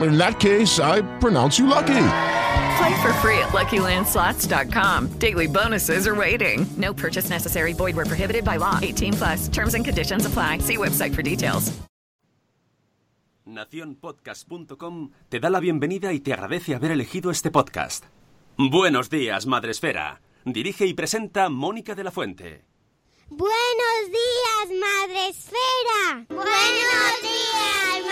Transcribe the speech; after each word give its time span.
In 0.00 0.16
that 0.18 0.38
case, 0.38 0.78
I 0.78 1.02
pronounce 1.18 1.58
you 1.58 1.66
lucky. 1.66 2.02
Play 2.78 3.02
for 3.02 3.12
free 3.20 3.38
at 3.38 3.50
LuckyLandSlots.com. 3.52 5.08
Daily 5.18 5.46
bonuses 5.46 6.06
are 6.06 6.14
waiting. 6.14 6.66
No 6.76 6.94
purchase 6.94 7.30
necessary. 7.30 7.72
Void 7.72 7.96
where 7.96 8.06
prohibited 8.06 8.44
by 8.44 8.56
law. 8.56 8.78
18 8.80 9.14
plus. 9.14 9.48
Terms 9.48 9.74
and 9.74 9.84
conditions 9.84 10.26
apply. 10.26 10.58
See 10.58 10.76
website 10.76 11.14
for 11.14 11.22
details. 11.22 11.72
Naciónpodcast.com 13.46 15.10
te 15.28 15.40
da 15.40 15.50
la 15.50 15.60
bienvenida 15.60 16.12
y 16.12 16.20
te 16.20 16.32
agradece 16.32 16.74
haber 16.74 16.92
elegido 16.92 17.30
este 17.30 17.50
podcast. 17.50 18.04
Buenos 18.56 19.10
días, 19.10 19.46
Madresfera. 19.46 20.20
Dirige 20.44 20.86
y 20.86 20.94
presenta 20.94 21.48
Mónica 21.48 21.94
de 21.94 22.04
la 22.04 22.10
Fuente. 22.10 22.64
Buenos 23.28 24.08
días, 24.08 24.80
Madre 24.80 25.28
Esfera. 25.28 26.26
Buenos 26.28 27.22
días, 27.22 28.09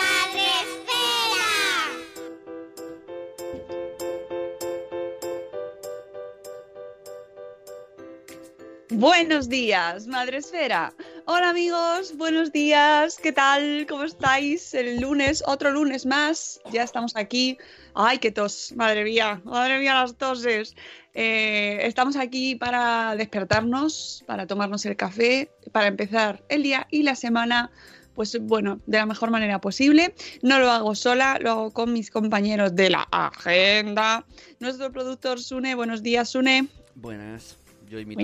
Buenos 8.99 9.49
días, 9.49 10.09
Madre 10.09 10.39
Esfera. 10.39 10.93
Hola 11.25 11.51
amigos, 11.51 12.17
buenos 12.17 12.51
días, 12.51 13.17
¿qué 13.23 13.31
tal? 13.31 13.87
¿Cómo 13.89 14.03
estáis? 14.03 14.75
El 14.75 15.01
lunes, 15.01 15.41
otro 15.47 15.71
lunes 15.71 16.05
más, 16.05 16.61
ya 16.73 16.83
estamos 16.83 17.15
aquí. 17.15 17.57
Ay, 17.95 18.19
qué 18.19 18.33
tos, 18.33 18.73
madre 18.75 19.05
mía, 19.05 19.41
madre 19.45 19.79
mía 19.79 19.95
las 19.95 20.17
toses. 20.17 20.75
Eh, 21.15 21.79
estamos 21.83 22.17
aquí 22.17 22.57
para 22.57 23.15
despertarnos, 23.15 24.25
para 24.27 24.49
tomarnos 24.49 24.85
el 24.85 24.97
café, 24.97 25.49
para 25.71 25.87
empezar 25.87 26.43
el 26.49 26.65
día 26.65 26.89
y 26.91 27.05
la 27.05 27.15
semana, 27.15 27.71
pues 28.17 28.37
bueno, 28.41 28.81
de 28.87 28.99
la 28.99 29.07
mejor 29.07 29.31
manera 29.31 29.61
posible. 29.61 30.13
No 30.43 30.59
lo 30.59 30.73
hago 30.73 30.97
sola, 30.97 31.39
lo 31.41 31.53
hago 31.53 31.71
con 31.71 31.93
mis 31.93 32.11
compañeros 32.11 32.75
de 32.75 32.91
la 32.91 33.07
agenda. 33.13 34.25
Nuestro 34.59 34.91
productor 34.91 35.41
Sune, 35.41 35.77
buenos 35.77 36.03
días 36.03 36.31
Sune. 36.31 36.67
Buenas. 36.97 37.59
Yo 37.89 37.99
imito, 37.99 38.23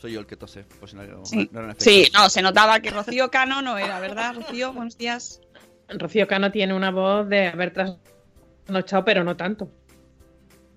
soy 0.00 0.12
yo 0.12 0.20
el 0.20 0.26
que 0.26 0.36
tose. 0.36 0.64
Pues 0.80 0.92
no, 0.94 1.02
no- 1.02 1.24
Sí, 1.24 1.48
no 1.52 1.74
sí, 1.78 2.08
no, 2.12 2.28
se 2.28 2.42
notaba 2.42 2.80
que 2.80 2.90
Rocío 2.90 3.30
Cano 3.30 3.62
no 3.62 3.78
era, 3.78 4.00
¿verdad, 4.00 4.34
Rocío? 4.34 4.72
Buenos 4.72 4.98
días. 4.98 5.40
Rocío 5.88 6.26
Cano 6.28 6.50
tiene 6.52 6.74
una 6.74 6.90
voz 6.90 7.28
de 7.28 7.46
haber 7.48 7.72
trasnochado, 7.72 9.04
pero 9.04 9.24
no 9.24 9.36
tanto. 9.36 9.70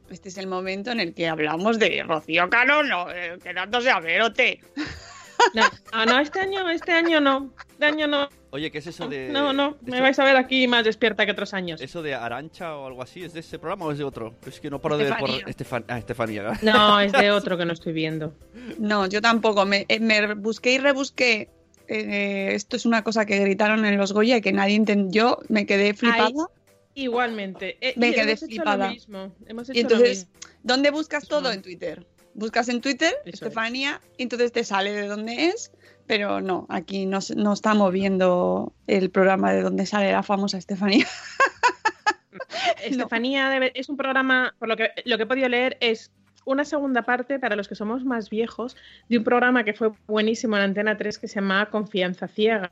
Este 0.09 0.29
es 0.29 0.37
el 0.37 0.47
momento 0.47 0.91
en 0.91 0.99
el 0.99 1.13
que 1.13 1.27
hablamos 1.27 1.79
de 1.79 2.03
Rocío 2.07 2.49
Cano, 2.49 2.83
no, 2.83 3.09
eh, 3.11 3.37
que 3.43 3.53
tanto 3.53 3.81
sea 3.81 3.99
verote. 3.99 4.59
No, 5.53 5.63
ah, 5.91 6.05
no, 6.05 6.19
este 6.19 6.39
año, 6.39 6.69
este 6.69 6.91
año 6.91 7.19
no. 7.21 7.53
Este 7.71 7.85
año 7.85 8.07
no. 8.07 8.29
Oye, 8.51 8.69
¿qué 8.71 8.79
es 8.79 8.87
eso 8.87 9.07
de.? 9.07 9.29
No, 9.29 9.53
no, 9.53 9.77
me 9.81 9.93
eso- 9.97 10.01
vais 10.03 10.19
a 10.19 10.23
ver 10.23 10.35
aquí 10.35 10.67
más 10.67 10.83
despierta 10.83 11.25
que 11.25 11.31
otros 11.31 11.53
años. 11.53 11.79
¿Eso 11.81 12.01
de 12.01 12.13
Arancha 12.15 12.75
o 12.75 12.85
algo 12.87 13.01
así? 13.01 13.23
¿Es 13.23 13.33
de 13.33 13.39
ese 13.39 13.57
programa 13.59 13.85
o 13.85 13.91
es 13.91 13.97
de 13.97 14.03
otro? 14.03 14.35
Es 14.45 14.59
que 14.59 14.69
no 14.69 14.79
paro 14.81 14.97
de 14.97 15.05
ver 15.05 15.17
por. 15.17 15.29
Estefanía. 15.29 15.49
Estefan... 15.49 15.85
Ah, 15.87 15.97
Estefanía. 15.97 16.43
No, 16.61 16.99
es 16.99 17.11
de 17.13 17.31
otro 17.31 17.57
que 17.57 17.65
no 17.65 17.73
estoy 17.73 17.93
viendo. 17.93 18.33
No, 18.77 19.05
yo 19.07 19.21
tampoco. 19.21 19.65
Me, 19.65 19.85
eh, 19.87 19.99
me 19.99 20.33
busqué 20.35 20.73
y 20.73 20.77
rebusqué. 20.79 21.49
eh, 21.87 22.49
esto 22.53 22.75
es 22.75 22.85
una 22.85 23.03
cosa 23.03 23.25
que 23.25 23.39
gritaron 23.39 23.85
en 23.85 23.97
los 23.97 24.11
Goya 24.13 24.37
y 24.37 24.41
que 24.41 24.51
nadie 24.53 24.75
entendió. 24.75 25.39
Me 25.49 25.65
quedé 25.65 25.93
flipada. 25.93 26.29
Igualmente. 26.93 27.77
Eh, 27.81 27.93
Me 27.95 28.09
y 28.09 28.13
quedé 28.13 28.31
hemos 28.31 28.43
hecho 28.43 28.47
flipada. 28.47 28.87
lo 28.87 28.93
mismo. 28.93 29.35
Hemos 29.47 29.69
hecho 29.69 29.79
Y 29.79 29.83
lo 29.83 29.89
entonces, 29.89 30.27
mismo. 30.27 30.39
¿dónde 30.63 30.91
buscas 30.91 31.27
todo? 31.27 31.51
En 31.51 31.61
Twitter. 31.61 32.05
Buscas 32.33 32.69
en 32.69 32.81
Twitter, 32.81 33.13
Eso 33.25 33.29
es. 33.29 33.33
Estefanía, 33.41 33.99
y 34.17 34.23
entonces 34.23 34.51
te 34.51 34.63
sale 34.63 34.91
de 34.93 35.07
dónde 35.07 35.47
es, 35.47 35.71
pero 36.07 36.41
no, 36.41 36.65
aquí 36.69 37.05
no, 37.05 37.19
no 37.35 37.53
estamos 37.53 37.91
viendo 37.91 38.73
el 38.87 39.09
programa 39.09 39.51
de 39.53 39.61
dónde 39.61 39.85
sale 39.85 40.11
la 40.11 40.23
famosa 40.23 40.57
Estefanía. 40.57 41.05
Estefanía 42.83 43.49
debe- 43.49 43.71
es 43.75 43.89
un 43.89 43.97
programa, 43.97 44.55
por 44.59 44.67
lo 44.67 44.75
que 44.77 44.89
lo 45.05 45.17
que 45.17 45.23
he 45.23 45.27
podido 45.27 45.49
leer, 45.49 45.77
es 45.81 46.11
una 46.45 46.65
segunda 46.65 47.03
parte 47.03 47.37
para 47.39 47.55
los 47.55 47.67
que 47.67 47.75
somos 47.75 48.03
más 48.03 48.29
viejos 48.29 48.75
de 49.09 49.17
un 49.19 49.23
programa 49.23 49.63
que 49.63 49.73
fue 49.73 49.91
buenísimo 50.07 50.55
en 50.57 50.63
Antena 50.63 50.97
3 50.97 51.19
que 51.19 51.27
se 51.27 51.35
llamaba 51.35 51.69
Confianza 51.69 52.27
Ciega. 52.27 52.71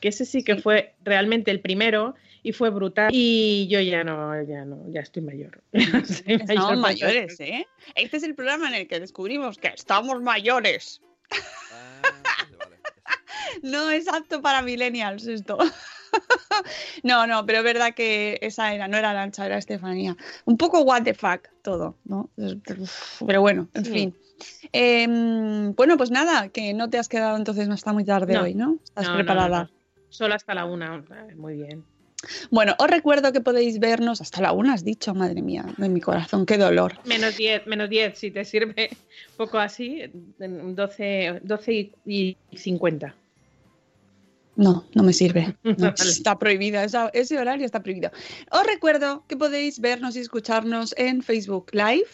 Que 0.00 0.08
ese 0.08 0.24
sí 0.24 0.42
que 0.42 0.56
fue 0.56 0.94
realmente 1.04 1.50
el 1.50 1.60
primero 1.60 2.14
y 2.42 2.52
fue 2.52 2.70
brutal. 2.70 3.10
Y 3.12 3.66
yo 3.68 3.80
ya 3.80 4.04
no, 4.04 4.40
ya 4.44 4.64
no, 4.64 4.84
ya 4.90 5.00
estoy 5.00 5.22
mayor. 5.22 5.62
Estamos 5.72 6.78
mayores. 6.78 7.40
¿eh? 7.40 7.66
Este 7.94 8.16
es 8.18 8.22
el 8.22 8.34
programa 8.34 8.68
en 8.68 8.74
el 8.74 8.88
que 8.88 9.00
descubrimos 9.00 9.58
que 9.58 9.68
estamos 9.68 10.22
mayores. 10.22 11.00
Ah, 11.32 12.00
vale, 12.02 12.56
vale. 12.56 12.76
No 13.62 13.90
es 13.90 14.06
apto 14.06 14.42
para 14.42 14.62
millennials 14.62 15.26
esto. 15.26 15.58
no, 17.02 17.26
no, 17.26 17.44
pero 17.46 17.58
es 17.58 17.64
verdad 17.64 17.94
que 17.94 18.38
esa 18.42 18.74
era, 18.74 18.88
no 18.88 18.96
era 18.96 19.12
Lancha, 19.12 19.46
era 19.46 19.58
Estefanía. 19.58 20.16
Un 20.44 20.56
poco 20.56 20.82
what 20.82 21.02
the 21.02 21.14
fuck 21.14 21.48
todo, 21.62 21.96
¿no? 22.04 22.30
Pero 23.26 23.40
bueno, 23.40 23.68
en 23.74 23.84
Sí. 23.84 23.90
fin. 23.92 24.16
Em, 24.72 25.74
bueno, 25.74 25.96
pues 25.96 26.10
nada, 26.10 26.48
que 26.50 26.74
no 26.74 26.90
te 26.90 26.98
has 26.98 27.08
quedado 27.08 27.36
entonces 27.36 27.68
hasta 27.68 27.92
muy 27.92 28.04
tarde 28.04 28.34
No. 28.34 28.42
hoy, 28.42 28.54
¿no? 28.54 28.78
¿Estás 28.84 29.04
No, 29.06 29.12
no, 29.12 29.18
no, 29.18 29.24
preparada? 29.24 29.62
no. 29.64 29.70
Solo 30.10 30.34
hasta 30.34 30.54
la 30.54 30.64
una. 30.64 31.04
Muy 31.36 31.54
bien. 31.56 31.84
Bueno, 32.50 32.74
os 32.78 32.88
recuerdo 32.90 33.32
que 33.32 33.40
podéis 33.40 33.78
vernos 33.78 34.20
hasta 34.20 34.40
la 34.40 34.52
una, 34.52 34.72
has 34.74 34.84
dicho, 34.84 35.14
madre 35.14 35.42
mía, 35.42 35.64
de 35.76 35.88
mi 35.88 36.00
corazón, 36.00 36.44
qué 36.46 36.56
dolor. 36.58 36.94
Menos 37.04 37.36
10, 37.36 37.66
menos 37.66 37.88
10, 37.88 38.18
si 38.18 38.30
te 38.30 38.44
sirve 38.44 38.90
poco 39.36 39.58
así, 39.58 40.02
en 40.40 40.74
12, 40.74 41.40
12 41.44 41.72
y 41.72 41.92
y 42.50 42.56
50. 42.56 43.14
No, 44.56 44.84
no 44.94 45.02
me 45.02 45.12
sirve. 45.12 45.56
No. 45.78 45.88
Está 45.88 46.38
prohibida, 46.38 46.82
esa- 46.84 47.10
ese 47.12 47.38
horario 47.38 47.66
está 47.66 47.80
prohibido. 47.82 48.10
Os 48.50 48.66
recuerdo 48.66 49.24
que 49.28 49.36
podéis 49.36 49.80
vernos 49.80 50.16
y 50.16 50.20
escucharnos 50.20 50.94
en 50.96 51.22
Facebook 51.22 51.66
Live. 51.72 52.08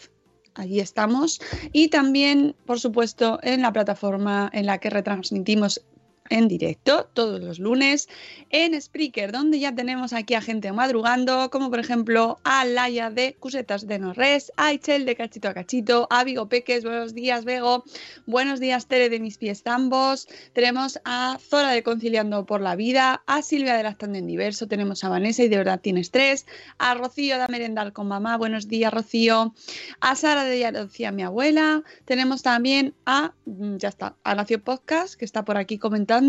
Allí 0.55 0.79
estamos. 0.79 1.41
Y 1.71 1.87
también, 1.87 2.55
por 2.65 2.79
supuesto, 2.79 3.39
en 3.41 3.61
la 3.63 3.73
plataforma 3.73 4.49
en 4.53 4.67
la 4.67 4.77
que 4.77 4.89
retransmitimos 4.91 5.81
en 6.29 6.47
directo 6.47 7.09
todos 7.13 7.41
los 7.41 7.59
lunes 7.59 8.07
en 8.49 8.79
Spreaker, 8.79 9.31
donde 9.31 9.59
ya 9.59 9.73
tenemos 9.73 10.13
aquí 10.13 10.35
a 10.35 10.41
gente 10.41 10.71
madrugando, 10.71 11.49
como 11.49 11.69
por 11.69 11.79
ejemplo 11.79 12.39
a 12.43 12.65
Laia 12.65 13.09
de 13.09 13.35
Cusetas 13.39 13.87
de 13.87 13.99
Norres, 13.99 14.51
a 14.57 14.73
Ichel 14.73 15.05
de 15.05 15.15
Cachito 15.15 15.49
a 15.49 15.53
Cachito, 15.53 16.07
a 16.09 16.23
Vigo 16.23 16.47
Peques, 16.47 16.83
buenos 16.83 17.13
días 17.13 17.45
Bego, 17.45 17.83
buenos 18.25 18.59
días 18.59 18.87
Tere 18.87 19.09
de 19.09 19.19
Mis 19.19 19.37
Pies 19.37 19.63
Tambos, 19.63 20.27
tenemos 20.53 20.99
a 21.03 21.37
Zora 21.39 21.71
de 21.71 21.83
Conciliando 21.83 22.45
por 22.45 22.61
la 22.61 22.75
Vida, 22.75 23.21
a 23.25 23.41
Silvia 23.41 23.75
de 23.75 23.83
Lactando 23.83 24.17
en 24.17 24.27
Diverso, 24.27 24.67
tenemos 24.67 25.03
a 25.03 25.09
Vanessa 25.09 25.43
y 25.43 25.49
de 25.49 25.57
verdad 25.57 25.81
tienes 25.81 26.11
tres, 26.11 26.45
a 26.77 26.93
Rocío 26.93 27.37
de 27.39 27.47
Merendar 27.49 27.93
con 27.93 28.07
Mamá, 28.07 28.37
buenos 28.37 28.67
días 28.67 28.93
Rocío, 28.93 29.53
a 29.99 30.15
Sara 30.15 30.45
de 30.45 30.59
Ya 30.59 30.71
decía 30.71 31.11
mi 31.11 31.23
abuela, 31.23 31.83
tenemos 32.05 32.43
también 32.43 32.93
a, 33.05 33.33
mm, 33.45 33.77
ya 33.77 33.89
está, 33.89 34.15
a 34.23 34.35
Nacio 34.35 34.63
Podcast, 34.63 35.15
que 35.15 35.25
está 35.25 35.43
por 35.43 35.57
aquí 35.57 35.77
comentando, 35.77 36.22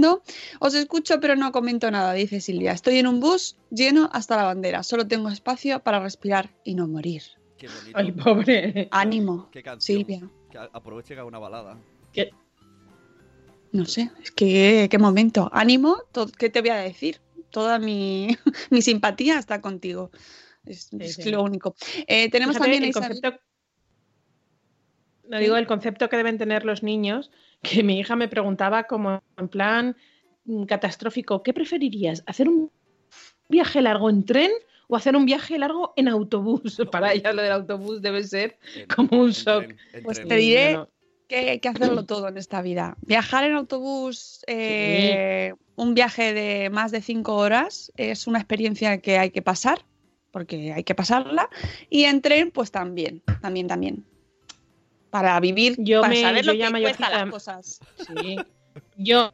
Os 0.61 0.75
escucho, 0.75 1.21
pero 1.21 1.37
no 1.37 1.53
comento 1.53 1.91
nada, 1.91 2.13
dice 2.13 2.41
Silvia. 2.41 2.73
Estoy 2.73 2.99
en 2.99 3.07
un 3.07 3.21
bus 3.21 3.57
lleno 3.71 4.09
hasta 4.13 4.37
la 4.37 4.45
bandera. 4.45 4.83
Solo 4.83 5.07
tengo 5.07 5.29
espacio 5.29 5.81
para 5.81 6.01
respirar 6.01 6.51
y 6.65 6.75
no 6.75 6.87
morir. 6.87 7.23
Qué 7.59 7.69
bonito. 7.69 7.93
Ay, 7.99 8.13
pobre. 8.13 8.89
Ánimo, 8.91 9.49
Qué 9.51 9.63
canción. 9.63 9.99
Silvia. 9.99 10.29
Que 10.51 10.59
aproveche 10.59 11.15
que 11.15 11.21
haga 11.21 11.29
una 11.29 11.39
balada. 11.39 11.79
No 13.73 13.87
sé, 13.87 14.13
es 14.23 14.31
que 14.31 14.87
qué 14.89 14.99
momento. 14.99 15.51
Ánimo, 15.53 15.97
¿qué 16.39 16.49
te 16.49 16.61
voy 16.61 16.71
a 16.71 16.77
decir? 16.77 17.21
Toda 17.51 17.81
mi, 17.81 18.29
mi 18.71 18.83
simpatía 18.83 19.37
está 19.39 19.61
contigo. 19.61 20.11
Es, 20.65 20.91
es 20.99 21.17
sí. 21.17 21.31
lo 21.31 21.43
único. 21.43 21.75
Eh, 22.07 22.31
tenemos 22.31 22.55
Fíjate 22.55 22.71
también 22.71 22.85
el 22.85 22.91
Isabel- 22.91 23.21
concepto. 23.21 23.41
No 25.29 25.39
digo 25.39 25.57
el 25.57 25.67
concepto 25.67 26.09
que 26.09 26.17
deben 26.17 26.39
tener 26.39 26.65
los 26.65 26.83
niños, 26.83 27.31
que 27.65 27.83
mi 27.83 27.99
hija 27.99 28.15
me 28.15 28.29
preguntaba 28.29 28.85
como 28.85 29.23
en 29.37 29.49
plan 29.49 29.97
catastrófico, 30.69 31.43
¿qué 31.43 31.53
preferirías? 31.53 32.23
¿Hacer 32.27 32.49
un 32.49 32.71
viaje 33.49 33.81
largo 33.81 34.11
en 34.11 34.25
tren 34.25 34.51
o 34.89 34.97
hacer 34.97 35.17
un 35.17 35.25
viaje 35.25 35.59
largo 35.59 35.95
en 35.97 36.09
autobús? 36.09 36.77
Para 36.93 37.13
ella 37.13 37.33
lo 37.33 37.43
del 37.43 37.53
autobús 37.53 38.03
debe 38.03 38.23
ser 38.23 38.59
como 38.95 39.23
un 39.23 39.31
shock. 39.31 39.75
Pues 40.05 40.23
te 40.23 40.37
diré 40.37 40.79
que 41.27 41.51
hay 41.51 41.59
que 41.59 41.69
hacerlo 41.69 42.05
todo 42.05 42.29
en 42.29 42.37
esta 42.37 42.61
vida. 42.61 42.97
Viajar 43.01 43.45
en 43.45 43.55
autobús, 43.55 44.45
eh, 44.47 45.55
un 45.75 45.95
viaje 45.95 46.35
de 46.35 46.69
más 46.71 46.93
de 46.93 47.01
cinco 47.01 47.37
horas, 47.37 47.91
es 47.97 48.27
una 48.27 48.39
experiencia 48.39 48.99
que 48.99 49.19
hay 49.19 49.31
que 49.31 49.41
pasar, 49.41 49.87
porque 50.31 50.75
hay 50.75 50.85
que 50.85 50.95
pasarla. 50.95 51.49
Y 51.89 52.05
en 52.05 52.21
tren, 52.21 52.51
pues 52.51 52.71
también, 52.71 53.23
también, 53.41 53.67
también. 53.67 54.05
Para 55.15 55.39
vivir, 55.39 55.77
Yo 55.79 56.01
para 56.01 56.13
me- 56.13 56.23
saber 56.23 56.45
yo 56.45 56.53
lo 56.53 56.59
ya 56.59 56.67
que 56.67 56.73
mayorcita- 56.73 57.11
las 57.11 57.31
cosas. 57.31 57.79
Sí. 58.21 58.37
Yo 58.97 59.33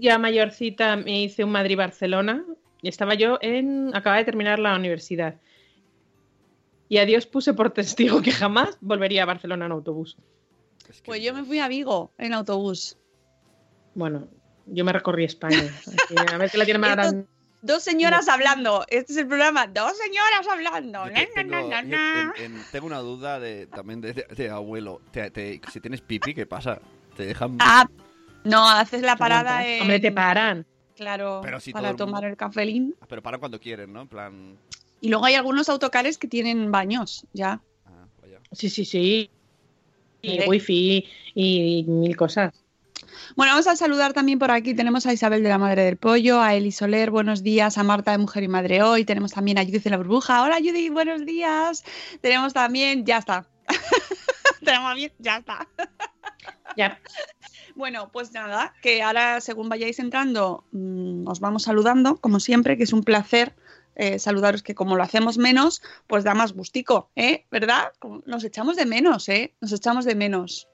ya 0.00 0.18
mayorcita 0.18 0.96
me 0.96 1.22
hice 1.22 1.44
un 1.44 1.52
Madrid-Barcelona 1.52 2.44
y 2.82 2.88
estaba 2.88 3.14
yo 3.14 3.38
en. 3.40 3.94
Acababa 3.94 4.18
de 4.18 4.24
terminar 4.24 4.58
la 4.58 4.74
universidad. 4.74 5.36
Y 6.88 6.98
a 6.98 7.06
Dios 7.06 7.26
puse 7.26 7.54
por 7.54 7.70
testigo 7.70 8.20
que 8.20 8.32
jamás 8.32 8.76
volvería 8.80 9.22
a 9.22 9.26
Barcelona 9.26 9.66
en 9.66 9.72
autobús. 9.72 10.16
Es 10.90 11.00
que- 11.00 11.06
Pues 11.06 11.22
yo 11.22 11.32
me 11.32 11.44
fui 11.44 11.60
a 11.60 11.68
Vigo 11.68 12.10
en 12.18 12.34
autobús. 12.34 12.98
Bueno, 13.94 14.26
yo 14.66 14.84
me 14.84 14.92
recorrí 14.92 15.22
España. 15.22 15.62
a 16.32 16.36
ver 16.38 16.50
que 16.50 16.58
la 16.58 16.64
tiene 16.64 16.78
más 16.80 16.90
grande. 16.96 17.26
Dos 17.62 17.82
señoras 17.84 18.28
hablando. 18.28 18.84
Este 18.88 19.12
es 19.12 19.18
el 19.18 19.28
programa. 19.28 19.66
Dos 19.68 19.96
señoras 19.96 20.46
hablando. 20.50 21.06
Yo 21.06 21.12
Na, 21.12 21.14
te- 21.14 21.44
na, 21.44 21.58
tengo, 21.58 21.68
na, 21.70 21.82
yo 21.82 21.88
na. 21.88 22.34
en- 22.36 22.56
en- 22.56 22.62
tengo 22.72 22.86
una 22.86 22.98
duda 22.98 23.38
de, 23.38 23.66
también 23.68 24.00
de, 24.00 24.12
de- 24.14 24.26
de 24.34 24.50
abuelo. 24.50 25.00
Te- 25.12 25.30
te- 25.30 25.60
si 25.72 25.80
tienes 25.80 26.00
pipi, 26.00 26.34
¿qué 26.34 26.44
pasa? 26.44 26.80
¿Te 27.16 27.24
dejan...? 27.26 27.56
Ah, 27.60 27.88
no, 28.44 28.68
haces 28.68 29.02
la 29.02 29.16
parada 29.16 29.64
en... 29.66 29.82
Hombre, 29.82 30.00
te 30.00 30.10
paran. 30.10 30.66
Claro, 30.96 31.40
Pero 31.44 31.60
si 31.60 31.72
para 31.72 31.82
todo 31.82 31.90
el 31.90 31.94
mundo- 31.98 32.06
tomar 32.06 32.24
el 32.30 32.36
cafelín. 32.36 32.94
Pero 33.08 33.22
paran 33.22 33.38
cuando 33.40 33.60
quieren, 33.60 33.92
¿no? 33.92 34.02
En 34.02 34.08
plan... 34.08 34.58
Y 35.00 35.08
luego 35.08 35.24
hay 35.24 35.34
algunos 35.34 35.68
autocares 35.68 36.18
que 36.18 36.26
tienen 36.28 36.70
baños, 36.72 37.26
ya. 37.32 37.60
Ah, 37.86 38.06
vaya. 38.20 38.38
Sí, 38.52 38.68
sí, 38.70 38.84
sí. 38.84 39.30
Y 40.20 40.40
wifi 40.48 41.04
y 41.34 41.84
mil 41.88 42.16
cosas. 42.16 42.52
Bueno, 43.36 43.52
vamos 43.52 43.66
a 43.66 43.76
saludar 43.76 44.12
también 44.12 44.38
por 44.38 44.50
aquí. 44.50 44.74
Tenemos 44.74 45.06
a 45.06 45.12
Isabel 45.12 45.42
de 45.42 45.48
la 45.48 45.58
Madre 45.58 45.84
del 45.84 45.96
Pollo, 45.96 46.40
a 46.40 46.54
Eli 46.54 46.72
Soler, 46.72 47.10
buenos 47.10 47.42
días, 47.42 47.78
a 47.78 47.82
Marta 47.82 48.12
de 48.12 48.18
Mujer 48.18 48.42
y 48.42 48.48
Madre 48.48 48.82
Hoy. 48.82 49.04
Tenemos 49.04 49.32
también 49.32 49.58
a 49.58 49.64
Judith 49.64 49.82
de 49.82 49.90
la 49.90 49.96
Burbuja. 49.96 50.42
Hola 50.42 50.56
Judith, 50.56 50.92
buenos 50.92 51.24
días. 51.24 51.84
Tenemos 52.20 52.52
también, 52.52 53.04
ya 53.04 53.18
está. 53.18 53.46
Tenemos 54.64 54.94
bien, 54.94 55.12
ya 55.18 55.38
está. 55.38 55.66
Ya. 56.76 57.00
Bueno, 57.74 58.10
pues 58.12 58.32
nada, 58.32 58.74
que 58.82 59.02
ahora 59.02 59.40
según 59.40 59.68
vayáis 59.68 59.98
entrando, 59.98 60.64
mm, 60.72 61.26
os 61.26 61.40
vamos 61.40 61.64
saludando, 61.64 62.16
como 62.16 62.40
siempre, 62.40 62.76
que 62.76 62.84
es 62.84 62.92
un 62.92 63.02
placer 63.02 63.54
eh, 63.94 64.18
saludaros, 64.18 64.62
que 64.62 64.74
como 64.74 64.96
lo 64.96 65.02
hacemos 65.02 65.38
menos, 65.38 65.82
pues 66.06 66.24
da 66.24 66.34
más 66.34 66.52
gustico, 66.52 67.10
¿eh? 67.16 67.44
¿Verdad? 67.50 67.92
Nos 68.24 68.44
echamos 68.44 68.76
de 68.76 68.86
menos, 68.86 69.28
¿eh? 69.28 69.54
Nos 69.60 69.72
echamos 69.72 70.04
de 70.04 70.14
menos. 70.14 70.68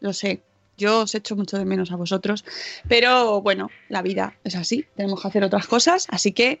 Lo 0.00 0.12
sé, 0.12 0.42
yo 0.80 1.02
os 1.02 1.14
echo 1.14 1.36
mucho 1.36 1.58
de 1.58 1.64
menos 1.64 1.92
a 1.92 1.96
vosotros, 1.96 2.44
pero 2.88 3.40
bueno, 3.42 3.70
la 3.88 4.02
vida 4.02 4.34
es 4.42 4.56
así, 4.56 4.86
tenemos 4.96 5.20
que 5.20 5.28
hacer 5.28 5.44
otras 5.44 5.66
cosas, 5.66 6.06
así 6.10 6.32
que 6.32 6.58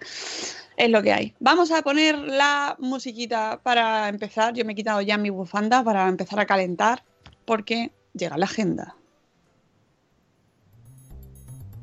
es 0.76 0.90
lo 0.90 1.02
que 1.02 1.12
hay. 1.12 1.34
Vamos 1.40 1.70
a 1.70 1.82
poner 1.82 2.16
la 2.16 2.76
musiquita 2.78 3.60
para 3.62 4.08
empezar. 4.08 4.54
Yo 4.54 4.64
me 4.64 4.72
he 4.72 4.76
quitado 4.76 5.00
ya 5.00 5.18
mi 5.18 5.30
bufanda 5.30 5.82
para 5.84 6.08
empezar 6.08 6.40
a 6.40 6.46
calentar, 6.46 7.04
porque 7.44 7.92
llega 8.14 8.38
la 8.38 8.46
agenda. 8.46 8.96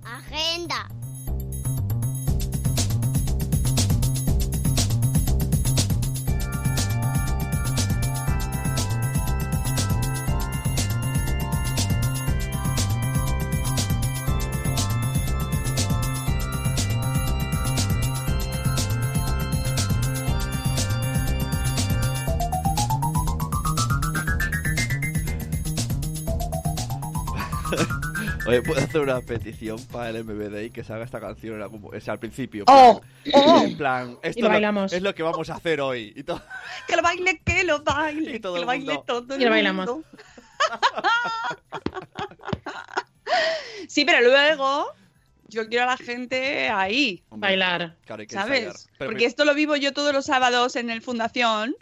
Agenda. 0.04 0.88
Oye, 28.48 28.62
¿puedo 28.62 28.80
hacer 28.82 29.02
una 29.02 29.20
petición 29.22 29.84
para 29.88 30.10
el 30.10 30.24
MBD 30.24 30.64
y 30.66 30.70
que 30.70 30.84
se 30.84 30.94
haga 30.94 31.04
esta 31.04 31.20
canción 31.20 31.56
en 31.56 31.62
algún- 31.64 31.94
o 31.96 32.00
sea, 32.00 32.14
al 32.14 32.20
principio? 32.20 32.64
¡Oh! 32.68 33.02
En 33.26 33.32
¡Oh! 33.36 33.64
En 33.64 33.78
plan, 33.78 34.18
esto 34.22 34.40
Y 34.40 34.42
lo 34.42 34.48
es 34.48 34.54
bailamos. 34.54 34.94
es 34.94 35.02
lo 35.02 35.14
que 35.14 35.24
vamos 35.24 35.50
a 35.50 35.56
hacer 35.56 35.82
hoy. 35.82 36.14
Y 36.16 36.24
todo. 36.24 36.42
Que 36.88 36.96
lo 36.96 37.02
baile, 37.02 37.42
que 37.44 37.64
lo 37.64 37.82
baile, 37.84 38.36
Y 38.36 38.40
todo 38.40 38.54
que 38.56 38.62
lo 38.62 38.68
baile 38.68 38.86
mundo. 38.94 39.04
todo 39.06 39.36
el 39.36 39.42
Y 39.42 39.46
lo 39.46 39.50
bailamos. 39.52 39.86
mundo. 39.88 40.08
sí, 43.88 44.06
pero 44.06 44.22
luego 44.22 44.88
yo 45.50 45.68
quiero 45.68 45.84
a 45.86 45.88
la 45.88 45.98
gente 45.98 46.70
ahí, 46.70 47.24
Hombre, 47.30 47.50
Bailar. 47.50 47.96
claro, 48.06 48.22
hay 48.22 48.28
que. 48.28 48.34
¿sabes? 48.36 48.90
Pero 48.98 49.10
Porque 49.12 49.26
esto 49.26 49.46
lo 49.46 49.54
vivo 49.54 49.76
yo 49.76 49.94
todos 49.94 50.14
los 50.14 50.26
sábados 50.26 50.76
en 50.76 50.90
el 50.90 51.02
Fundación, 51.02 51.76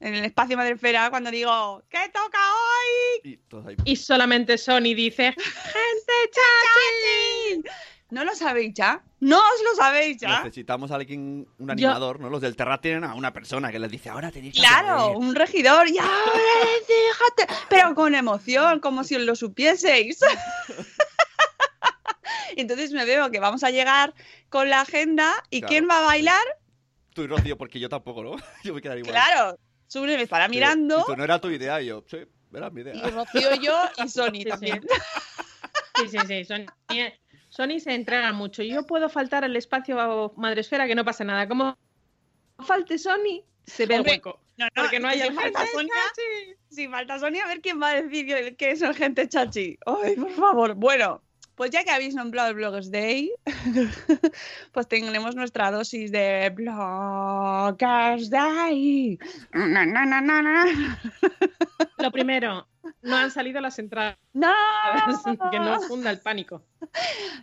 en 0.00 0.14
el 0.14 0.24
espacio 0.24 0.56
Madrefera, 0.56 1.10
cuando 1.10 1.30
digo, 1.30 1.82
¿qué 1.88 2.10
toca 2.12 2.38
hoy? 2.52 3.40
y 3.84 3.96
solamente 3.96 4.58
Sony 4.58 4.94
dice, 4.94 5.32
gente 5.32 6.12
chachi. 6.32 7.62
¿No 8.10 8.24
lo 8.24 8.36
sabéis 8.36 8.72
ya? 8.74 9.02
¿No 9.18 9.36
os 9.38 9.62
lo 9.64 9.74
sabéis 9.74 10.18
ya? 10.18 10.38
Necesitamos 10.44 10.92
a 10.92 10.94
alguien, 10.94 11.48
un 11.58 11.66
Yo- 11.66 11.72
animador, 11.72 12.20
¿no? 12.20 12.30
Los 12.30 12.40
del 12.40 12.54
Terra 12.54 12.80
tienen 12.80 13.02
a 13.02 13.14
una 13.14 13.32
persona 13.32 13.72
que 13.72 13.80
les 13.80 13.90
dice, 13.90 14.10
ahora 14.10 14.30
tenéis 14.30 14.54
que 14.54 14.60
Claro, 14.60 15.06
hacer". 15.06 15.16
un 15.16 15.34
regidor, 15.34 15.88
y 15.88 15.98
ahora 15.98 16.08
déjate, 16.88 17.52
pero 17.68 17.94
con 17.96 18.14
emoción, 18.14 18.78
como 18.78 19.02
si 19.02 19.16
os 19.16 19.22
lo 19.22 19.34
supieseis. 19.34 20.20
Entonces 22.56 22.92
me 22.92 23.04
veo 23.04 23.30
que 23.30 23.40
vamos 23.40 23.64
a 23.64 23.70
llegar 23.70 24.14
con 24.48 24.70
la 24.70 24.82
agenda 24.82 25.32
y 25.50 25.60
Claro. 25.60 25.70
¿quién 25.70 25.88
va 25.90 25.98
a 25.98 26.02
bailar? 26.06 26.42
Tú 27.12 27.22
y 27.22 27.26
Rocío, 27.26 27.56
porque 27.56 27.80
yo 27.80 27.88
tampoco, 27.88 28.22
¿no? 28.22 28.36
Yo 28.62 28.74
me 28.74 28.80
quedaría 28.82 29.02
igual. 29.04 29.14
Claro, 29.14 29.58
Sune 29.88 30.16
me 30.16 30.22
estará 30.24 30.46
Sí. 30.46 30.50
mirando 30.50 31.00
Y 31.00 31.04
tú, 31.06 31.16
no 31.16 31.24
era 31.24 31.40
tu 31.40 31.48
idea, 31.50 31.80
y 31.80 31.86
yo, 31.86 32.04
sí, 32.08 32.18
era 32.52 32.70
mi 32.70 32.80
y 32.80 32.84
idea. 32.84 33.10
Rocío 33.10 33.54
yo 33.56 33.78
y 34.04 34.08
Sony 34.08 34.30
Sí, 34.38 34.44
también. 34.44 34.80
Sí, 35.96 36.08
sí, 36.08 36.18
sí. 36.26 36.44
Sony, 36.44 36.66
Sony 37.48 37.80
se 37.80 37.94
entrega 37.94 38.32
mucho. 38.32 38.62
Yo 38.62 38.84
puedo 38.86 39.08
faltar 39.08 39.44
al 39.44 39.56
espacio 39.56 40.32
Madresfera, 40.36 40.86
que 40.86 40.94
no 40.94 41.04
pasa 41.04 41.24
nada. 41.24 41.48
Como 41.48 41.76
falte 42.66 42.98
Sony, 42.98 43.44
se 43.64 43.86
ve 43.86 43.96
el 43.96 44.02
hueco. 44.02 44.40
No, 44.58 44.66
Porque 44.74 44.98
no 45.00 45.08
hay 45.08 45.20
si 45.20 45.30
falta 45.32 45.60
gente 45.60 45.72
Sonia, 45.72 45.94
chachi. 46.08 46.54
si 46.70 46.88
falta 46.88 47.18
Sonia, 47.18 47.44
a 47.44 47.48
ver 47.48 47.60
quién 47.60 47.80
va 47.80 47.90
a 47.90 48.02
decir 48.02 48.56
que 48.56 48.70
es 48.70 48.80
el 48.82 48.94
gente 48.94 49.28
chachi. 49.28 49.78
Ay, 49.86 50.16
por 50.16 50.30
favor. 50.32 50.74
Bueno, 50.74 51.22
pues 51.56 51.70
ya 51.70 51.84
que 51.84 51.90
habéis 51.90 52.14
nombrado 52.14 52.50
el 52.50 52.54
Bloggers 52.54 52.90
Day, 52.90 53.32
pues 54.72 54.86
tenemos 54.86 55.34
nuestra 55.34 55.70
dosis 55.70 56.12
de 56.12 56.50
Bloggers 56.54 58.30
Day. 58.30 59.18
Na, 59.52 59.86
na, 59.86 60.04
na. 60.04 60.98
Lo 61.98 62.12
primero, 62.12 62.68
no 63.02 63.16
han 63.16 63.30
salido 63.30 63.60
las 63.60 63.78
entradas. 63.78 64.16
¡No! 64.34 64.52
que 65.50 65.58
no 65.58 65.80
funda 65.82 66.10
el 66.10 66.20
pánico. 66.20 66.62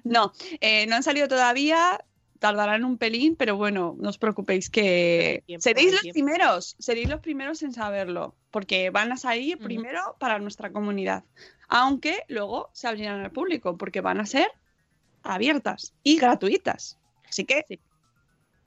No, 0.04 0.32
eh, 0.62 0.86
no 0.88 0.96
han 0.96 1.04
salido 1.04 1.28
todavía. 1.28 2.00
Tardarán 2.38 2.84
un 2.84 2.98
pelín, 2.98 3.38
pero 3.38 3.56
bueno, 3.56 3.96
no 3.98 4.10
os 4.10 4.18
preocupéis 4.18 4.70
que 4.70 5.44
Tiempo, 5.46 5.62
seréis 5.64 5.94
los 5.94 6.02
tiempo. 6.02 6.14
primeros, 6.14 6.76
seréis 6.78 7.08
los 7.08 7.22
primeros 7.22 7.64
en 7.64 7.72
saberlo, 7.72 8.36
porque 8.52 8.90
van 8.90 9.14
a 9.14 9.18
salir 9.18 9.58
primero 9.60 10.18
para 10.20 10.40
nuestra 10.40 10.74
comunidad, 10.74 11.24
aunque 11.76 12.24
luego 12.28 12.70
se 12.74 12.88
abrirán 12.88 13.22
al 13.22 13.32
público, 13.32 13.78
porque 13.78 14.00
van 14.02 14.20
a 14.20 14.26
ser 14.28 14.48
abiertas 15.24 15.94
y 16.04 16.18
gratuitas. 16.18 17.00
Así 17.28 17.46
que, 17.46 17.66
Sí. 17.68 17.80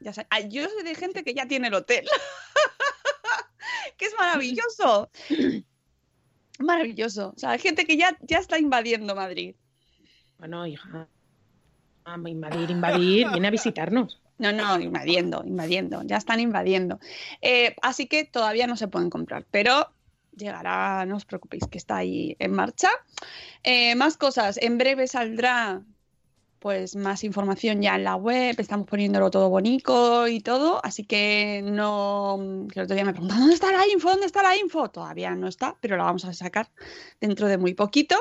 ya 0.00 0.12
sa- 0.12 0.26
Ah, 0.28 0.40
yo 0.40 0.66
sé 0.68 0.82
de 0.82 0.94
gente 0.96 1.22
que 1.22 1.32
ya 1.32 1.46
tiene 1.46 1.68
el 1.68 1.74
hotel, 1.74 2.04
que 3.96 4.06
es 4.06 4.14
maravilloso. 4.18 5.10
Maravilloso. 6.58 7.32
O 7.36 7.38
sea, 7.38 7.50
hay 7.50 7.58
gente 7.58 7.84
que 7.86 7.96
ya, 7.96 8.16
ya 8.22 8.38
está 8.38 8.58
invadiendo 8.58 9.14
Madrid. 9.14 9.54
Bueno, 10.38 10.66
hija. 10.66 11.06
invadir, 12.26 12.70
invadir, 12.70 13.28
viene 13.32 13.48
a 13.48 13.50
visitarnos. 13.50 14.20
No, 14.38 14.52
no, 14.52 14.78
invadiendo, 14.80 15.42
invadiendo, 15.46 16.02
ya 16.04 16.16
están 16.16 16.40
invadiendo. 16.40 16.98
Eh, 17.40 17.74
así 17.82 18.06
que 18.06 18.24
todavía 18.24 18.66
no 18.66 18.76
se 18.76 18.88
pueden 18.88 19.10
comprar, 19.10 19.46
pero 19.50 19.90
llegará, 20.36 21.04
no 21.06 21.16
os 21.16 21.24
preocupéis, 21.24 21.66
que 21.70 21.78
está 21.78 21.96
ahí 21.96 22.36
en 22.38 22.52
marcha. 22.52 22.90
Eh, 23.62 23.94
más 23.94 24.16
cosas, 24.16 24.58
en 24.60 24.78
breve 24.78 25.06
saldrá 25.08 25.82
pues 26.58 26.96
más 26.96 27.22
información 27.22 27.80
ya 27.80 27.94
en 27.94 28.04
la 28.04 28.16
web, 28.16 28.56
estamos 28.58 28.88
poniéndolo 28.88 29.30
todo 29.30 29.48
bonito 29.48 30.26
y 30.26 30.40
todo, 30.40 30.84
así 30.84 31.04
que 31.04 31.62
no, 31.64 32.66
que 32.72 32.80
el 32.80 32.84
otro 32.84 32.96
día 32.96 33.04
me 33.04 33.12
preguntan, 33.12 33.38
¿dónde 33.38 33.54
está 33.54 33.70
la 33.70 33.86
info? 33.86 34.10
¿Dónde 34.10 34.26
está 34.26 34.42
la 34.42 34.56
info? 34.56 34.88
Todavía 34.90 35.34
no 35.34 35.46
está, 35.46 35.76
pero 35.80 35.96
la 35.96 36.04
vamos 36.04 36.24
a 36.24 36.32
sacar 36.32 36.70
dentro 37.20 37.46
de 37.46 37.58
muy 37.58 37.74
poquito. 37.74 38.16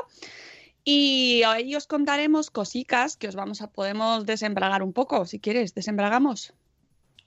Y 0.83 1.41
ahí 1.43 1.75
os 1.75 1.87
contaremos 1.87 2.51
cositas 2.51 3.17
que 3.17 3.27
os 3.27 3.35
vamos 3.35 3.63
a, 3.63 3.71
podemos 3.71 4.27
desembragar 4.27 4.83
un 4.83 4.93
poco, 4.93 5.25
si 5.25 5.39
quieres, 5.39 5.73
desembragamos. 5.73 6.53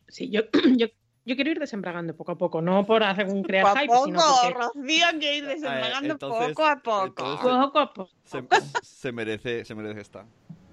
Sí, 0.06 0.30
yo, 0.30 0.42
yo, 0.76 0.86
yo 1.28 1.36
quiero 1.36 1.50
ir 1.50 1.58
desembragando 1.60 2.16
poco 2.16 2.32
a 2.32 2.38
poco, 2.38 2.60
no 2.62 2.84
por 2.86 3.02
hacer 3.04 3.26
un 3.28 3.42
crear 3.42 3.64
Poco 3.66 3.76
a 3.76 3.80
hype, 3.82 3.92
poco, 3.92 4.04
sino 4.06 4.20
porque... 4.42 4.58
Rocío, 4.80 5.06
que 5.20 5.36
ir 5.36 5.46
desembragando 5.46 6.12
entonces- 6.14 6.48
poco 6.48 6.64
a 6.66 6.76
poco. 6.76 7.06
entonces- 7.06 7.40
Poco 7.42 7.78
a 7.78 7.92
poco. 7.92 8.10
Se, 8.24 8.42
se 8.82 9.12
merece, 9.12 9.64
se 9.64 9.74
merece 9.74 10.00
esta. 10.00 10.24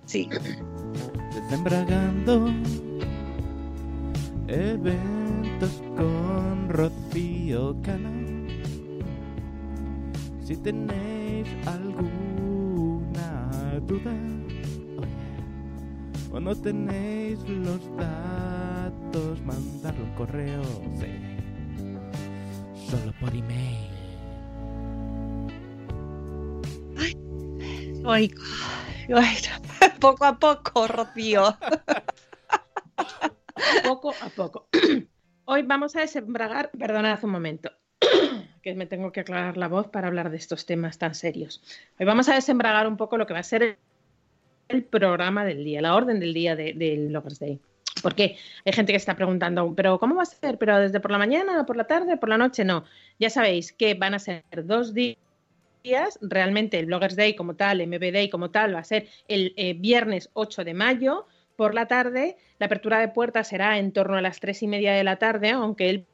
Sí. 0.05 0.29
Desembragando 1.33 2.47
eventos 4.47 5.81
con 5.97 6.69
Rocío 6.69 7.75
Cano. 7.81 8.45
Si 10.43 10.55
tenéis 10.57 11.47
alguna 11.67 13.29
duda, 13.87 14.11
oye, 14.97 15.09
o 16.31 16.39
no 16.39 16.55
tenéis 16.55 17.39
los 17.49 17.79
datos, 17.97 18.64
mandarlo 19.45 20.03
un 20.03 20.11
correo, 20.15 20.63
sí. 20.99 21.07
Solo 22.89 23.13
por 23.19 23.29
email. 23.35 23.91
Ay, 28.07 28.31
ay, 29.15 29.37
poco 29.99 30.25
a 30.25 30.37
poco, 30.37 30.87
Rocío. 30.87 31.57
poco 33.83 34.13
a 34.21 34.29
poco. 34.29 34.67
Hoy 35.45 35.61
vamos 35.63 35.95
a 35.95 36.01
desembragar, 36.01 36.71
perdonad 36.71 37.23
un 37.23 37.31
momento, 37.31 37.71
que 38.61 38.73
me 38.75 38.85
tengo 38.85 39.11
que 39.11 39.21
aclarar 39.21 39.57
la 39.57 39.67
voz 39.67 39.87
para 39.87 40.07
hablar 40.07 40.29
de 40.29 40.37
estos 40.37 40.65
temas 40.65 40.97
tan 40.97 41.15
serios. 41.15 41.61
Hoy 41.99 42.05
vamos 42.05 42.29
a 42.29 42.35
desembragar 42.35 42.87
un 42.87 42.97
poco 42.97 43.17
lo 43.17 43.25
que 43.25 43.33
va 43.33 43.39
a 43.39 43.43
ser 43.43 43.63
el, 43.63 43.77
el 44.67 44.83
programa 44.83 45.45
del 45.45 45.63
día, 45.63 45.81
la 45.81 45.95
orden 45.95 46.19
del 46.19 46.33
día 46.33 46.55
de- 46.55 46.73
del 46.73 47.11
Lovers 47.11 47.39
Day. 47.39 47.59
Porque 48.05 48.37
hay 48.63 48.71
gente 48.71 48.93
que 48.93 48.97
está 48.97 49.15
preguntando, 49.15 49.73
pero 49.75 49.97
¿cómo 49.97 50.13
va 50.13 50.21
a 50.21 50.25
ser? 50.27 50.59
¿Pero 50.59 50.77
desde 50.77 50.99
por 50.99 51.09
la 51.09 51.17
mañana, 51.17 51.65
por 51.65 51.75
la 51.75 51.85
tarde, 51.85 52.17
por 52.17 52.29
la 52.29 52.37
noche? 52.37 52.63
No. 52.63 52.85
Ya 53.17 53.31
sabéis 53.31 53.73
que 53.73 53.95
van 53.95 54.13
a 54.13 54.19
ser 54.19 54.43
dos 54.63 54.93
días. 54.93 55.17
Realmente 56.21 56.77
el 56.77 56.85
Bloggers 56.85 57.15
Day 57.15 57.35
como 57.35 57.55
tal, 57.55 57.81
el 57.81 57.87
MB 57.87 58.13
Day 58.13 58.29
como 58.29 58.51
tal, 58.51 58.75
va 58.75 58.81
a 58.81 58.83
ser 58.83 59.07
el 59.27 59.55
eh, 59.57 59.73
viernes 59.73 60.29
8 60.33 60.63
de 60.63 60.75
mayo 60.75 61.25
por 61.55 61.73
la 61.73 61.87
tarde. 61.87 62.37
La 62.59 62.67
apertura 62.67 62.99
de 62.99 63.07
puertas 63.07 63.47
será 63.47 63.79
en 63.79 63.91
torno 63.91 64.17
a 64.17 64.21
las 64.21 64.39
tres 64.39 64.61
y 64.61 64.67
media 64.67 64.93
de 64.93 65.03
la 65.03 65.15
tarde, 65.15 65.49
aunque 65.49 65.89
el 65.89 66.05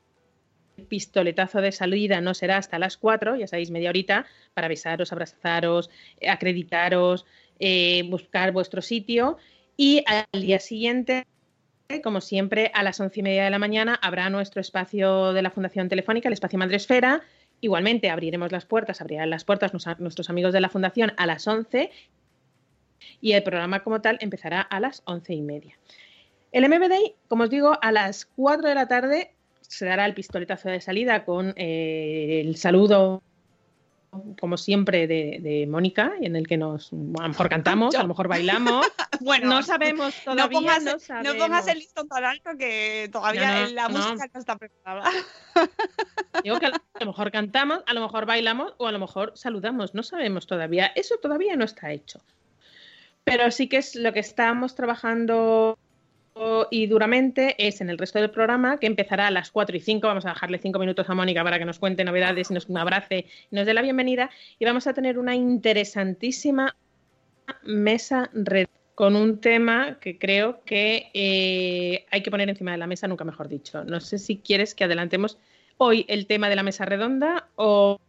pistoletazo 0.88 1.60
de 1.60 1.74
salida 1.74 2.22
no 2.22 2.34
será 2.34 2.56
hasta 2.56 2.80
las 2.80 2.96
4, 2.96 3.36
ya 3.36 3.48
sabéis, 3.48 3.70
media 3.70 3.90
horita, 3.90 4.26
para 4.54 4.70
besaros, 4.70 5.12
abrazaros, 5.12 5.90
acreditaros, 6.26 7.26
eh, 7.60 8.04
buscar 8.10 8.54
vuestro 8.54 8.82
sitio. 8.82 9.38
Y 9.76 10.06
al 10.08 10.42
día 10.42 10.60
siguiente, 10.60 11.26
como 12.00 12.22
siempre, 12.22 12.72
a 12.74 12.84
las 12.84 13.00
once 13.02 13.20
y 13.20 13.24
media 13.24 13.44
de 13.44 13.50
la 13.50 13.60
mañana 13.60 14.00
habrá 14.02 14.30
nuestro 14.30 14.62
espacio 14.62 15.34
de 15.34 15.42
la 15.42 15.52
Fundación 15.52 15.90
Telefónica, 15.90 16.30
el 16.30 16.34
espacio 16.34 16.58
Madresfera. 16.58 17.22
Igualmente 17.60 18.10
abriremos 18.10 18.52
las 18.54 18.66
puertas, 18.66 19.02
abrirán 19.02 19.30
las 19.30 19.44
puertas 19.44 19.74
nuestros 19.74 20.30
amigos 20.30 20.54
de 20.54 20.62
la 20.62 20.70
Fundación 20.70 21.12
a 21.18 21.26
las 21.26 21.46
11 21.48 21.92
y 23.20 23.34
el 23.34 23.44
programa 23.44 23.84
como 23.84 24.00
tal 24.00 24.18
empezará 24.22 24.62
a 24.62 24.80
las 24.80 25.04
once 25.06 25.34
y 25.34 25.42
media. 25.42 25.78
El 26.52 26.70
MB 26.70 26.88
Day, 26.88 27.16
como 27.28 27.44
os 27.44 27.50
digo, 27.50 27.78
a 27.82 27.92
las 27.92 28.26
4 28.26 28.70
de 28.70 28.76
la 28.76 28.88
tarde 28.88 29.34
se 29.62 29.86
dará 29.86 30.06
el 30.06 30.14
pistoletazo 30.14 30.70
de 30.70 30.82
salida 30.82 31.26
con 31.26 31.54
eh, 31.58 32.42
el 32.46 32.56
saludo, 32.58 33.24
como 34.40 34.58
siempre, 34.58 35.08
de, 35.08 35.40
de 35.42 35.68
Mónica, 35.68 36.14
en 36.20 36.36
el 36.36 36.48
que 36.48 36.58
nos, 36.58 36.92
a 36.92 36.96
lo 36.96 37.30
mejor 37.30 37.50
cantamos, 37.50 37.96
a 37.96 38.02
lo 38.02 38.10
mejor 38.10 38.28
bailamos. 38.28 38.86
Bueno, 39.24 39.50
no 39.50 39.62
sabemos 39.62 40.16
todavía. 40.24 40.46
no 40.46 40.50
pongas, 40.50 40.84
no 40.84 40.94
no 40.94 41.00
sabemos. 41.00 41.36
pongas 41.36 41.68
el 41.68 41.78
listón 41.78 42.08
tan 42.08 42.26
alto 42.26 42.50
que 42.58 43.08
todavía 43.12 43.68
la 43.68 43.88
música 43.88 44.28
no 44.34 44.40
está 44.40 44.58
preparada. 44.58 45.12
Digo 46.44 46.60
que 46.60 46.66
a 46.66 46.72
lo 47.00 47.06
mejor 47.06 47.32
cantamos, 47.32 47.84
a 47.86 47.94
lo 47.94 48.02
mejor 48.02 48.26
bailamos 48.26 48.74
o 48.80 48.88
a 48.88 48.92
lo 48.92 48.98
mejor 48.98 49.34
saludamos. 49.36 49.94
No 49.94 50.02
sabemos 50.02 50.48
todavía. 50.48 50.88
Eso 50.96 51.18
todavía 51.22 51.56
no 51.56 51.66
está 51.66 51.92
hecho. 51.92 52.20
Pero 53.24 53.52
sí 53.52 53.70
que 53.70 53.78
es 53.78 53.96
lo 53.96 54.12
que 54.12 54.22
estamos 54.22 54.74
trabajando 54.74 55.78
y 56.72 56.88
duramente 56.88 57.56
es 57.58 57.82
en 57.82 57.90
el 57.90 57.98
resto 57.98 58.20
del 58.20 58.32
programa 58.32 58.78
que 58.78 58.88
empezará 58.88 59.28
a 59.28 59.32
las 59.32 59.52
4 59.52 59.76
y 59.78 59.80
5. 59.80 60.08
Vamos 60.08 60.26
a 60.26 60.30
dejarle 60.30 60.58
5 60.58 60.80
minutos 60.80 61.10
a 61.10 61.14
Mónica 61.14 61.44
para 61.44 61.60
que 61.60 61.66
nos 61.66 61.80
cuente 61.80 62.04
novedades 62.04 62.50
y 62.50 62.54
nos 62.54 62.68
abrace 62.76 63.26
y 63.52 63.56
nos 63.56 63.66
dé 63.66 63.74
la 63.74 63.82
bienvenida. 63.82 64.30
Y 64.58 64.66
vamos 64.66 64.88
a 64.88 64.94
tener 64.94 65.20
una 65.20 65.36
interesantísima 65.36 66.76
mesa 67.64 68.30
red 68.34 68.68
con 68.96 69.16
un 69.16 69.40
tema 69.40 69.98
que 70.00 70.18
creo 70.18 70.64
que 70.64 71.10
eh, 71.14 72.06
hay 72.12 72.24
que 72.24 72.32
poner 72.32 72.50
encima 72.50 72.72
de 72.72 72.78
la 72.78 72.88
mesa, 72.88 73.08
nunca 73.08 73.24
mejor 73.24 73.48
dicho. 73.48 73.84
No 73.84 74.00
sé 74.00 74.18
si 74.18 74.38
quieres 74.38 74.76
que 74.76 74.84
adelantemos 74.84 75.38
hoy 75.78 76.06
el 76.08 76.28
tema 76.28 76.50
de 76.50 76.56
la 76.56 76.64
mesa 76.64 76.86
redonda 76.86 77.48
o, 77.56 78.00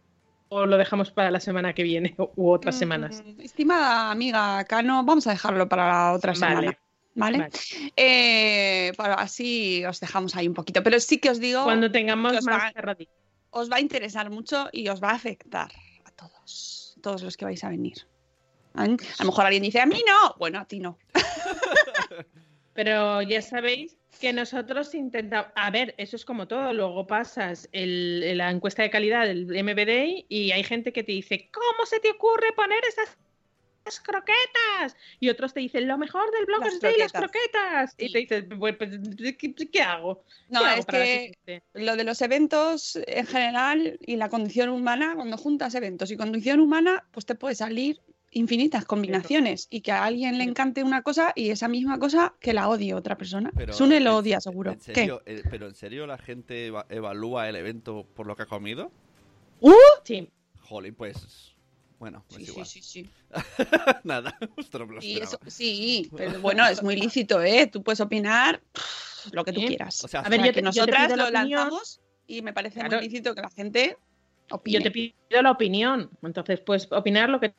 o 0.49 0.65
lo 0.65 0.77
dejamos 0.77 1.11
para 1.11 1.31
la 1.31 1.39
semana 1.39 1.73
que 1.73 1.83
viene 1.83 2.15
u 2.35 2.51
otras 2.51 2.77
semanas. 2.77 3.23
Mm, 3.25 3.41
Estimada 3.41 4.11
amiga 4.11 4.63
Cano, 4.65 5.03
vamos 5.03 5.27
a 5.27 5.31
dejarlo 5.31 5.67
para 5.67 5.87
la 5.87 6.13
otra 6.13 6.33
Vale. 6.33 6.47
semana. 6.47 6.77
¿Vale? 7.15 7.37
Vale. 7.37 7.51
Eh, 7.95 8.91
para 8.97 9.15
así 9.15 9.83
os 9.85 9.99
dejamos 9.99 10.35
ahí 10.35 10.47
un 10.47 10.53
poquito. 10.53 10.81
Pero 10.83 10.99
sí 10.99 11.19
que 11.19 11.29
os 11.29 11.39
digo 11.39 11.63
Cuando 11.63 11.91
tengamos 11.91 12.35
os 12.35 12.43
más 12.45 12.73
va, 12.75 12.97
os 13.51 13.71
va 13.71 13.75
a 13.75 13.81
interesar 13.81 14.29
mucho 14.31 14.67
y 14.71 14.87
os 14.89 15.01
va 15.01 15.11
a 15.11 15.15
afectar 15.15 15.71
a 16.05 16.11
todos, 16.11 16.97
todos 17.01 17.21
los 17.21 17.37
que 17.37 17.45
vais 17.45 17.63
a 17.63 17.69
venir. 17.69 18.07
A 18.75 18.87
lo 18.87 19.25
mejor 19.25 19.45
alguien 19.45 19.61
dice, 19.61 19.79
a 19.79 19.85
mí 19.85 20.03
no. 20.07 20.35
Bueno, 20.39 20.59
a 20.59 20.65
ti 20.65 20.79
no. 20.79 20.97
Pero 22.73 23.21
ya 23.21 23.41
sabéis 23.41 23.95
que 24.19 24.33
nosotros 24.33 24.95
intentamos. 24.95 25.51
A 25.55 25.69
ver, 25.69 25.93
eso 25.97 26.15
es 26.15 26.25
como 26.25 26.47
todo. 26.47 26.73
Luego 26.73 27.05
pasas 27.05 27.69
el- 27.71 28.35
la 28.37 28.49
encuesta 28.49 28.81
de 28.81 28.89
calidad 28.89 29.27
del 29.27 29.45
MBD 29.55 30.25
y 30.27 30.51
hay 30.51 30.63
gente 30.63 30.91
que 30.91 31.03
te 31.03 31.11
dice: 31.11 31.49
¿Cómo 31.53 31.85
se 31.85 31.99
te 31.99 32.09
ocurre 32.09 32.51
poner 32.55 32.83
esas 32.85 33.15
esas 33.85 33.99
croquetas? 34.01 34.95
Y 35.19 35.29
otros 35.29 35.53
te 35.53 35.59
dicen: 35.59 35.87
Lo 35.87 35.97
mejor 35.97 36.31
del 36.31 36.45
blog 36.45 36.61
Las 36.61 36.73
es 36.75 36.79
de 36.81 36.97
las 36.97 37.11
croquetas. 37.11 37.95
Y 37.97 38.11
te 38.11 38.19
dices: 38.19 38.49
"Bueno, 38.49 38.77
pues, 38.77 38.91
¿qué, 39.37 39.53
qué 39.53 39.81
hago? 39.81 40.23
No, 40.49 40.59
¿Qué 40.59 40.65
hago 40.65 40.79
es 40.79 40.85
que 40.85 41.35
siguiente?". 41.45 41.63
lo 41.73 41.95
de 41.95 42.03
los 42.03 42.21
eventos 42.21 42.97
en 43.07 43.25
general 43.27 43.97
y 44.01 44.15
la 44.15 44.29
condición 44.29 44.69
humana, 44.69 45.13
cuando 45.15 45.37
juntas 45.37 45.75
eventos 45.75 46.11
y 46.11 46.17
condición 46.17 46.59
humana, 46.59 47.05
pues 47.11 47.25
te 47.25 47.35
puede 47.35 47.55
salir 47.55 47.99
infinitas 48.35 48.85
combinaciones 48.85 49.67
y 49.69 49.81
que 49.81 49.91
a 49.91 50.05
alguien 50.05 50.39
le 50.39 50.43
encante 50.43 50.83
una 50.83 51.03
cosa 51.03 51.33
y 51.35 51.51
esa 51.51 51.67
misma 51.67 51.99
cosa 51.99 52.33
que 52.39 52.51
la 52.53 52.67
odie 52.67 52.95
otra 52.95 53.15
persona. 53.15 53.51
Pero, 53.55 53.73
Sune 53.73 53.99
lo 53.99 54.17
odia, 54.17 54.41
seguro. 54.41 54.71
¿En 54.71 54.79
¿Qué? 54.79 54.95
serio, 54.95 55.21
eh, 55.27 55.43
¿Pero 55.51 55.67
en 55.67 55.75
serio 55.75 56.07
la 56.07 56.17
gente 56.17 56.65
eva- 56.65 56.87
evalúa 56.89 57.47
el 57.47 57.55
evento 57.55 58.07
por 58.15 58.25
lo 58.25 58.35
que 58.35 58.41
ha 58.43 58.45
comido? 58.47 58.91
¡Uh! 59.59 59.71
Sí. 60.03 60.27
Jolín, 60.61 60.95
pues... 60.95 61.52
Bueno, 62.03 62.25
es 62.31 62.35
Sí, 62.35 62.43
sí, 62.45 62.51
igual. 62.51 62.65
sí, 62.65 62.81
sí. 62.81 63.09
Nada, 64.03 64.37
ostras, 64.57 64.89
Sí, 64.99 65.13
esperaba. 65.13 65.23
eso- 65.23 65.39
sí, 65.47 66.11
pero 66.17 66.41
bueno, 66.41 66.67
es 66.67 66.83
muy 66.83 66.97
lícito, 66.97 67.41
¿eh? 67.41 67.67
Tú 67.67 67.81
puedes 67.81 68.01
opinar 68.01 68.59
pff, 68.73 69.33
lo 69.33 69.45
que 69.45 69.53
tú 69.53 69.61
quieras. 69.65 70.03
O 70.03 70.09
sea, 70.09 70.19
A 70.19 70.27
ver, 70.27 70.41
yo 70.41 70.45
que 70.47 70.51
te- 70.51 70.59
yo 70.59 70.71
te 70.71 70.79
nosotras 70.79 71.05
pido 71.05 71.15
la 71.15 71.23
lo 71.23 71.29
opinión. 71.29 71.59
lanzamos 71.61 72.01
y 72.27 72.41
me 72.41 72.51
parece 72.51 72.81
Claro. 72.81 72.97
muy 72.97 73.05
lícito 73.05 73.33
que 73.33 73.41
la 73.41 73.49
gente 73.51 73.97
opine. 74.51 74.77
Yo 74.79 74.83
te 74.83 74.91
pido 74.91 75.13
la 75.41 75.51
opinión. 75.51 76.09
Entonces, 76.23 76.59
puedes 76.59 76.91
opinar 76.91 77.29
lo 77.29 77.39
que 77.39 77.53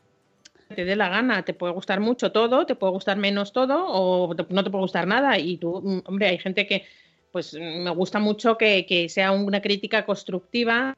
te 0.74 0.84
dé 0.84 0.94
la 0.94 1.08
gana. 1.08 1.42
Te 1.42 1.54
puede 1.54 1.72
gustar 1.72 2.00
mucho 2.00 2.30
todo, 2.30 2.66
te 2.66 2.74
puede 2.74 2.92
gustar 2.92 3.16
menos 3.16 3.54
todo, 3.54 3.86
o 3.88 4.36
te- 4.36 4.44
no 4.50 4.62
te 4.62 4.68
puede 4.68 4.82
gustar 4.82 5.06
nada. 5.06 5.38
Y 5.38 5.56
tú, 5.56 5.80
mm, 5.82 6.02
hombre, 6.04 6.28
hay 6.28 6.38
gente 6.38 6.66
que, 6.66 6.84
pues, 7.32 7.54
me 7.54 7.88
gusta 7.92 8.18
mucho 8.18 8.58
que, 8.58 8.84
que 8.84 9.08
sea 9.08 9.32
una 9.32 9.62
crítica 9.62 10.04
constructiva. 10.04 10.94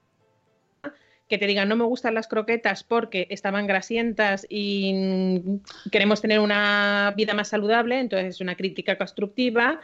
Que 1.28 1.38
te 1.38 1.46
digan, 1.46 1.68
no 1.68 1.76
me 1.76 1.84
gustan 1.84 2.14
las 2.14 2.28
croquetas 2.28 2.84
porque 2.84 3.26
estaban 3.30 3.66
grasientas 3.66 4.46
y 4.48 5.60
queremos 5.90 6.20
tener 6.20 6.40
una 6.40 7.12
vida 7.16 7.34
más 7.34 7.48
saludable. 7.48 7.98
Entonces, 7.98 8.36
es 8.36 8.40
una 8.40 8.56
crítica 8.56 8.96
constructiva. 8.96 9.80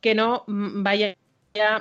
Que 0.00 0.14
no 0.14 0.44
mm, 0.46 0.82
vaya 0.82 1.16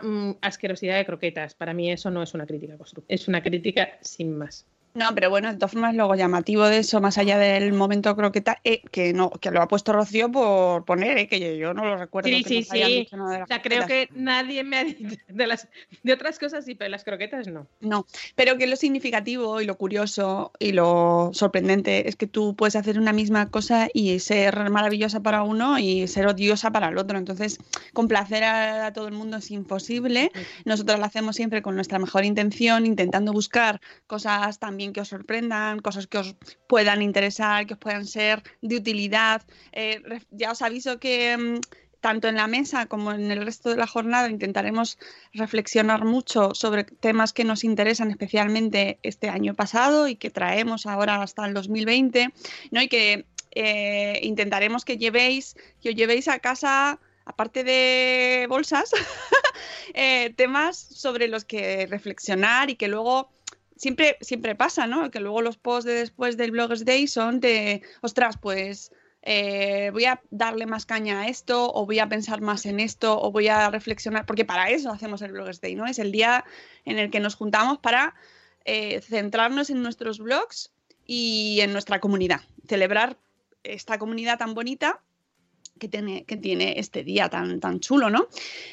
mm, 0.01 0.31
asquerosidad 0.41 0.97
de 0.97 1.05
croquetas. 1.05 1.53
Para 1.53 1.73
mí 1.73 1.91
eso 1.91 2.09
no 2.09 2.23
es 2.23 2.33
una 2.33 2.45
crítica 2.45 2.77
constructiva, 2.77 3.13
es 3.13 3.27
una 3.27 3.41
crítica 3.43 3.97
sin 4.01 4.37
más. 4.37 4.65
No, 4.97 5.13
pero 5.13 5.29
bueno, 5.29 5.51
de 5.51 5.59
todas 5.59 5.73
formas, 5.73 5.93
luego 5.93 6.15
llamativo 6.15 6.65
de 6.65 6.79
eso, 6.79 6.99
más 6.99 7.19
allá 7.19 7.37
del 7.37 7.71
momento 7.71 8.15
croqueta, 8.15 8.59
eh, 8.63 8.81
que 8.91 9.13
no, 9.13 9.29
que 9.29 9.51
lo 9.51 9.61
ha 9.61 9.67
puesto 9.67 9.93
Rocío 9.93 10.31
por 10.31 10.85
poner, 10.85 11.19
eh, 11.19 11.27
que 11.27 11.39
yo, 11.39 11.51
yo 11.51 11.75
no 11.75 11.85
lo 11.85 11.97
recuerdo. 11.97 12.29
Sí, 12.29 12.41
que 12.41 12.49
sí, 12.49 12.63
sí. 12.63 13.07
O 13.11 13.45
sea, 13.45 13.61
creo 13.61 13.85
que 13.85 14.09
nadie 14.15 14.63
me 14.63 14.77
ha 14.77 14.83
dicho 14.83 15.15
de, 15.27 15.45
las, 15.45 15.67
de 16.01 16.13
otras 16.13 16.39
cosas 16.39 16.65
sí, 16.65 16.73
pero 16.73 16.89
las 16.89 17.03
croquetas 17.03 17.47
no. 17.47 17.67
No, 17.79 18.07
pero 18.35 18.57
que 18.57 18.65
lo 18.65 18.75
significativo 18.75 19.61
y 19.61 19.65
lo 19.65 19.77
curioso 19.77 20.51
y 20.57 20.71
lo 20.71 21.29
sorprendente 21.31 22.09
es 22.09 22.15
que 22.15 22.25
tú 22.25 22.55
puedes 22.55 22.75
hacer 22.75 22.97
una 22.97 23.13
misma 23.13 23.51
cosa 23.51 23.89
y 23.93 24.17
ser 24.17 24.71
maravillosa 24.71 25.19
para 25.19 25.43
uno 25.43 25.77
y 25.77 26.07
ser 26.07 26.25
odiosa 26.25 26.71
para 26.71 26.87
el 26.87 26.97
otro. 26.97 27.19
Entonces, 27.19 27.59
complacer 27.93 28.43
a, 28.43 28.87
a 28.87 28.93
todo 28.93 29.07
el 29.07 29.13
mundo 29.13 29.37
es 29.37 29.51
imposible. 29.51 30.31
Nosotros 30.65 30.97
lo 30.97 31.05
hacemos 31.05 31.35
siempre 31.35 31.61
con 31.61 31.75
nuestra 31.75 31.99
mejor 31.99 32.25
intención, 32.25 32.87
intentando 32.87 33.31
buscar 33.31 33.79
cosas 34.07 34.57
también 34.57 34.86
que 34.93 35.01
os 35.01 35.09
sorprendan, 35.09 35.79
cosas 35.79 36.07
que 36.07 36.17
os 36.17 36.35
puedan 36.67 37.01
interesar, 37.01 37.65
que 37.65 37.73
os 37.73 37.79
puedan 37.79 38.05
ser 38.05 38.43
de 38.61 38.75
utilidad. 38.75 39.41
Eh, 39.71 40.01
ya 40.31 40.51
os 40.51 40.61
aviso 40.61 40.99
que... 40.99 41.37
mm, 41.37 41.59
tanto 41.99 42.27
en 42.27 42.35
la 42.35 42.47
mesa 42.47 42.85
como 42.85 43.11
en 43.11 43.31
el 43.31 43.43
resto 43.43 43.69
de 43.69 43.75
la 43.75 43.87
jornada 43.87 44.29
intentaremos 44.29 44.97
reflexionar 45.33 46.05
mucho 46.05 46.53
sobre 46.53 46.83
temas 46.83 47.33
que 47.33 47.43
nos 47.43 47.63
interesan 47.63 48.11
especialmente 48.11 48.99
este 49.03 49.29
año 49.29 49.55
pasado 49.55 50.07
y 50.07 50.15
que 50.15 50.29
traemos 50.29 50.85
ahora 50.85 51.21
hasta 51.21 51.45
el 51.45 51.53
2020, 51.53 52.29
¿no? 52.71 52.81
Y 52.81 52.87
que 52.87 53.25
eh, 53.51 54.19
intentaremos 54.23 54.85
que 54.85 54.97
llevéis, 54.97 55.55
que 55.81 55.89
os 55.89 55.95
llevéis 55.95 56.27
a 56.27 56.39
casa, 56.39 56.99
aparte 57.25 57.63
de 57.63 58.45
bolsas, 58.47 58.91
eh, 59.93 60.33
temas 60.35 60.77
sobre 60.77 61.27
los 61.27 61.43
que 61.43 61.87
reflexionar 61.87 62.69
y 62.69 62.75
que 62.75 62.87
luego 62.87 63.31
siempre, 63.77 64.17
siempre 64.21 64.55
pasa, 64.55 64.87
¿no? 64.87 65.09
Que 65.11 65.19
luego 65.19 65.41
los 65.41 65.57
posts 65.57 65.85
de 65.85 65.93
después 65.93 66.37
del 66.37 66.51
Bloggers 66.51 66.85
Day 66.85 67.07
son 67.07 67.39
de, 67.39 67.81
ostras, 68.01 68.37
pues 68.37 68.91
eh, 69.21 69.89
voy 69.91 70.05
a 70.05 70.21
darle 70.29 70.65
más 70.65 70.85
caña 70.85 71.21
a 71.21 71.27
esto, 71.27 71.71
o 71.73 71.85
voy 71.85 71.99
a 71.99 72.09
pensar 72.09 72.41
más 72.41 72.65
en 72.65 72.79
esto, 72.79 73.19
o 73.21 73.31
voy 73.31 73.47
a 73.47 73.69
reflexionar, 73.69 74.25
porque 74.25 74.45
para 74.45 74.69
eso 74.69 74.91
hacemos 74.91 75.21
el 75.21 75.31
Bloggers 75.31 75.61
Day, 75.61 75.75
¿no? 75.75 75.85
Es 75.85 75.99
el 75.99 76.11
día 76.11 76.45
en 76.85 76.97
el 76.97 77.09
que 77.09 77.19
nos 77.19 77.35
juntamos 77.35 77.79
para 77.79 78.15
eh, 78.65 79.01
centrarnos 79.01 79.69
en 79.69 79.81
nuestros 79.81 80.19
blogs 80.19 80.71
y 81.05 81.59
en 81.61 81.71
nuestra 81.71 81.99
comunidad, 81.99 82.41
celebrar 82.67 83.17
esta 83.63 83.97
comunidad 83.97 84.37
tan 84.37 84.53
bonita 84.53 85.01
que 85.77 85.87
tiene, 85.87 86.23
que 86.25 86.37
tiene 86.37 86.79
este 86.79 87.03
día 87.03 87.29
tan, 87.29 87.59
tan 87.59 87.79
chulo, 87.79 88.09
¿no? 88.09 88.27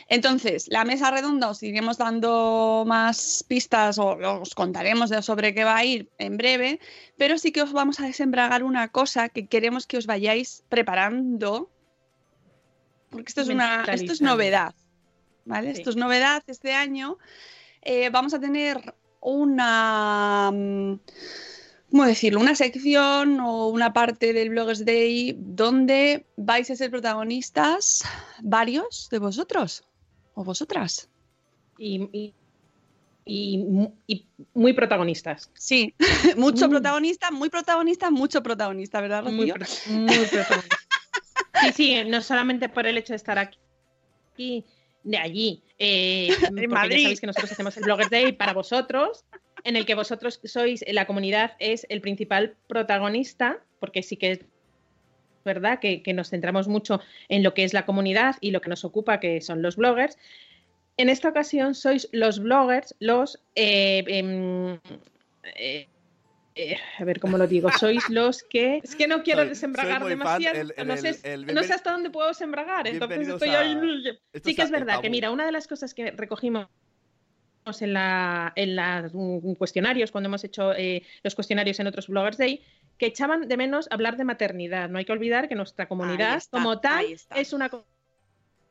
Entonces, 0.09 0.67
la 0.69 0.85
mesa 0.85 1.11
redonda 1.11 1.51
os 1.51 1.63
iremos 1.63 1.99
dando 1.99 2.85
más 2.87 3.45
pistas 3.47 3.99
o 3.99 4.17
os 4.41 4.55
contaremos 4.55 5.11
de 5.11 5.23
sobre 5.23 5.55
qué 5.55 5.65
va 5.65 5.77
a 5.77 5.85
ir 5.85 6.11
en 6.19 6.37
breve, 6.37 6.81
pero 7.17 7.39
sí 7.39 7.53
que 7.53 7.63
os 7.63 7.73
vamos 7.73 8.01
a 8.01 8.07
desembragar 8.07 8.63
una 8.63 8.89
cosa 8.89 9.29
que 9.29 9.47
queremos 9.47 9.87
que 9.87 9.99
os 9.99 10.07
vayáis 10.07 10.65
preparando, 10.69 11.71
porque 13.11 13.29
esto 13.29 13.43
es, 13.43 13.49
una, 13.49 13.85
esto 13.85 14.13
es 14.13 14.21
novedad, 14.21 14.75
¿vale? 15.45 15.73
Sí. 15.73 15.81
Esto 15.81 15.91
es 15.91 15.97
novedad 15.97 16.43
este 16.47 16.75
año. 16.75 17.19
Eh, 17.83 18.11
vamos 18.11 18.35
a 18.35 18.41
tener 18.41 18.95
una... 19.21 20.51
mm, 20.53 20.95
¿cómo 21.95 22.07
decirlo? 22.07 22.41
Una 22.41 22.57
sección 22.57 23.39
o 23.39 23.69
una 23.69 23.93
parte 23.93 24.33
del 24.33 24.51
Bloggers 24.51 24.85
Day 24.85 25.37
donde 25.39 26.27
vais 26.37 26.69
a 26.69 26.75
ser 26.75 26.91
protagonistas 26.91 28.03
varios 28.43 29.09
de 29.13 29.21
vosotros 29.21 29.85
o 30.35 30.43
vosotras. 30.43 31.09
Y, 31.79 32.03
y, 32.13 32.35
y 33.25 33.59
mu- 33.59 33.95
y 34.09 34.27
muy 34.55 34.73
protagonistas. 34.73 35.49
Sí, 35.55 35.95
mucho 36.37 36.67
Mm. 36.67 36.71
protagonista, 36.71 37.31
muy 37.31 37.49
protagonista, 37.49 38.11
mucho 38.11 38.43
protagonista, 38.43 39.01
¿verdad, 39.01 39.23
Muy, 39.23 39.53
Rocío? 39.53 39.55
pro- 39.55 39.93
muy 39.97 40.27
protagonistas. 40.27 40.81
Sí, 41.61 41.73
sí, 41.75 42.05
no 42.09 42.21
solamente 42.23 42.69
por 42.69 42.89
el 42.89 42.99
hecho 42.99 43.13
de 43.13 43.19
estar 43.19 43.39
aquí, 43.39 43.59
aquí, 44.33 44.65
de 45.05 45.17
allí, 45.19 45.63
eh, 45.79 46.27
porque 46.41 46.67
Madrid. 46.67 46.97
ya 46.97 47.03
sabéis 47.03 47.21
que 47.21 47.27
nosotros 47.29 47.53
hacemos 47.53 47.77
el 47.77 47.85
Bloggers 47.85 48.11
Day 48.11 48.33
para 48.33 48.53
vosotros, 48.53 49.25
en 49.65 49.77
el 49.77 49.87
que 49.87 49.95
vosotros 49.95 50.41
sois, 50.45 50.85
la 50.89 51.07
comunidad 51.07 51.53
es 51.59 51.87
el 51.89 52.01
principal 52.01 52.55
protagonista, 52.69 53.59
porque 53.81 54.03
sí 54.03 54.17
que 54.17 54.33
es 54.33 54.41
verdad 55.45 55.79
que, 55.79 56.03
que 56.03 56.13
nos 56.15 56.31
centramos 56.31 56.69
mucho 56.69 57.01
en 57.29 57.43
lo 57.43 57.53
que 57.55 57.65
es 57.65 57.73
la 57.75 57.85
comunidad 57.87 58.37
y 58.41 58.51
lo 58.51 58.61
que 58.61 58.71
nos 58.71 58.85
ocupa, 58.85 59.21
que 59.21 59.41
son 59.41 59.63
los 59.63 59.77
bloggers. 59.77 60.17
En 60.97 61.09
esta 61.09 61.29
ocasión 61.29 61.75
sois 61.75 62.09
los 62.13 62.39
bloggers, 62.41 62.95
los... 63.01 63.43
eh, 63.57 64.05
em, 64.07 64.79
eh, 65.57 65.89
eh, 66.57 66.77
a 66.99 67.05
ver 67.05 67.19
cómo 67.19 67.37
lo 67.37 67.47
digo, 67.49 67.69
sois 67.73 68.09
los 68.11 68.43
que... 68.45 68.81
Es 68.83 68.95
que 68.95 69.09
no 69.09 69.23
quiero 69.25 69.41
Soy- 69.41 69.49
desembragar 69.49 70.01
soy 70.03 70.11
demasiado, 70.11 70.61
el- 70.61 70.73
el- 70.77 70.87
no, 70.87 70.97
sé, 70.97 71.09
el- 71.09 71.49
el 71.49 71.55
no 71.55 71.63
sé 71.63 71.69
bienveni- 71.69 71.75
hasta 71.75 71.91
dónde 71.93 72.11
puedo 72.11 72.33
sembragar, 72.33 72.87
entonces 72.87 73.29
estoy 73.29 73.49
a- 73.49 73.61
ahí... 73.61 73.73
Esto 74.33 74.49
Sí 74.49 74.55
que 74.55 74.63
es 74.63 74.71
verdad 74.71 75.01
que, 75.01 75.11
mira, 75.11 75.31
una 75.33 75.45
de 75.47 75.53
las 75.53 75.67
cosas 75.67 75.95
que 75.95 76.13
recogimos 76.13 76.69
en 77.67 77.93
la, 77.95 78.53
en 78.57 78.77
las 78.77 79.13
mm, 79.15 79.55
cuestionarios, 79.55 80.11
cuando 80.11 80.29
hemos 80.29 80.45
hecho 80.45 80.75
eh, 80.75 81.03
los 81.23 81.35
cuestionarios 81.35 81.81
en 81.81 81.87
otros 81.87 82.09
Bloggers 82.09 82.37
Day, 82.37 82.63
que 82.99 83.07
echaban 83.07 83.49
de 83.49 83.57
menos 83.57 83.89
hablar 83.91 84.17
de 84.17 84.25
maternidad. 84.25 84.89
No 84.91 84.99
hay 84.99 85.05
que 85.05 85.13
olvidar 85.13 85.49
que 85.49 85.55
nuestra 85.55 85.89
comunidad 85.89 86.37
está, 86.37 86.59
como 86.59 86.79
tal 86.81 87.07
es 87.35 87.53
una 87.53 87.71
co- 87.71 87.87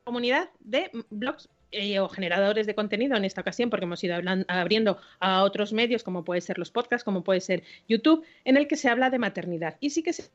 comunidad 0.03 0.49
de 0.60 0.91
blogs 1.10 1.49
eh, 1.71 1.99
o 1.99 2.08
generadores 2.08 2.67
de 2.67 2.75
contenido 2.75 3.17
en 3.17 3.25
esta 3.25 3.41
ocasión, 3.41 3.69
porque 3.71 3.86
hemos 3.86 4.03
ido 4.03 4.15
hablan- 4.15 4.45
abriendo 4.47 4.99
a 5.19 5.43
otros 5.43 5.73
medios, 5.73 6.03
como 6.03 6.23
puede 6.23 6.41
ser 6.41 6.60
los 6.60 6.69
podcasts, 6.69 7.03
como 7.03 7.23
puede 7.23 7.41
ser 7.41 7.63
YouTube, 7.89 8.23
en 8.45 8.58
el 8.58 8.67
que 8.67 8.75
se 8.77 8.89
habla 8.89 9.10
de 9.10 9.17
maternidad. 9.17 9.77
Y 9.79 9.89
sí 9.89 10.03
que 10.03 10.13
se 10.13 10.29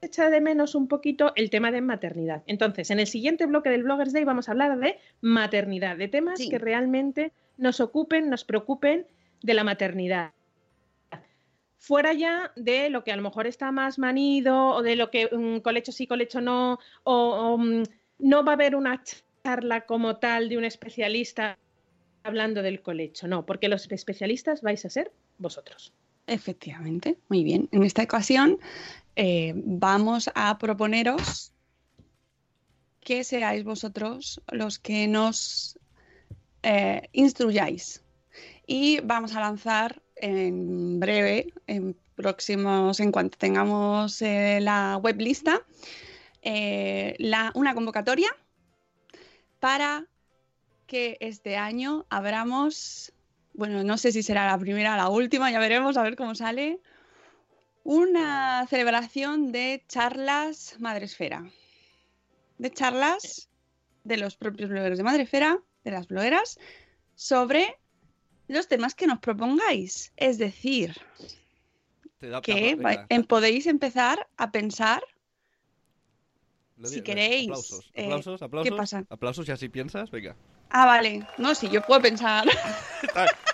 echa 0.00 0.30
de 0.30 0.40
menos 0.40 0.74
un 0.74 0.88
poquito 0.88 1.32
el 1.36 1.50
tema 1.50 1.70
de 1.70 1.82
maternidad. 1.82 2.42
Entonces, 2.46 2.90
en 2.90 3.00
el 3.00 3.06
siguiente 3.06 3.44
bloque 3.46 3.68
del 3.68 3.82
Bloggers 3.82 4.12
Day 4.14 4.24
vamos 4.24 4.48
a 4.48 4.52
hablar 4.52 4.78
de 4.78 4.98
maternidad, 5.20 5.96
de 5.98 6.08
temas 6.08 6.38
Sí. 6.38 6.48
que 6.48 6.58
realmente 6.58 7.32
nos 7.56 7.80
ocupen, 7.80 8.30
nos 8.30 8.44
preocupen 8.44 9.06
de 9.42 9.54
la 9.54 9.64
maternidad. 9.64 10.32
Fuera 11.78 12.12
ya 12.12 12.52
de 12.56 12.90
lo 12.90 13.04
que 13.04 13.12
a 13.12 13.16
lo 13.16 13.22
mejor 13.22 13.46
está 13.46 13.70
más 13.70 13.98
manido 13.98 14.70
o 14.74 14.82
de 14.82 14.96
lo 14.96 15.10
que 15.10 15.28
mm, 15.30 15.58
colecho 15.60 15.92
sí, 15.92 16.06
colecho 16.06 16.40
no, 16.40 16.78
o, 17.04 17.14
o, 17.14 17.58
mm, 17.58 17.84
no 18.18 18.44
va 18.44 18.52
a 18.52 18.54
haber 18.54 18.74
una 18.74 19.02
charla 19.44 19.82
como 19.86 20.16
tal 20.16 20.48
de 20.48 20.58
un 20.58 20.64
especialista 20.64 21.58
hablando 22.24 22.62
del 22.62 22.82
colecho, 22.82 23.28
no, 23.28 23.46
porque 23.46 23.68
los 23.68 23.90
especialistas 23.90 24.62
vais 24.62 24.84
a 24.84 24.90
ser 24.90 25.12
vosotros. 25.38 25.92
Efectivamente, 26.26 27.18
muy 27.28 27.44
bien. 27.44 27.68
En 27.70 27.84
esta 27.84 28.02
ocasión 28.02 28.58
eh, 29.14 29.52
vamos 29.54 30.28
a 30.34 30.58
proponeros 30.58 31.52
que 33.00 33.22
seáis 33.22 33.62
vosotros 33.62 34.42
los 34.50 34.80
que 34.80 35.06
nos 35.06 35.78
eh, 36.66 37.08
instruyáis. 37.12 38.02
Y 38.66 38.98
vamos 39.04 39.36
a 39.36 39.40
lanzar 39.40 40.02
en 40.16 40.98
breve, 40.98 41.52
en 41.68 41.96
próximos, 42.16 42.98
en 42.98 43.12
cuanto 43.12 43.38
tengamos 43.38 44.20
eh, 44.20 44.58
la 44.60 44.96
web 44.96 45.16
lista, 45.20 45.62
eh, 46.42 47.14
la- 47.18 47.52
una 47.54 47.74
convocatoria 47.74 48.28
para 49.60 50.06
que 50.86 51.16
este 51.20 51.56
año 51.56 52.04
abramos, 52.10 53.12
bueno, 53.54 53.84
no 53.84 53.96
sé 53.96 54.10
si 54.10 54.22
será 54.22 54.46
la 54.46 54.58
primera 54.58 54.94
o 54.94 54.96
la 54.96 55.08
última, 55.08 55.50
ya 55.52 55.60
veremos, 55.60 55.96
a 55.96 56.02
ver 56.02 56.16
cómo 56.16 56.34
sale, 56.34 56.80
una 57.84 58.66
celebración 58.68 59.52
de 59.52 59.84
charlas 59.86 60.76
Madresfera. 60.80 61.48
De 62.58 62.70
charlas 62.72 63.48
de 64.04 64.16
los 64.16 64.36
propios 64.36 64.70
blogueros 64.70 64.98
de 64.98 65.04
Madresfera, 65.04 65.60
de 65.86 65.92
las 65.92 66.08
blogueras, 66.08 66.58
sobre 67.14 67.78
los 68.48 68.68
temas 68.68 68.94
que 68.94 69.06
nos 69.06 69.20
propongáis. 69.20 70.12
Es 70.16 70.36
decir, 70.38 70.94
Te 72.18 72.28
da- 72.28 72.40
que 72.42 73.22
podéis 73.28 73.66
empezar 73.66 74.28
a 74.36 74.50
pensar 74.50 75.02
lo 76.76 76.88
si 76.88 77.02
queréis, 77.02 77.48
Aplausos, 77.48 77.90
eh, 77.94 78.02
aplausos, 78.04 78.40
¿qué 78.62 78.72
pasa? 78.72 79.04
Aplausos 79.08 79.48
y 79.48 79.52
así 79.52 79.68
piensas, 79.68 80.10
venga. 80.10 80.36
Ah, 80.70 80.84
vale. 80.86 81.24
No, 81.38 81.54
si 81.54 81.68
yo 81.68 81.80
puedo 81.82 82.02
pensar. 82.02 82.46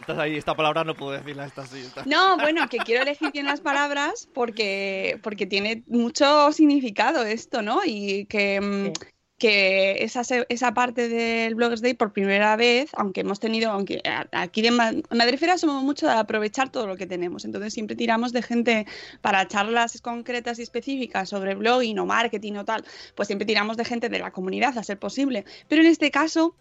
Estás 0.00 0.18
ahí, 0.18 0.36
esta 0.36 0.56
palabra 0.56 0.82
no 0.82 0.94
puedo 0.94 1.12
decirla, 1.12 1.46
esta 1.46 1.64
sí. 1.66 1.78
esta- 1.78 2.04
No, 2.04 2.36
bueno, 2.38 2.68
que 2.68 2.78
quiero 2.78 3.02
elegir 3.02 3.30
bien 3.32 3.46
las 3.46 3.60
palabras 3.60 4.28
porque, 4.34 5.18
porque 5.22 5.46
tiene 5.46 5.84
mucho 5.86 6.50
significado 6.52 7.24
esto, 7.24 7.62
¿no? 7.62 7.80
Y 7.84 8.26
que, 8.26 8.60
mm, 8.60 8.92
que 9.40 10.04
esa, 10.04 10.20
esa 10.50 10.74
parte 10.74 11.08
del 11.08 11.54
Bloggers 11.54 11.80
Day 11.80 11.94
por 11.94 12.12
primera 12.12 12.56
vez, 12.56 12.90
aunque 12.92 13.22
hemos 13.22 13.40
tenido, 13.40 13.70
aunque 13.70 14.02
aquí 14.32 14.60
de 14.60 14.70
Ma- 14.70 14.92
Madrefera 15.10 15.56
somos 15.56 15.82
mucho 15.82 16.06
de 16.06 16.12
aprovechar 16.12 16.70
todo 16.70 16.86
lo 16.86 16.94
que 16.98 17.06
tenemos, 17.06 17.46
entonces 17.46 17.72
siempre 17.72 17.96
tiramos 17.96 18.34
de 18.34 18.42
gente 18.42 18.86
para 19.22 19.48
charlas 19.48 20.02
concretas 20.02 20.58
y 20.58 20.62
específicas 20.62 21.30
sobre 21.30 21.54
blogging 21.54 21.98
o 21.98 22.04
marketing 22.04 22.52
o 22.56 22.64
tal, 22.66 22.84
pues 23.14 23.28
siempre 23.28 23.46
tiramos 23.46 23.78
de 23.78 23.86
gente 23.86 24.10
de 24.10 24.18
la 24.18 24.30
comunidad 24.30 24.76
a 24.76 24.82
ser 24.82 24.98
posible. 24.98 25.46
Pero 25.68 25.80
en 25.80 25.88
este 25.88 26.10
caso 26.10 26.54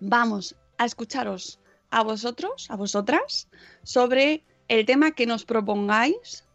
vamos 0.00 0.56
a 0.78 0.86
escucharos 0.86 1.60
a 1.90 2.02
vosotros, 2.02 2.70
a 2.70 2.76
vosotras, 2.76 3.48
sobre 3.82 4.44
el 4.68 4.86
tema 4.86 5.10
que 5.10 5.26
nos 5.26 5.44
propongáis 5.44 6.46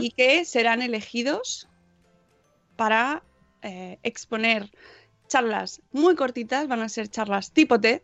y 0.00 0.10
que 0.12 0.44
serán 0.44 0.80
elegidos 0.80 1.68
para 2.76 3.24
eh, 3.66 3.98
exponer 4.02 4.70
charlas 5.28 5.82
muy 5.92 6.14
cortitas, 6.14 6.68
van 6.68 6.80
a 6.82 6.88
ser 6.88 7.08
charlas 7.08 7.52
tipo. 7.52 7.78
Diez 7.78 8.02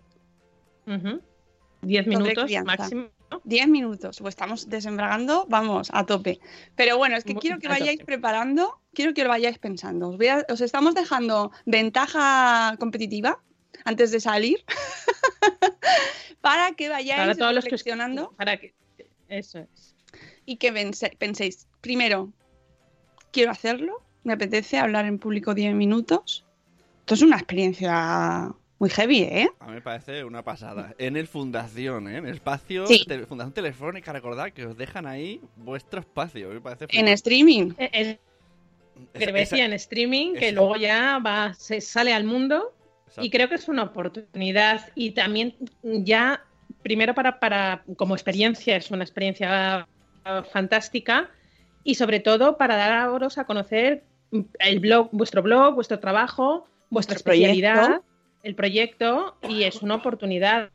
Sobre 2.05 2.17
minutos 2.19 2.45
crianza. 2.45 2.77
máximo. 2.77 3.09
10 3.45 3.67
minutos, 3.69 4.19
pues 4.21 4.33
estamos 4.33 4.69
desembragando, 4.69 5.47
vamos, 5.49 5.89
a 5.95 6.05
tope. 6.05 6.39
Pero 6.77 6.99
bueno, 6.99 7.17
es 7.17 7.25
que 7.25 7.33
Muy- 7.33 7.41
quiero 7.41 7.59
que 7.59 7.67
vayáis 7.69 7.99
tope. 7.99 8.05
preparando, 8.05 8.79
quiero 8.93 9.15
que 9.15 9.23
lo 9.23 9.31
vayáis 9.31 9.59
pensando. 9.59 10.11
Os, 10.11 10.19
voy 10.19 10.27
a- 10.29 10.45
os 10.51 10.61
estamos 10.61 10.95
dejando 10.95 11.51
ventaja 11.65 12.77
competitiva 12.79 13.41
antes 13.87 14.11
de 14.11 14.21
salir 14.21 14.63
para 16.43 16.73
que 16.73 16.91
vayáis 16.91 17.21
Para 17.21 17.35
todos 17.35 17.55
los 17.55 17.65
que 17.65 17.71
Para 18.37 18.59
que... 18.59 18.75
Eso 19.29 19.61
es. 19.61 19.97
y 20.45 20.57
que 20.57 20.71
pense- 20.73 21.17
penséis, 21.19 21.67
primero, 21.81 22.31
quiero 23.33 23.51
hacerlo, 23.51 24.03
me 24.25 24.33
apetece 24.33 24.79
hablar 24.79 25.07
en 25.07 25.19
público 25.19 25.55
10 25.55 25.75
minutos. 25.75 26.45
Esto 27.01 27.15
es 27.15 27.23
una 27.23 27.37
experiencia 27.37 28.53
muy 28.79 28.91
heavy, 28.91 29.23
¿eh? 29.23 29.49
A 29.61 29.67
mí 29.67 29.73
me 29.75 29.81
parece 29.81 30.25
una 30.25 30.43
pasada. 30.43 30.95
En 30.99 31.17
el 31.17 31.27
Fundación, 31.29 32.09
¿eh? 32.09 32.17
En 32.19 32.27
el 32.27 32.35
espacio, 32.35 32.87
Sí. 32.87 33.05
te- 33.07 33.27
Fundación 33.27 33.53
Telefónica, 33.55 34.13
recordad 34.13 34.51
que 34.53 34.67
os 34.67 34.77
dejan 34.77 35.07
ahí 35.07 35.41
vuestro 35.57 36.01
espacio. 36.01 36.49
Me 36.51 36.61
parece 36.61 36.87
En 36.91 37.09
streaming. 37.09 37.73
Eh, 37.79 38.19
Es, 39.15 39.19
decía 39.33 39.43
esa- 39.43 39.65
en 39.65 39.73
streaming, 39.73 40.35
que 40.35 40.49
esa- 40.49 40.55
luego 40.57 40.77
ya 40.77 41.19
va, 41.25 41.55
se 41.55 41.81
sale 41.81 42.13
al 42.13 42.25
mundo 42.25 42.75
Exacto. 43.07 43.25
y 43.25 43.31
creo 43.31 43.49
que 43.49 43.55
es 43.57 43.69
una 43.69 43.85
oportunidad 43.85 44.91
y 44.95 45.13
también 45.13 45.55
ya 45.83 46.45
primero 46.83 47.15
para, 47.15 47.39
para 47.41 47.85
como 47.97 48.15
experiencia 48.15 48.77
es 48.77 48.91
una 48.91 49.03
experiencia 49.05 49.87
fantástica 50.53 51.31
y 51.85 51.95
sobre 51.97 52.21
todo 52.21 52.57
para 52.57 52.77
daros 52.77 53.39
a 53.39 53.45
conocer 53.45 54.05
el 54.59 54.81
blog, 54.81 55.09
vuestro 55.13 55.43
blog, 55.43 55.75
vuestro 55.75 55.99
trabajo, 55.99 56.67
vuestra 56.91 57.19
proyecto. 57.19 57.69
especialidad, 57.69 58.01
el 58.43 58.55
proyecto 58.55 59.37
y 59.49 59.63
es 59.65 59.83
una 59.83 59.97
oportunidad 59.97 60.71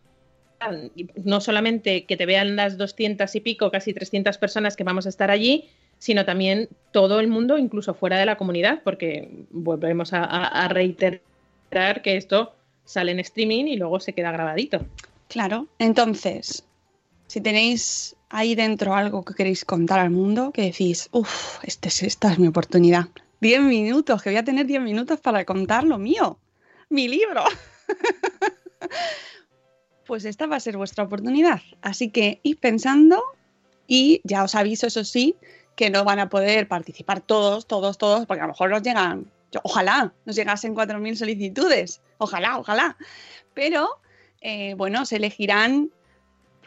no 1.23 1.39
solamente 1.39 2.05
que 2.05 2.17
te 2.17 2.25
vean 2.25 2.55
las 2.55 2.77
200 2.77 3.33
y 3.35 3.41
pico, 3.41 3.69
casi 3.69 3.93
300 3.93 4.37
personas 4.39 4.75
que 4.75 4.83
vamos 4.83 5.05
a 5.05 5.09
estar 5.09 5.29
allí, 5.29 5.69
sino 5.99 6.25
también 6.25 6.67
todo 6.91 7.19
el 7.19 7.27
mundo, 7.27 7.57
incluso 7.57 7.93
fuera 7.93 8.17
de 8.17 8.25
la 8.25 8.37
comunidad, 8.37 8.81
porque 8.83 9.29
volvemos 9.51 10.13
a, 10.13 10.23
a- 10.23 10.47
a 10.65 10.67
reiterar 10.67 12.01
que 12.03 12.17
esto 12.17 12.53
sale 12.85 13.11
en 13.11 13.19
streaming 13.19 13.65
y 13.65 13.75
luego 13.77 13.99
se 13.99 14.13
queda 14.13 14.31
grabadito. 14.31 14.85
Claro. 15.27 15.67
Entonces, 15.77 16.65
si 17.27 17.41
tenéis 17.41 18.15
ahí 18.29 18.55
dentro 18.55 18.95
algo 18.95 19.23
que 19.25 19.33
queréis 19.35 19.63
contar 19.65 19.99
al 19.99 20.09
mundo, 20.09 20.51
que 20.51 20.63
decís, 20.63 21.09
uff, 21.11 21.63
este 21.63 21.89
es, 21.89 22.01
esta 22.03 22.31
es 22.31 22.39
mi 22.39 22.47
oportunidad. 22.47 23.05
10 23.41 23.61
minutos, 23.61 24.21
que 24.21 24.29
voy 24.29 24.37
a 24.37 24.43
tener 24.43 24.65
10 24.65 24.81
minutos 24.81 25.19
para 25.19 25.45
contar 25.45 25.83
lo 25.83 25.97
mío, 25.97 26.39
mi 26.89 27.07
libro. 27.07 27.43
pues 30.05 30.25
esta 30.25 30.47
va 30.47 30.55
a 30.55 30.59
ser 30.59 30.77
vuestra 30.77 31.03
oportunidad. 31.03 31.61
Así 31.81 32.09
que 32.09 32.39
id 32.43 32.57
pensando 32.59 33.23
y 33.87 34.21
ya 34.23 34.43
os 34.43 34.55
aviso, 34.55 34.87
eso 34.87 35.03
sí, 35.03 35.35
que 35.75 35.89
no 35.89 36.03
van 36.03 36.19
a 36.19 36.29
poder 36.29 36.67
participar 36.67 37.21
todos, 37.21 37.67
todos, 37.67 37.97
todos, 37.97 38.25
porque 38.25 38.41
a 38.41 38.47
lo 38.47 38.53
mejor 38.53 38.71
nos 38.71 38.81
llegan, 38.81 39.29
ojalá 39.63 40.13
nos 40.25 40.35
llegasen 40.35 40.75
4.000 40.75 41.15
solicitudes, 41.15 42.01
ojalá, 42.17 42.57
ojalá. 42.57 42.97
Pero 43.53 43.99
eh, 44.41 44.73
bueno, 44.75 45.05
se 45.05 45.17
elegirán 45.17 45.91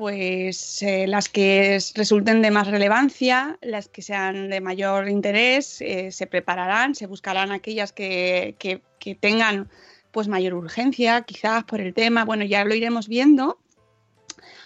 pues 0.01 0.81
eh, 0.83 1.07
las 1.07 1.29
que 1.29 1.75
es- 1.77 1.93
resulten 1.95 2.41
de 2.41 2.51
más 2.51 2.67
relevancia, 2.69 3.59
las 3.61 3.89
que 3.89 4.01
sean 4.01 4.49
de 4.49 4.63
mayor 4.63 5.11
interés, 5.11 5.83
eh, 5.83 6.11
se 6.11 6.27
prepararán, 6.27 6.95
se 6.95 7.05
buscarán 7.07 7.53
aquellas 7.53 7.93
que, 7.93 8.57
que- 8.59 8.81
tengan 9.17 9.69
pues 10.11 10.27
mayor 10.27 10.55
urgencia, 10.55 11.21
quizás 11.21 11.65
por 11.65 11.83
el 11.83 11.93
tema, 11.93 12.25
bueno, 12.25 12.45
ya 12.47 12.65
lo 12.65 12.75
iremos 12.75 13.09
viendo. 13.09 13.59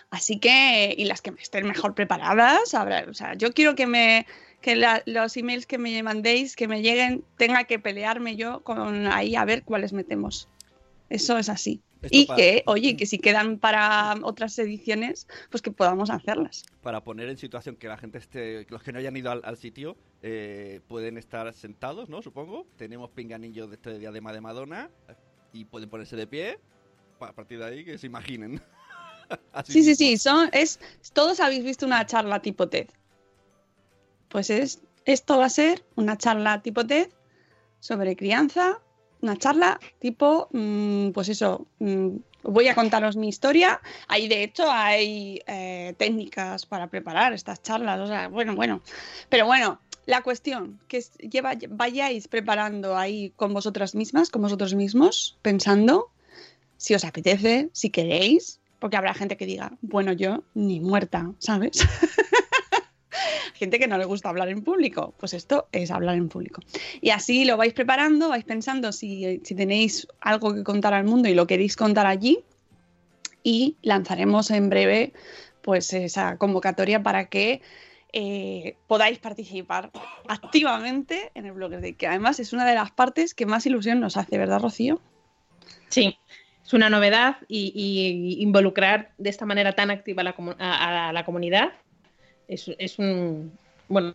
Así 0.09 0.39
que, 0.39 0.95
y 0.97 1.05
las 1.07 1.21
que 1.21 1.33
estén 1.41 1.67
mejor 1.67 1.97
preparadas, 1.97 2.73
habrá- 2.73 3.05
o 3.11 3.15
sea, 3.15 3.35
yo 3.35 3.53
quiero 3.53 3.75
que 3.75 3.89
me 3.89 4.27
que 4.61 4.77
los 5.07 5.37
emails 5.37 5.67
que 5.67 5.79
me 5.79 6.01
mandéis, 6.05 6.55
que 6.55 6.69
me 6.69 6.81
lleguen, 6.81 7.25
tenga 7.37 7.65
que 7.65 7.81
pelearme 7.81 8.37
yo 8.37 8.63
con 8.63 9.09
ahí 9.09 9.35
a 9.35 9.45
ver 9.45 9.65
cuáles 9.65 9.93
metemos. 9.93 10.49
Eso 11.11 11.37
es 11.39 11.49
así. 11.49 11.83
Y 12.11 12.27
que, 12.27 12.63
oye, 12.67 12.97
que 12.97 13.07
si 13.07 13.19
quedan 13.19 13.59
para 13.59 14.17
otras 14.23 14.59
ediciones, 14.59 15.27
pues 15.51 15.63
que 15.63 15.71
podamos 15.71 16.11
hacerlas. 16.11 16.65
Para 16.83 17.03
poner 17.03 17.29
en 17.29 17.39
situación 17.39 17.77
que 17.77 17.89
la 17.89 17.97
gente 17.97 18.19
esté, 18.19 18.67
que 18.67 18.73
los 18.73 18.83
que 18.83 18.93
no 18.93 18.99
hayan 18.99 19.17
ido 19.17 19.31
al, 19.31 19.41
al 19.45 19.57
sitio, 19.57 19.97
eh, 20.23 20.81
pueden 20.89 21.19
estar 21.19 21.53
sentados, 21.55 22.09
¿no? 22.09 22.23
Supongo. 22.23 22.67
Tenemos 22.77 23.11
pinganillos 23.11 23.69
de 23.69 23.77
este 23.77 23.99
diadema 23.99 24.33
de 24.33 24.41
Madonna 24.41 24.91
y 25.53 25.65
pueden 25.65 25.89
ponerse 25.89 26.17
de 26.17 26.27
pie. 26.27 26.59
A 27.21 27.33
partir 27.33 27.59
de 27.59 27.65
ahí 27.65 27.85
que 27.85 27.99
se 27.99 28.07
imaginen. 28.07 28.61
Así 29.53 29.73
Sí, 29.73 29.83
sí, 29.83 29.95
sí, 29.95 30.17
son, 30.19 30.51
es, 30.53 30.81
todos 31.13 31.41
habéis 31.41 31.65
visto 31.65 31.87
una 31.87 32.05
charla 32.07 32.41
tipo 32.41 32.69
TED. 32.69 32.89
Pues 34.29 34.51
es, 34.51 34.83
esto 35.05 35.39
va 35.39 35.47
a 35.47 35.51
ser 35.51 35.85
una 35.95 36.19
charla 36.19 36.61
tipo 36.63 36.87
TED 36.87 37.09
sobre 37.81 38.17
crianza, 38.17 38.81
una 39.25 39.37
charla 39.37 39.81
tipo, 39.99 40.49
mm, 40.53 41.11
pues 41.11 41.29
eso, 41.29 41.67
mm, 41.81 42.17
voy 42.45 42.69
a 42.69 42.75
contaros 42.75 43.17
mi 43.17 43.29
historia. 43.29 43.81
Ahí 44.07 44.29
de 44.29 44.45
hecho 44.45 44.71
hay 44.71 45.43
eh, 45.47 45.95
técnicas 45.97 46.67
para 46.67 46.87
preparar 46.89 47.33
estas 47.33 47.63
charlas, 47.63 47.99
o 48.01 48.07
sea, 48.07 48.29
bueno, 48.29 48.55
bueno. 48.55 48.83
Pero 49.29 49.47
bueno, 49.47 49.81
la 50.07 50.23
cuestión, 50.23 50.79
que 50.87 51.03
lleva, 51.31 51.55
vayáis 51.71 52.29
preparando 52.29 52.97
ahí 52.97 53.33
con 53.37 53.53
vosotras 53.55 53.95
mismas, 53.95 54.31
con 54.31 54.43
vosotros 54.43 54.75
mismos, 54.75 55.39
pensando 55.43 56.11
si 56.77 56.95
os 56.95 57.05
apetece, 57.05 57.71
si 57.73 57.91
queréis, 57.91 58.61
porque 58.79 58.99
habrá 58.99 59.15
gente 59.15 59.39
que 59.39 59.47
diga, 59.47 59.73
bueno, 59.81 60.13
yo 60.13 60.45
ni 60.53 60.81
muerta, 60.81 61.33
¿sabes? 61.39 61.81
gente 63.55 63.79
que 63.79 63.87
no 63.87 63.99
le 63.99 64.05
gusta 64.05 64.29
hablar 64.29 64.49
en 64.49 64.63
público, 64.63 65.15
pues 65.19 65.35
esto 65.35 65.69
es 65.73 65.91
hablar 65.91 66.17
en 66.17 66.29
público. 66.29 66.61
Y 67.01 67.11
así 67.11 67.45
lo 67.45 67.57
vais 67.57 67.73
preparando, 67.73 68.29
vais 68.29 68.45
pensando 68.45 68.93
si, 68.93 69.39
tenéis 69.39 70.07
algo 70.21 70.55
que 70.55 70.65
contar 70.65 70.95
al 70.95 71.05
mundo 71.05 71.29
y 71.29 71.35
lo 71.35 71.47
queréis 71.47 71.77
contar 71.77 72.07
allí 72.07 72.41
y 73.43 73.77
lanzaremos 73.83 74.51
en 74.51 74.71
breve 74.71 75.13
pues 75.63 75.93
esa 75.93 76.37
convocatoria 76.37 77.03
para 77.03 77.27
que 77.27 77.63
eh, 78.13 78.77
podáis 78.87 79.19
participar 79.19 79.91
activamente 80.29 81.33
en 81.35 81.47
el 81.47 81.53
Blogger 81.53 81.81
Day, 81.81 81.95
que 81.95 82.07
además 82.07 82.39
es 82.39 82.53
una 82.53 82.67
de 82.67 82.75
las 82.75 82.91
partes 82.91 83.35
que 83.35 83.47
más 83.47 83.67
ilusión 83.67 84.01
nos 84.01 84.17
hace, 84.17 84.39
¿verdad, 84.39 84.61
Rocío? 84.61 85.01
Sí, 85.89 86.19
es 86.65 86.73
una 86.73 86.91
novedad 86.91 87.39
y, 87.49 88.37
involucrar 88.41 89.13
de 89.19 89.31
esta 89.31 89.47
manera 89.47 89.73
tan 89.73 89.91
activa 89.91 90.23
a 90.23 91.13
la 91.13 91.25
comunidad 91.25 91.73
es, 92.49 92.71
es 92.79 92.99
un 92.99 93.53
bueno 93.89 94.15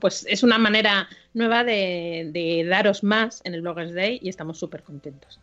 pues 0.00 0.24
es 0.28 0.42
una 0.42 0.58
manera 0.58 1.08
nueva 1.34 1.64
de, 1.64 2.28
de 2.32 2.64
daros 2.64 3.02
más 3.02 3.40
en 3.44 3.54
el 3.54 3.62
Bloggers 3.62 3.92
Day 3.94 4.20
y 4.22 4.28
estamos 4.28 4.58
súper 4.58 4.82
contentos. 4.82 5.40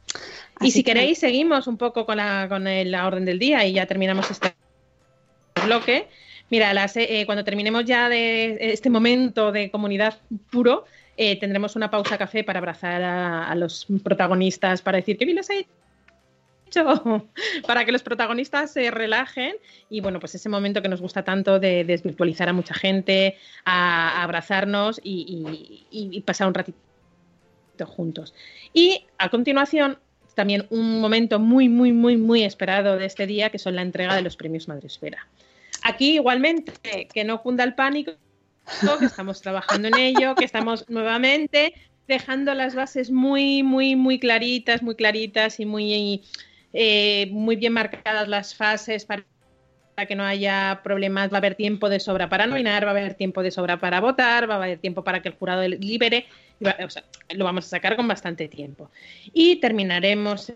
y 0.61 0.71
si 0.71 0.83
que- 0.83 0.93
queréis, 0.93 1.17
seguimos 1.17 1.67
un 1.67 1.77
poco 1.77 2.05
con 2.05 2.17
la, 2.17 2.47
con 2.47 2.65
el- 2.67 2.91
la 2.91 3.07
orden 3.07 3.25
del 3.25 3.39
día 3.39 3.65
y 3.65 3.73
ya 3.73 3.85
terminamos 3.87 4.29
este 4.31 4.53
bloque. 5.65 6.07
Mira, 6.49 6.73
las, 6.73 6.95
eh, 6.95 7.23
cuando 7.25 7.43
terminemos 7.43 7.83
ya 7.83 8.07
de 8.07 8.57
este 8.71 8.89
momento 8.89 9.51
de 9.51 9.69
comunidad 9.69 10.17
puro, 10.49 10.85
eh, 11.17 11.37
tendremos 11.39 11.75
una 11.75 11.89
pausa 11.91 12.17
café 12.17 12.43
para 12.43 12.59
abrazar 12.59 13.01
a, 13.01 13.49
a 13.49 13.55
los 13.55 13.85
protagonistas, 14.03 14.81
para 14.81 14.97
decir 14.97 15.17
que 15.17 15.25
bien 15.25 15.35
les 15.37 15.49
ha 15.49 15.55
hecho, 15.55 15.69
para 17.67 17.85
que 17.85 17.91
los 17.91 18.03
protagonistas 18.03 18.71
se 18.71 18.91
relajen 18.91 19.55
y 19.89 20.01
bueno, 20.01 20.19
pues 20.19 20.35
ese 20.35 20.49
momento 20.49 20.81
que 20.81 20.89
nos 20.89 21.01
gusta 21.01 21.23
tanto 21.23 21.59
de 21.59 21.83
desvirtualizar 21.83 22.49
a 22.49 22.53
mucha 22.53 22.73
gente, 22.73 23.37
a, 23.65 24.23
abrazarnos 24.23 24.99
y 25.03 26.21
pasar 26.25 26.47
un 26.47 26.53
ratito 26.53 26.77
juntos. 27.85 28.33
Y 28.73 29.05
a 29.17 29.29
continuación, 29.29 29.99
también 30.35 30.67
un 30.69 31.01
momento 31.01 31.39
muy, 31.39 31.69
muy, 31.69 31.91
muy, 31.91 32.17
muy 32.17 32.43
esperado 32.43 32.97
de 32.97 33.05
este 33.05 33.25
día, 33.25 33.49
que 33.49 33.59
son 33.59 33.75
la 33.75 33.81
entrega 33.81 34.15
de 34.15 34.21
los 34.21 34.37
premios 34.37 34.67
Madresfera. 34.67 35.27
Aquí 35.83 36.15
igualmente, 36.15 36.73
que 37.11 37.23
no 37.23 37.41
cunda 37.41 37.63
el 37.63 37.75
pánico, 37.75 38.13
que 38.99 39.05
estamos 39.05 39.41
trabajando 39.41 39.87
en 39.87 39.97
ello, 39.97 40.35
que 40.35 40.45
estamos 40.45 40.85
nuevamente 40.89 41.73
dejando 42.07 42.53
las 42.53 42.73
bases 42.75 43.11
muy, 43.11 43.63
muy, 43.63 43.95
muy 43.95 44.19
claritas, 44.19 44.81
muy 44.81 44.95
claritas 44.95 45.59
y 45.59 45.65
muy, 45.65 46.21
eh, 46.79 47.27
muy 47.31 47.55
bien 47.55 47.73
marcadas 47.73 48.27
las 48.27 48.53
fases 48.53 49.03
para 49.03 49.25
que 50.07 50.15
no 50.15 50.23
haya 50.23 50.81
problemas, 50.83 51.31
va 51.33 51.37
a 51.37 51.39
haber 51.39 51.55
tiempo 51.55 51.89
de 51.89 51.99
sobra 51.99 52.29
para 52.29 52.45
nominar, 52.45 52.85
va 52.85 52.89
a 52.89 52.91
haber 52.91 53.15
tiempo 53.15 53.41
de 53.41 53.49
sobra 53.49 53.79
para 53.79 53.99
votar, 53.99 54.47
va 54.47 54.53
a 54.53 54.57
haber 54.57 54.77
tiempo 54.77 55.03
para 55.03 55.23
que 55.23 55.29
el 55.29 55.33
jurado 55.35 55.67
libere, 55.67 56.27
y 56.59 56.65
va- 56.65 56.77
o 56.85 56.89
sea, 56.91 57.03
lo 57.33 57.45
vamos 57.45 57.65
a 57.65 57.69
sacar 57.69 57.95
con 57.95 58.07
bastante 58.07 58.47
tiempo. 58.47 58.91
Y 59.33 59.55
terminaremos 59.55 60.53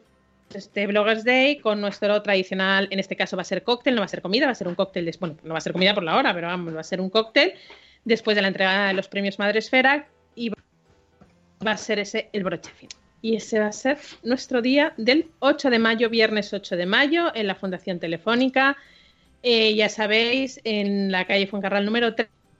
este 0.53 0.85
Bloggers 0.85 1.23
Day 1.23 1.57
con 1.57 1.81
nuestro 1.81 2.21
tradicional, 2.21 2.87
en 2.91 2.99
este 2.99 3.15
caso 3.15 3.35
va 3.35 3.41
a 3.41 3.45
ser 3.45 3.63
cóctel, 3.63 3.95
no 3.95 4.01
va 4.01 4.05
a 4.05 4.09
ser 4.09 4.21
comida, 4.21 4.45
va 4.45 4.51
a 4.51 4.55
ser 4.55 4.67
un 4.67 4.75
cóctel, 4.75 5.05
des- 5.05 5.19
bueno, 5.19 5.37
no 5.41 5.53
va 5.53 5.57
a 5.57 5.61
ser 5.61 5.73
comida 5.73 5.95
por 5.95 6.03
la 6.03 6.17
hora, 6.17 6.35
pero 6.35 6.45
vamos, 6.45 6.75
va 6.75 6.81
a 6.81 6.83
ser 6.83 7.01
un 7.01 7.09
cóctel 7.09 7.53
después 8.05 8.35
de 8.35 8.43
la 8.43 8.49
entrega 8.49 8.89
de 8.89 8.93
los 8.93 9.07
premios 9.07 9.39
Madresfera 9.39 10.07
y 10.35 10.49
va 10.49 11.71
a 11.71 11.77
ser 11.77 11.97
ese 11.97 12.29
el 12.31 12.43
broche 12.43 12.69
final. 12.69 13.00
Y 13.21 13.35
ese 13.35 13.59
va 13.59 13.67
a 13.67 13.71
ser 13.71 13.99
nuestro 14.23 14.61
día 14.61 14.93
del 14.97 15.27
8 15.39 15.69
de 15.69 15.79
mayo, 15.79 16.09
viernes 16.09 16.53
8 16.53 16.75
de 16.75 16.85
mayo, 16.85 17.31
en 17.35 17.47
la 17.47 17.55
Fundación 17.55 17.99
Telefónica. 17.99 18.77
Eh, 19.43 19.75
ya 19.75 19.89
sabéis, 19.89 20.59
en 20.63 21.11
la 21.11 21.25
calle 21.25 21.47
Fuencarral 21.47 21.85
número 21.85 22.15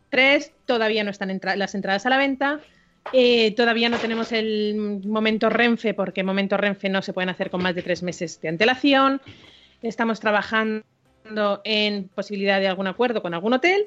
3 0.09 0.53
todavía 0.65 1.03
no 1.03 1.11
están 1.11 1.39
las 1.55 1.75
entradas 1.75 2.05
a 2.05 2.09
la 2.09 2.17
venta. 2.17 2.59
Eh, 3.13 3.55
todavía 3.55 3.89
no 3.89 3.97
tenemos 3.97 4.31
el 4.31 5.01
momento 5.05 5.49
Renfe, 5.49 5.93
porque 5.93 6.23
momento 6.23 6.57
Renfe 6.57 6.89
no 6.89 7.01
se 7.01 7.13
pueden 7.13 7.29
hacer 7.29 7.49
con 7.49 7.63
más 7.63 7.73
de 7.75 7.81
tres 7.81 8.03
meses 8.03 8.39
de 8.41 8.49
antelación. 8.49 9.21
Estamos 9.81 10.19
trabajando 10.19 10.83
en 11.63 12.07
posibilidad 12.09 12.59
de 12.59 12.67
algún 12.67 12.87
acuerdo 12.87 13.21
con 13.21 13.33
algún 13.33 13.53
hotel 13.53 13.85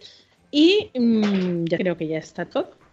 y 0.50 0.90
mm, 0.94 1.64
creo 1.64 1.96
que 1.96 2.08
ya 2.08 2.18
está 2.18 2.44
todo. 2.44 2.83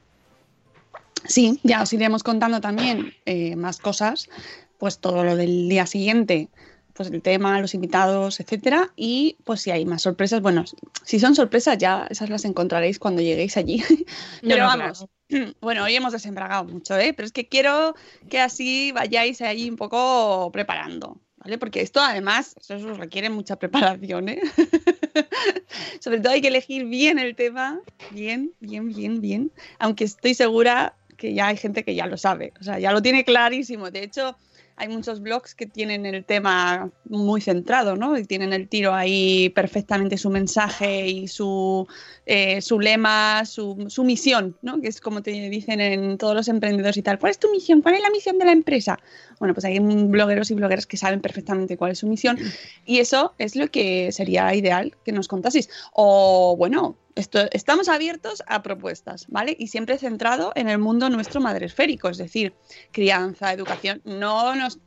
Sí, 1.26 1.60
ya 1.64 1.82
os 1.82 1.94
iremos 1.94 2.24
contando 2.24 2.62
también 2.62 3.14
eh, 3.26 3.56
más 3.56 3.78
cosas, 3.78 4.30
pues 4.78 5.00
todo 5.00 5.24
lo 5.24 5.36
del 5.36 5.70
día 5.70 5.86
siguiente, 5.86 6.50
pues 6.94 7.10
el 7.10 7.22
tema, 7.22 7.60
los 7.62 7.74
invitados, 7.74 8.40
etcétera, 8.40 8.92
y 8.96 9.38
pues 9.44 9.62
si 9.62 9.72
hay 9.72 9.86
más 9.86 10.02
sorpresas, 10.02 10.42
bueno, 10.42 10.66
si 11.04 11.20
son 11.20 11.36
sorpresas 11.36 11.78
ya 11.78 12.08
esas 12.10 12.30
las 12.30 12.46
encontraréis 12.46 13.00
cuando 13.00 13.22
lleguéis 13.22 13.58
allí. 13.58 13.84
Pero 14.42 14.58
no, 14.58 14.66
vamos, 14.66 15.06
bueno, 15.62 15.84
hoy 15.84 15.96
hemos 15.96 16.14
desembragado 16.14 16.66
mucho, 16.66 16.98
¿eh? 16.98 17.14
Pero 17.14 17.26
es 17.26 17.32
que 17.32 17.48
quiero 17.48 17.96
que 18.30 18.40
así 18.40 18.92
vayáis 18.92 19.42
ahí 19.42 19.70
un 19.70 19.78
poco 19.78 20.52
preparando, 20.52 21.18
¿vale? 21.38 21.58
Porque 21.58 21.82
esto 21.82 22.02
además, 22.02 22.56
eso 22.60 22.94
requiere 22.94 23.30
mucha 23.30 23.58
preparación, 23.58 24.30
¿eh? 24.30 24.42
Sobre 26.00 26.20
todo 26.20 26.34
hay 26.34 26.42
que 26.42 26.50
elegir 26.50 26.86
bien 26.86 27.20
el 27.20 27.36
tema, 27.36 27.80
bien, 28.12 28.54
bien, 28.60 28.88
bien, 28.90 29.22
bien, 29.22 29.52
aunque 29.80 30.04
estoy 30.04 30.34
segura 30.34 30.96
que 31.22 31.36
ya 31.36 31.48
hay 31.50 31.58
gente 31.58 31.84
que 31.84 31.94
ya 31.94 32.08
lo 32.08 32.18
sabe, 32.18 32.52
o 32.60 32.64
sea, 32.64 32.80
ya 32.80 32.92
lo 32.92 33.00
tiene 33.00 33.24
clarísimo. 33.24 33.92
De 33.92 34.04
hecho, 34.04 34.36
hay 34.76 34.88
muchos 34.88 35.22
blogs 35.22 35.54
que 35.54 35.68
tienen 35.68 36.04
el 36.08 36.26
tema 36.26 36.90
muy 37.06 37.42
centrado, 37.42 37.96
¿no? 37.96 38.18
Y 38.18 38.26
tienen 38.26 38.54
el 38.54 38.68
tiro 38.68 38.96
ahí 38.96 39.50
perfectamente 39.50 40.18
su 40.18 40.32
mensaje 40.32 41.08
y 41.08 41.28
su, 41.28 41.88
eh, 42.26 42.60
su 42.64 42.80
lema, 42.80 43.46
su, 43.46 43.86
su 43.90 44.04
misión, 44.04 44.58
¿no? 44.64 44.82
Que 44.82 44.88
es 44.88 45.00
como 45.00 45.22
te 45.22 45.30
dicen 45.30 45.80
en 45.80 46.18
todos 46.18 46.34
los 46.34 46.48
emprendedores 46.48 46.98
y 46.98 47.04
tal. 47.04 47.20
¿Cuál 47.20 47.30
es 47.30 47.38
tu 47.38 47.52
misión? 47.52 47.84
¿Cuál 47.84 47.94
es 47.94 48.02
la 48.02 48.10
misión 48.10 48.40
de 48.40 48.46
la 48.46 48.52
empresa? 48.54 48.98
Bueno, 49.38 49.54
pues 49.54 49.66
hay 49.66 49.78
blogueros 49.78 50.50
y 50.50 50.56
blogueras 50.56 50.88
que 50.88 50.98
saben 50.98 51.22
perfectamente 51.22 51.78
cuál 51.78 51.92
es 51.92 52.00
su 52.00 52.08
misión 52.08 52.40
y 52.84 52.98
eso 52.98 53.36
es 53.38 53.56
lo 53.56 53.70
que 53.70 54.12
sería 54.12 54.56
ideal 54.56 54.98
que 55.06 55.12
nos 55.12 55.28
contaseis. 55.28 55.70
O 55.94 56.56
bueno, 56.58 56.98
esto, 57.16 57.40
estamos 57.52 57.90
abiertos 57.90 58.44
a 58.48 58.64
propuestas, 58.64 59.26
¿vale? 59.30 59.56
Y 59.58 59.68
siempre 59.68 59.98
centrado 59.98 60.52
en 60.56 60.70
el 60.70 60.78
mundo 60.78 61.10
nuestro 61.10 61.42
madresférico, 61.42 62.10
es 62.10 62.18
decir, 62.18 62.54
crianza, 62.92 63.52
educación. 63.54 64.02
No 64.06 64.56
nos. 64.56 64.80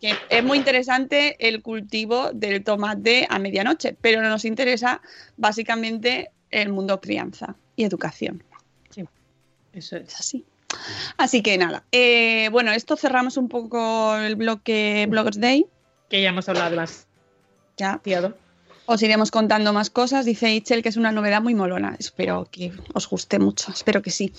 que 0.00 0.14
es 0.28 0.44
muy 0.44 0.58
interesante 0.58 1.36
el 1.48 1.62
cultivo 1.62 2.32
del 2.32 2.64
tomate 2.64 3.26
a 3.30 3.38
medianoche, 3.38 3.96
pero 4.00 4.22
no 4.22 4.28
nos 4.28 4.44
interesa 4.44 5.00
básicamente 5.36 6.30
el 6.50 6.70
mundo 6.70 7.00
crianza 7.00 7.56
y 7.76 7.84
educación. 7.84 8.42
Eso 9.72 9.96
es. 9.96 10.14
así. 10.18 10.44
Así 11.16 11.42
que 11.42 11.56
nada. 11.56 11.84
eh, 11.92 12.48
bueno, 12.50 12.72
esto 12.72 12.96
cerramos 12.96 13.36
un 13.36 13.48
poco 13.48 14.16
el 14.16 14.34
bloque 14.34 15.06
Bloggers 15.08 15.40
Day. 15.40 15.66
Que 16.08 16.22
ya 16.22 16.30
hemos 16.30 16.48
hablado 16.48 16.74
más. 16.74 17.06
Ya. 17.76 18.00
Os 18.90 19.02
iremos 19.02 19.30
contando 19.30 19.74
más 19.74 19.90
cosas. 19.90 20.24
Dice 20.24 20.50
Itchel 20.50 20.82
que 20.82 20.88
es 20.88 20.96
una 20.96 21.12
novedad 21.12 21.42
muy 21.42 21.54
molona. 21.54 21.94
Espero 21.98 22.48
que 22.50 22.72
os 22.94 23.06
guste 23.06 23.38
mucho. 23.38 23.70
Espero 23.70 24.00
que 24.00 24.10
sí. 24.10 24.32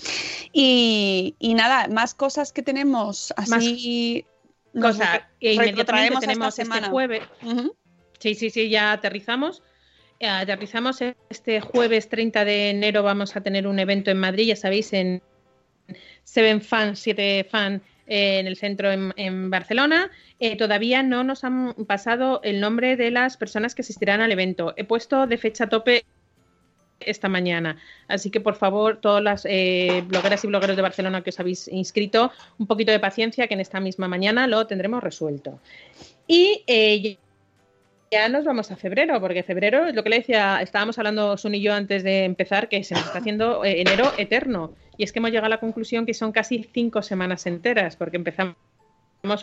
Y, 0.52 1.36
y 1.38 1.54
nada, 1.54 1.86
más 1.86 2.14
cosas 2.14 2.52
que 2.52 2.60
tenemos 2.62 3.32
así. 3.36 4.26
nos 4.72 4.96
Cosa 4.96 5.30
que 5.38 5.54
inmediatamente 5.54 6.14
a 6.14 6.18
esta 6.18 6.20
tenemos 6.26 6.48
este 6.48 6.62
semana. 6.64 6.90
jueves. 6.90 7.22
Sí, 8.18 8.34
sí, 8.34 8.50
sí, 8.50 8.68
ya 8.68 8.90
aterrizamos. 8.90 9.62
Eh, 10.18 10.26
aterrizamos 10.26 10.98
este 11.28 11.60
jueves 11.60 12.08
30 12.08 12.44
de 12.44 12.70
enero. 12.70 13.04
Vamos 13.04 13.36
a 13.36 13.42
tener 13.42 13.68
un 13.68 13.78
evento 13.78 14.10
en 14.10 14.18
Madrid, 14.18 14.48
ya 14.48 14.56
sabéis, 14.56 14.92
en 14.92 15.22
Seven 16.24 16.60
Fan, 16.60 16.96
7 16.96 17.46
Fan 17.48 17.82
en 18.06 18.46
el 18.46 18.56
centro 18.56 18.90
en, 18.90 19.50
Barcelona. 19.50 20.10
Eh, 20.38 20.56
todavía 20.56 21.02
no 21.02 21.24
nos 21.24 21.44
han 21.44 21.74
pasado 21.86 22.40
el 22.42 22.60
nombre 22.60 22.96
de 22.96 23.10
las 23.10 23.36
personas 23.36 23.74
que 23.74 23.82
asistirán 23.82 24.20
al 24.20 24.32
evento. 24.32 24.74
He 24.76 24.84
puesto 24.84 25.26
de 25.26 25.38
fecha 25.38 25.68
tope 25.68 26.04
esta 27.00 27.28
mañana. 27.28 27.76
Así 28.08 28.30
que 28.30 28.40
por 28.40 28.56
favor, 28.56 29.00
todas 29.00 29.22
las 29.22 29.46
eh, 29.48 30.04
blogueras 30.06 30.44
y 30.44 30.46
blogueros 30.46 30.76
de 30.76 30.82
Barcelona 30.82 31.22
que 31.22 31.30
os 31.30 31.40
habéis 31.40 31.68
inscrito, 31.68 32.30
un 32.58 32.66
poquito 32.66 32.92
de 32.92 33.00
paciencia 33.00 33.46
que 33.46 33.54
en 33.54 33.60
esta 33.60 33.80
misma 33.80 34.08
mañana 34.08 34.46
lo 34.46 34.66
tendremos 34.66 35.02
resuelto. 35.02 35.58
Y 36.26 36.62
eh, 36.66 37.16
ya 38.10 38.28
nos 38.28 38.44
vamos 38.44 38.70
a 38.70 38.76
febrero, 38.76 39.20
porque 39.20 39.42
febrero 39.42 39.92
lo 39.92 40.02
que 40.02 40.10
le 40.10 40.16
decía, 40.16 40.60
estábamos 40.60 40.98
hablando 40.98 41.36
Sun 41.36 41.54
y 41.54 41.60
yo 41.60 41.72
antes 41.72 42.02
de 42.02 42.24
empezar, 42.24 42.68
que 42.68 42.82
se 42.84 42.94
nos 42.94 43.04
está 43.04 43.18
haciendo 43.18 43.64
eh, 43.64 43.80
enero 43.80 44.12
eterno. 44.18 44.74
Y 45.00 45.04
es 45.04 45.12
que 45.12 45.18
hemos 45.18 45.30
llegado 45.30 45.46
a 45.46 45.48
la 45.48 45.60
conclusión 45.60 46.04
que 46.04 46.12
son 46.12 46.30
casi 46.30 46.68
cinco 46.74 47.00
semanas 47.00 47.46
enteras, 47.46 47.96
porque 47.96 48.18
empezamos 48.18 48.54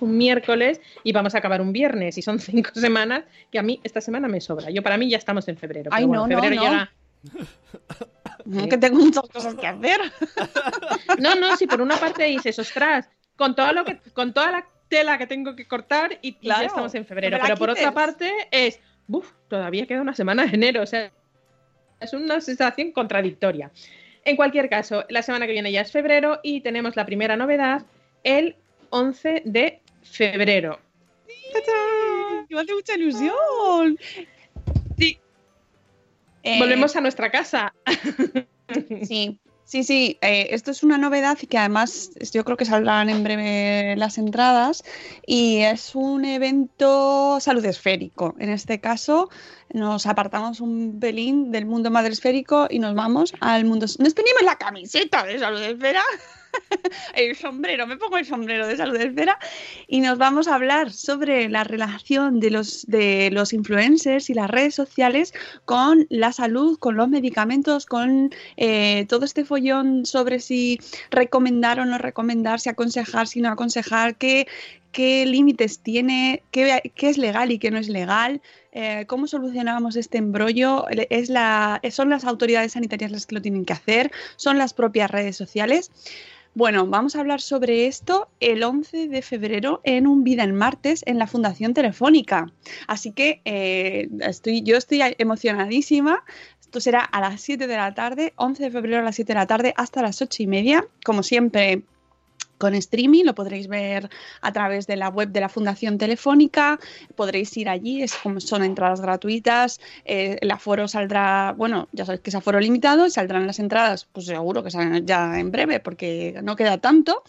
un 0.01 0.15
miércoles 0.15 0.79
y 1.03 1.13
vamos 1.13 1.33
a 1.33 1.39
acabar 1.39 1.61
un 1.61 1.73
viernes, 1.73 2.15
y 2.19 2.21
son 2.21 2.37
cinco 2.39 2.69
semanas 2.75 3.23
que 3.51 3.57
a 3.57 3.63
mí 3.63 3.81
esta 3.83 3.99
semana 3.99 4.27
me 4.27 4.39
sobra. 4.39 4.69
Yo 4.69 4.83
para 4.83 4.99
mí 4.99 5.09
ya 5.09 5.17
estamos 5.17 5.47
en 5.47 5.57
febrero. 5.57 5.89
Ay, 5.91 6.05
pero 6.05 6.09
bueno, 6.09 6.27
no, 6.27 6.41
febrero 6.43 6.55
no. 6.55 6.69
llega. 6.69 6.91
Que 8.69 8.77
tengo 8.77 8.99
muchas 8.99 9.27
cosas 9.29 9.55
que 9.55 9.65
hacer. 9.65 9.99
No, 11.19 11.33
no, 11.33 11.57
si 11.57 11.65
por 11.65 11.81
una 11.81 11.97
parte 11.97 12.25
dices, 12.25 12.59
ostras, 12.59 13.09
con 13.35 13.55
todo 13.55 13.73
lo 13.73 13.83
que, 13.83 13.97
con 14.13 14.33
toda 14.33 14.51
la 14.51 14.67
tela 14.87 15.17
que 15.17 15.25
tengo 15.25 15.55
que 15.55 15.67
cortar 15.67 16.19
y, 16.21 16.37
ya 16.39 16.65
estamos 16.65 16.93
en 16.93 17.03
febrero. 17.03 17.39
Pero 17.41 17.57
por 17.57 17.71
otra 17.71 17.91
parte 17.93 18.31
es, 18.51 18.79
uff, 19.07 19.31
todavía 19.47 19.87
queda 19.87 20.01
una 20.01 20.13
semana 20.13 20.45
de 20.45 20.53
enero. 20.53 20.83
O 20.83 20.85
sea, 20.85 21.11
es 21.99 22.13
una 22.13 22.41
sensación 22.41 22.91
contradictoria. 22.91 23.71
En 24.27 24.35
cualquier 24.35 24.67
caso, 24.69 25.05
la 25.07 25.21
semana 25.21 25.47
que 25.47 25.53
viene 25.53 25.71
ya 25.71 25.79
es 25.79 25.91
febrero 25.93 26.41
y 26.43 26.59
tenemos 26.59 26.97
la 26.97 27.05
primera 27.05 27.37
novedad 27.37 27.85
el 28.25 28.57
11 28.89 29.43
de 29.45 29.79
febrero. 30.03 30.81
Me 32.49 32.59
hace 32.59 32.73
mucha 32.73 32.95
ilusión. 32.95 33.97
Sí. 34.97 35.17
Eh, 36.43 36.59
Volvemos 36.59 36.93
a 36.97 37.01
nuestra 37.01 37.31
casa. 37.31 37.73
Sí, 39.03 39.39
sí, 39.67 39.83
sí. 39.83 40.17
eh, 40.21 40.47
esto 40.51 40.71
es 40.71 40.81
una 40.81 40.97
novedad 40.97 41.37
y 41.41 41.47
que 41.47 41.57
además 41.57 42.11
yo 42.33 42.43
creo 42.43 42.57
que 42.57 42.65
saldrán 42.65 43.09
en 43.09 43.23
breve 43.23 43.95
las 43.97 44.17
entradas. 44.17 44.83
Y 45.25 45.57
es 45.57 45.93
un 45.93 46.25
evento 46.25 47.39
salud 47.39 47.63
esférico. 47.65 48.35
En 48.39 48.49
este 48.49 48.79
caso, 48.79 49.29
nos 49.73 50.07
apartamos 50.07 50.61
un 50.61 50.99
pelín 50.99 51.51
del 51.51 51.65
mundo 51.65 51.91
madre 51.91 52.13
esférico 52.13 52.67
y 52.69 52.79
nos 52.79 52.95
vamos 52.95 53.33
al 53.41 53.65
mundo. 53.65 53.85
Nos 53.99 54.13
ponemos 54.13 54.41
la 54.43 54.57
camiseta 54.57 55.23
de 55.25 55.37
salud 55.37 55.61
esfera. 55.61 56.03
el 57.15 57.35
sombrero, 57.35 57.87
me 57.87 57.97
pongo 57.97 58.17
el 58.17 58.25
sombrero 58.25 58.67
de 58.67 58.77
salud 58.77 58.95
esfera 58.95 59.39
y 59.87 60.01
nos 60.01 60.17
vamos 60.17 60.47
a 60.47 60.55
hablar 60.55 60.91
sobre 60.91 61.49
la 61.49 61.63
relación 61.63 62.39
de 62.39 62.51
los, 62.51 62.85
de 62.87 63.29
los 63.31 63.53
influencers 63.53 64.29
y 64.29 64.33
las 64.33 64.49
redes 64.49 64.75
sociales 64.75 65.33
con 65.65 66.07
la 66.09 66.31
salud, 66.31 66.77
con 66.79 66.97
los 66.97 67.09
medicamentos, 67.09 67.85
con 67.85 68.31
eh, 68.57 69.05
todo 69.07 69.25
este 69.25 69.45
follón 69.45 70.05
sobre 70.05 70.39
si 70.39 70.79
recomendar 71.11 71.79
o 71.79 71.85
no 71.85 71.97
recomendar, 71.97 72.59
si 72.59 72.69
aconsejar, 72.69 73.27
si 73.27 73.41
no 73.41 73.49
aconsejar, 73.49 74.15
qué, 74.15 74.47
qué 74.91 75.25
límites 75.25 75.79
tiene, 75.79 76.43
qué, 76.51 76.91
qué 76.95 77.09
es 77.09 77.17
legal 77.17 77.51
y 77.51 77.59
qué 77.59 77.71
no 77.71 77.77
es 77.77 77.89
legal. 77.89 78.41
eh, 78.71 79.05
¿Cómo 79.07 79.27
solucionamos 79.27 79.95
este 79.95 80.17
embrollo? 80.17 80.85
Es 80.89 81.29
la, 81.29 81.81
¿Son 81.91 82.09
las 82.09 82.25
autoridades 82.25 82.73
sanitarias 82.73 83.11
las 83.11 83.25
que 83.25 83.35
lo 83.35 83.41
tienen 83.41 83.65
que 83.65 83.73
hacer? 83.73 84.11
¿Son 84.35 84.57
las 84.57 84.73
propias 84.73 85.11
redes 85.11 85.35
sociales? 85.35 85.91
Bueno, 86.57 86.87
vamos 86.87 87.15
a 87.15 87.19
hablar 87.19 87.39
sobre 87.39 87.85
esto 87.85 88.29
el 88.39 88.63
11 88.63 89.09
de 89.09 89.21
febrero 89.21 89.79
en 89.83 90.07
un 90.07 90.23
Vida 90.23 90.43
en 90.43 90.55
Martes 90.55 91.03
en 91.05 91.19
la 91.19 91.27
Fundación 91.27 91.75
Telefónica. 91.75 92.51
Así 92.87 93.11
que 93.11 93.41
eh, 93.45 94.09
estoy, 94.21 94.63
yo 94.63 94.75
estoy 94.75 95.01
emocionadísima. 95.19 96.23
Esto 96.59 96.81
será 96.81 97.01
a 97.01 97.21
las 97.21 97.41
7 97.41 97.67
de 97.67 97.77
la 97.77 97.93
tarde, 97.93 98.33
11 98.37 98.63
de 98.63 98.71
febrero 98.71 98.97
a 98.97 99.03
las 99.03 99.17
7 99.17 99.33
de 99.33 99.39
la 99.39 99.45
tarde 99.45 99.75
hasta 99.77 100.01
las 100.01 100.19
8 100.19 100.41
y 100.41 100.47
media. 100.47 100.87
Como 101.05 101.21
siempre, 101.21 101.83
con 102.57 102.75
streaming, 102.75 103.23
lo 103.23 103.35
podréis 103.35 103.67
ver 103.67 104.09
a 104.41 104.51
través 104.51 104.87
de 104.87 104.95
la 104.95 105.09
web 105.09 105.29
de 105.29 105.39
la 105.39 105.49
Fundación 105.49 105.97
Telefónica, 105.97 106.79
podréis 107.15 107.55
ir 107.57 107.69
allí, 107.69 108.01
es 108.03 108.15
como 108.15 108.39
son 108.39 108.63
entradas 108.63 109.01
gratuitas, 109.01 109.79
eh, 110.05 110.37
el 110.41 110.51
aforo 110.51 110.87
saldrá, 110.87 111.53
bueno, 111.57 111.87
ya 111.91 112.05
sabéis 112.05 112.21
que 112.21 112.29
es 112.29 112.35
aforo 112.35 112.59
limitado, 112.59 113.09
saldrán 113.09 113.47
las 113.47 113.59
entradas, 113.59 114.05
pues 114.11 114.25
seguro 114.25 114.63
que 114.63 114.71
salen 114.71 115.05
ya 115.05 115.39
en 115.39 115.51
breve, 115.51 115.79
porque 115.79 116.39
no 116.43 116.55
queda 116.55 116.77
tanto, 116.77 117.23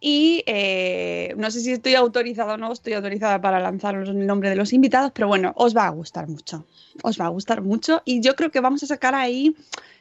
y 0.00 0.42
eh, 0.46 1.34
no 1.36 1.50
sé 1.50 1.60
si 1.60 1.72
estoy 1.72 1.94
autorizada 1.94 2.54
o 2.54 2.56
no, 2.56 2.72
estoy 2.72 2.94
autorizada 2.94 3.40
para 3.40 3.60
lanzaros 3.60 4.08
el 4.08 4.26
nombre 4.26 4.50
de 4.50 4.56
los 4.56 4.72
invitados, 4.72 5.12
pero 5.14 5.28
bueno, 5.28 5.52
os 5.56 5.76
va 5.76 5.86
a 5.86 5.90
gustar 5.90 6.28
mucho, 6.28 6.64
os 7.02 7.20
va 7.20 7.26
a 7.26 7.28
gustar 7.28 7.62
mucho, 7.62 8.02
y 8.04 8.20
yo 8.20 8.34
creo 8.36 8.50
que 8.50 8.60
vamos 8.60 8.82
a 8.82 8.86
sacar 8.86 9.14
ahí 9.14 9.54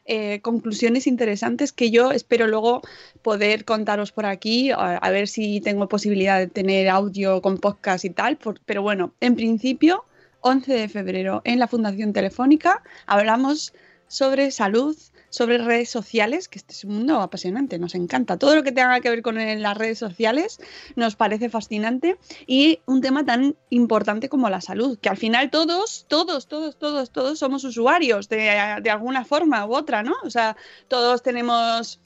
eh, 0.06 0.42
conclusiones 0.42 1.06
interesantes 1.06 1.72
que 1.72 1.92
yo 1.92 2.12
espero 2.12 2.48
luego 2.48 2.82
poder 3.22 3.64
contaros 3.64 4.12
por 4.12 4.26
aquí, 4.26 4.72
a, 4.72 5.10
ver 5.12 5.28
si 5.28 5.62
tengo 5.62 5.88
posibilidad 5.88 6.40
de 6.40 6.48
tener 6.48 6.90
audio 6.90 7.42
con 7.42 7.58
podcast 7.60 8.06
y 8.06 8.10
tal, 8.10 8.38
por- 8.38 8.60
pero 8.66 8.82
bueno, 8.82 9.14
en 9.20 9.36
principio, 9.36 10.06
11 10.42 10.74
de 10.74 10.90
febrero 10.90 11.42
en 11.44 11.60
la 11.60 11.68
Fundación 11.68 12.14
Telefónica 12.14 12.82
hablamos 13.06 13.74
sobre 14.08 14.50
salud, 14.52 14.98
sobre 15.30 15.58
redes 15.58 15.90
sociales, 15.90 16.48
que 16.48 16.60
este 16.60 16.74
es 16.74 16.84
un 16.84 16.96
mundo 16.96 17.22
apasionante, 17.22 17.80
nos 17.80 17.96
encanta. 17.96 18.38
Todo 18.38 18.56
lo 18.56 18.64
que 18.64 18.72
tenga 18.72 19.00
que 19.00 19.10
ver 19.10 19.22
con 19.22 19.36
las 19.36 19.78
redes 19.78 19.98
sociales 19.98 20.60
nos 20.96 21.16
parece 21.16 21.50
fascinante 21.50 22.18
y 22.48 22.80
un 22.86 23.02
tema 23.02 23.26
tan 23.26 23.56
importante 23.70 24.30
como 24.30 24.50
la 24.50 24.62
salud, 24.62 24.98
que 25.00 25.10
al 25.10 25.18
final 25.18 25.50
todos, 25.50 26.06
todos, 26.08 26.48
todos, 26.48 26.78
todos, 26.78 27.12
todos 27.12 27.40
somos 27.40 27.64
usuarios 27.64 28.30
de, 28.30 28.80
de 28.82 28.90
alguna 28.90 29.26
forma 29.26 29.66
u 29.66 29.76
otra, 29.76 30.04
¿no? 30.04 30.16
O 30.24 30.30
sea, 30.30 30.56
todos 30.88 31.22
tenemos 31.24 32.00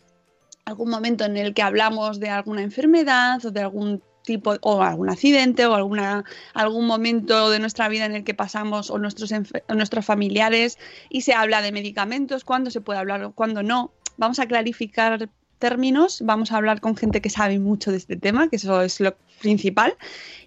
algún 0.66 0.90
momento 0.90 1.26
en 1.26 1.38
el 1.38 1.54
que 1.54 1.62
hablamos 1.62 2.20
de 2.20 2.30
alguna 2.30 2.62
enfermedad 2.62 3.46
o 3.46 3.52
de 3.52 3.62
algún 3.62 4.02
tipo 4.24 4.56
o 4.62 4.82
algún 4.82 5.10
accidente 5.10 5.66
o 5.66 5.76
alguna 5.76 6.24
algún 6.54 6.88
momento 6.88 7.50
de 7.50 7.60
nuestra 7.60 7.88
vida 7.90 8.06
en 8.06 8.16
el 8.16 8.24
que 8.24 8.34
pasamos 8.34 8.90
o 8.90 8.98
nuestros 8.98 9.32
o 9.32 9.74
nuestros 9.76 10.06
familiares 10.06 10.80
y 11.10 11.22
se 11.22 11.34
habla 11.34 11.62
de 11.62 11.72
medicamentos, 11.72 12.44
cuándo 12.44 12.72
se 12.72 12.82
puede 12.82 13.00
hablar 13.00 13.24
o 13.24 13.32
cuándo 13.32 13.64
no. 13.64 13.92
Vamos 14.18 14.40
a 14.40 14.46
clarificar 14.46 15.30
términos, 15.60 16.22
vamos 16.24 16.52
a 16.52 16.58
hablar 16.58 16.82
con 16.82 16.98
gente 16.98 17.22
que 17.22 17.30
sabe 17.30 17.58
mucho 17.58 17.92
de 17.92 17.98
este 17.98 18.18
tema, 18.18 18.50
que 18.50 18.58
eso 18.58 18.82
es 18.82 19.00
lo 19.00 19.16
principal. 19.40 19.96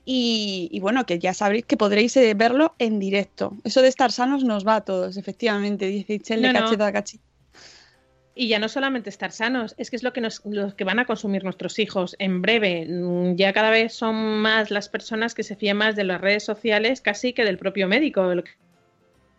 Y, 0.05 0.69
y 0.71 0.81
bueno, 0.81 1.07
que 1.07 1.19
ya 1.19 1.33
sabréis 1.35 1.65
que 1.65 1.77
podréis 1.77 2.17
eh, 2.17 2.35
verlo 2.35 2.75
en 2.79 2.99
directo. 2.99 3.57
Eso 3.65 3.81
de 3.83 3.89
estar 3.89 4.13
sanos 4.13 4.45
nos 4.45 4.67
va 4.67 4.77
a 4.77 4.81
todos, 4.83 5.17
efectivamente, 5.17 5.87
dice 5.87 6.21
de 6.37 6.37
No, 6.37 6.53
no. 6.53 6.61
cacheta 6.61 6.87
a 6.87 6.93
cacheta. 6.93 7.25
Y 8.39 8.49
ya 8.49 8.59
no 8.59 8.69
solamente 8.69 9.09
estar 9.09 9.33
sanos, 9.33 9.75
es 9.79 9.89
que 9.89 9.97
es 9.97 10.03
lo 10.03 10.13
que, 10.13 10.21
nos, 10.21 10.45
lo 10.45 10.77
que 10.77 10.85
van 10.85 10.99
a 10.99 11.07
consumir 11.07 11.43
nuestros 11.43 11.79
hijos 11.79 12.15
en 12.19 12.43
breve. 12.43 12.85
Mm, 12.87 13.35
Ya 13.37 13.55
cada 13.55 13.71
vez 13.71 13.95
son 13.95 14.15
más 14.43 14.71
las 14.71 14.91
personas 14.91 15.35
que 15.35 15.43
se 15.43 15.57
fían 15.57 15.79
más 15.79 15.97
de 15.97 16.05
las 16.05 16.21
redes 16.21 16.45
sociales 16.45 17.01
casi 17.01 17.33
que 17.33 17.45
del 17.45 17.57
propio 17.57 17.89
médico, 17.89 18.31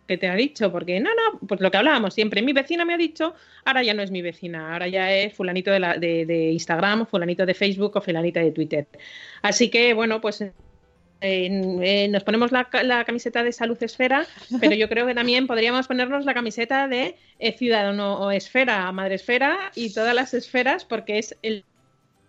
que- 0.06 0.18
te 0.18 0.26
ha 0.26 0.34
dicho, 0.34 0.72
porque 0.72 0.98
no, 1.00 1.10
no, 1.10 1.38
pues 1.46 1.60
lo 1.60 1.70
que 1.70 1.76
hablábamos 1.76 2.14
siempre, 2.14 2.40
mi 2.42 2.54
vecina 2.54 2.84
me 2.86 2.94
ha 2.94 2.96
dicho, 2.96 3.34
ahora 3.66 3.82
ya 3.82 3.92
no 3.92 4.02
es 4.02 4.10
mi 4.10 4.22
vecina, 4.22 4.72
ahora 4.72 4.88
ya 4.88 5.12
es 5.12 5.34
fulanito 5.34 5.70
de, 5.70 5.78
la, 5.80 5.98
de 5.98 6.50
Instagram, 6.52 7.06
fulanito 7.06 7.44
de 7.44 7.52
Facebook 7.54 7.94
o 7.94 8.00
fulanita 8.00 8.40
de 8.40 8.50
Twitter. 8.50 8.88
Así 9.42 9.68
que 9.70 9.92
bueno, 9.94 10.20
pues 10.22 10.42
eh, 11.20 11.62
eh, 11.82 12.08
nos 12.08 12.22
ponemos 12.24 12.52
la, 12.52 12.64
ca- 12.64 12.82
la 12.82 13.04
camiseta 13.04 13.42
de 13.42 13.52
Salud 13.52 13.76
Esfera, 13.82 14.26
pero 14.60 14.74
yo 14.74 14.88
creo 14.88 15.06
que 15.06 15.14
también 15.14 15.46
podríamos 15.46 15.86
ponernos 15.88 16.24
la 16.24 16.34
camiseta 16.34 16.88
de 16.88 17.16
eh, 17.38 17.52
Ciudadano 17.56 18.14
o 18.20 18.30
Esfera, 18.30 18.90
Madre 18.92 19.16
Esfera 19.16 19.58
y 19.74 19.92
todas 19.92 20.14
las 20.14 20.34
esferas, 20.34 20.84
porque 20.84 21.18
es 21.18 21.36
el 21.42 21.64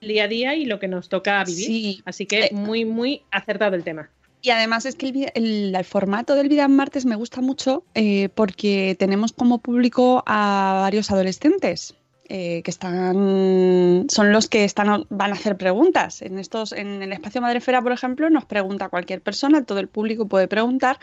día 0.01 0.23
a 0.23 0.27
día 0.27 0.55
y 0.55 0.65
lo 0.65 0.79
que 0.79 0.87
nos 0.87 1.09
toca 1.09 1.43
vivir. 1.43 1.65
Sí. 1.65 2.01
Así 2.05 2.25
que 2.25 2.49
muy, 2.53 2.85
muy 2.85 3.21
acertado 3.31 3.75
el 3.75 3.83
tema. 3.83 4.09
Y 4.41 4.51
además 4.51 4.85
es 4.85 4.95
que 4.95 5.07
el, 5.07 5.11
vi- 5.11 5.27
el- 5.33 5.75
el 5.75 5.83
formato 5.85 6.33
del 6.35 6.47
Vida 6.47 6.63
en 6.63 6.75
Martes 6.75 7.05
me 7.05 7.15
gusta 7.17 7.41
mucho 7.41 7.83
eh, 7.93 8.29
porque 8.33 8.95
tenemos 8.97 9.33
como 9.33 9.57
público 9.57 10.23
a 10.25 10.79
varios 10.83 11.11
adolescentes 11.11 11.93
eh, 12.31 12.61
que 12.63 12.69
están 12.69 14.05
son 14.07 14.31
los 14.31 14.47
que 14.47 14.63
están 14.63 15.05
van 15.09 15.31
a 15.31 15.33
hacer 15.33 15.57
preguntas. 15.57 16.21
En 16.21 16.37
estos, 16.37 16.73
en 16.73 17.01
el 17.01 17.11
espacio 17.11 17.41
Madrefera, 17.41 17.81
por 17.81 17.91
ejemplo, 17.91 18.29
nos 18.29 18.45
pregunta 18.45 18.89
cualquier 18.89 19.21
persona, 19.21 19.63
todo 19.65 19.79
el 19.79 19.87
público 19.87 20.27
puede 20.27 20.47
preguntar, 20.47 20.99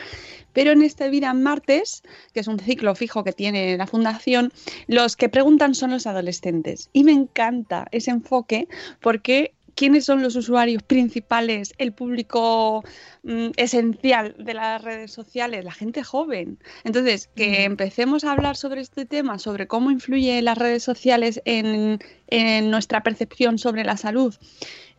pero 0.53 0.71
en 0.71 0.81
este 0.83 1.09
Vida 1.09 1.33
Martes, 1.33 2.01
que 2.33 2.39
es 2.39 2.47
un 2.47 2.59
ciclo 2.59 2.95
fijo 2.95 3.25
que 3.25 3.33
tiene 3.33 3.77
la 3.77 3.87
fundación, 3.87 4.53
los 4.87 5.17
que 5.17 5.27
preguntan 5.27 5.75
son 5.75 5.91
los 5.91 6.07
adolescentes. 6.07 6.89
Y 6.93 7.03
me 7.03 7.11
encanta 7.11 7.87
ese 7.91 8.11
enfoque 8.11 8.69
porque 9.01 9.53
quiénes 9.77 10.05
son 10.05 10.23
los 10.23 10.35
usuarios 10.35 10.81
principales, 10.83 11.73
el 11.77 11.93
público 11.93 12.83
mm, 13.23 13.49
esencial 13.55 14.35
de 14.37 14.53
las 14.55 14.81
redes 14.81 15.11
sociales, 15.11 15.63
la 15.63 15.71
gente 15.71 16.03
joven. 16.03 16.57
Entonces, 16.83 17.29
que 17.35 17.63
empecemos 17.63 18.23
a 18.23 18.31
hablar 18.31 18.57
sobre 18.57 18.81
este 18.81 19.05
tema, 19.05 19.37
sobre 19.37 19.67
cómo 19.67 19.91
influye 19.91 20.41
las 20.41 20.57
redes 20.57 20.83
sociales 20.83 21.41
en, 21.45 21.99
en 22.27 22.71
nuestra 22.71 23.03
percepción 23.03 23.59
sobre 23.59 23.85
la 23.85 23.97
salud 23.97 24.35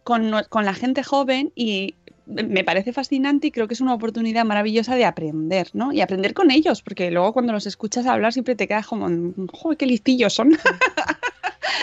con, 0.05 0.31
la 0.31 0.75
gente 0.75 1.03
joven 1.03 1.53
y 1.55 1.95
me 2.25 2.65
parece 2.65 2.93
fascinante 2.93 3.49
y 3.49 3.51
creo 3.51 3.69
que 3.69 3.75
es 3.75 3.81
una 3.81 3.95
oportunidad 3.95 4.45
maravillosa 4.45 4.95
de 4.95 5.05
aprender, 5.05 5.69
¿no? 5.75 5.93
Y 5.93 6.01
aprender 6.01 6.33
con 6.33 6.51
ellos, 6.51 6.83
porque 6.83 7.11
luego 7.11 7.33
cuando 7.35 7.53
los 7.53 7.67
escuchas 7.67 8.07
hablar 8.07 8.33
siempre 8.33 8.55
te 8.55 8.69
quedas 8.69 8.87
como, 8.87 9.09
joder, 9.53 9.77
qué 9.77 9.87
listillos 9.87 10.35
son. 10.35 10.57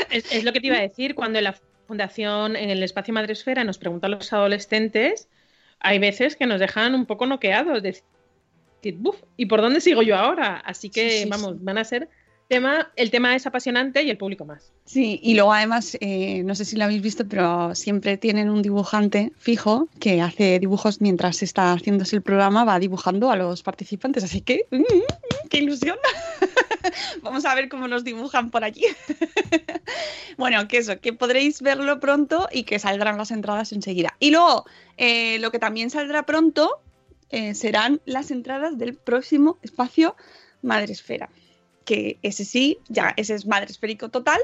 Es, 0.10 0.32
es 0.32 0.44
lo 0.44 0.52
que 0.52 0.60
te 0.60 0.68
iba 0.68 0.78
a 0.78 0.82
decir, 0.82 1.16
cuando 1.16 1.40
en 1.40 1.46
la 1.46 1.56
fundación, 1.86 2.56
en 2.56 2.70
el 2.70 2.84
espacio 2.84 3.14
Madresfera, 3.14 3.64
nos 3.64 3.78
preguntan 3.78 4.12
los 4.12 4.32
adolescentes, 4.34 5.30
hay 5.80 6.00
veces 6.00 6.36
que 6.36 6.46
nos 6.46 6.60
dejan 6.60 6.96
un 6.96 7.06
poco 7.06 7.26
noqueados, 7.26 7.84
de 7.84 8.02
decir, 8.82 8.98
"Buf, 8.98 9.22
¿y 9.38 9.46
por 9.46 9.62
dónde 9.62 9.82
sigo 9.82 10.02
yo 10.02 10.16
ahora? 10.16 10.58
Así 10.58 10.90
que, 10.90 11.10
Sí, 11.10 11.24
sí, 11.24 11.30
vamos, 11.30 11.64
van 11.64 11.78
a 11.78 11.84
ser 11.84 12.10
tema, 12.48 12.92
el 12.96 13.12
tema 13.12 13.36
es 13.36 13.46
apasionante 13.46 14.04
y 14.04 14.10
el 14.10 14.18
público 14.18 14.46
más. 14.46 14.72
Sí, 14.86 15.20
y 15.24 15.36
luego 15.36 15.54
además, 15.54 15.98
eh, 16.00 16.44
no 16.44 16.56
sé 16.56 16.66
si 16.66 16.76
lo 16.76 16.84
habéis 16.84 17.02
visto, 17.02 17.28
pero 17.28 17.74
siempre 17.76 18.18
tienen 18.18 18.50
un 18.50 18.62
dibujante 18.62 19.32
fijo 19.38 19.88
que 20.00 20.22
hace 20.22 20.60
dibujos 20.60 21.02
mientras 21.02 21.42
está 21.44 21.74
haciéndose 21.74 22.16
el 22.16 22.22
programa, 22.22 22.64
va 22.64 22.80
dibujando 22.80 23.32
a 23.32 23.36
los 23.36 23.64
participantes, 23.64 24.24
así 24.24 24.42
que 24.42 24.66
¡mm, 24.70 24.78
mm, 24.78 25.50
¡qué 25.50 25.58
ilusión! 25.58 25.98
Vamos 27.24 27.46
a 27.46 27.56
ver 27.56 27.68
cómo 27.68 27.88
nos 27.88 28.04
dibujan 28.04 28.52
por 28.52 28.64
allí. 28.64 28.86
bueno, 30.38 30.68
que 30.68 30.78
eso, 30.78 31.00
que 31.00 31.14
podréis 31.14 31.62
verlo 31.62 32.00
pronto 32.00 32.48
y 32.52 32.64
que 32.64 32.78
saldrán 32.78 33.18
las 33.18 33.32
entradas 33.32 33.72
enseguida. 33.72 34.16
Y 34.20 34.32
luego, 34.32 34.66
eh, 34.98 35.40
lo 35.40 35.50
que 35.52 35.58
también 35.58 35.90
saldrá 35.90 36.24
pronto 36.24 36.80
eh, 37.32 37.56
serán 37.56 38.02
las 38.06 38.30
entradas 38.30 38.78
del 38.78 38.94
próximo 38.94 39.58
espacio 39.64 40.16
Madresfera 40.62 41.30
que 41.86 42.18
ese 42.22 42.44
sí, 42.44 42.80
ya 42.90 43.14
ese 43.16 43.36
es 43.36 43.46
madre 43.46 43.72
esférico 43.72 44.10
total. 44.10 44.40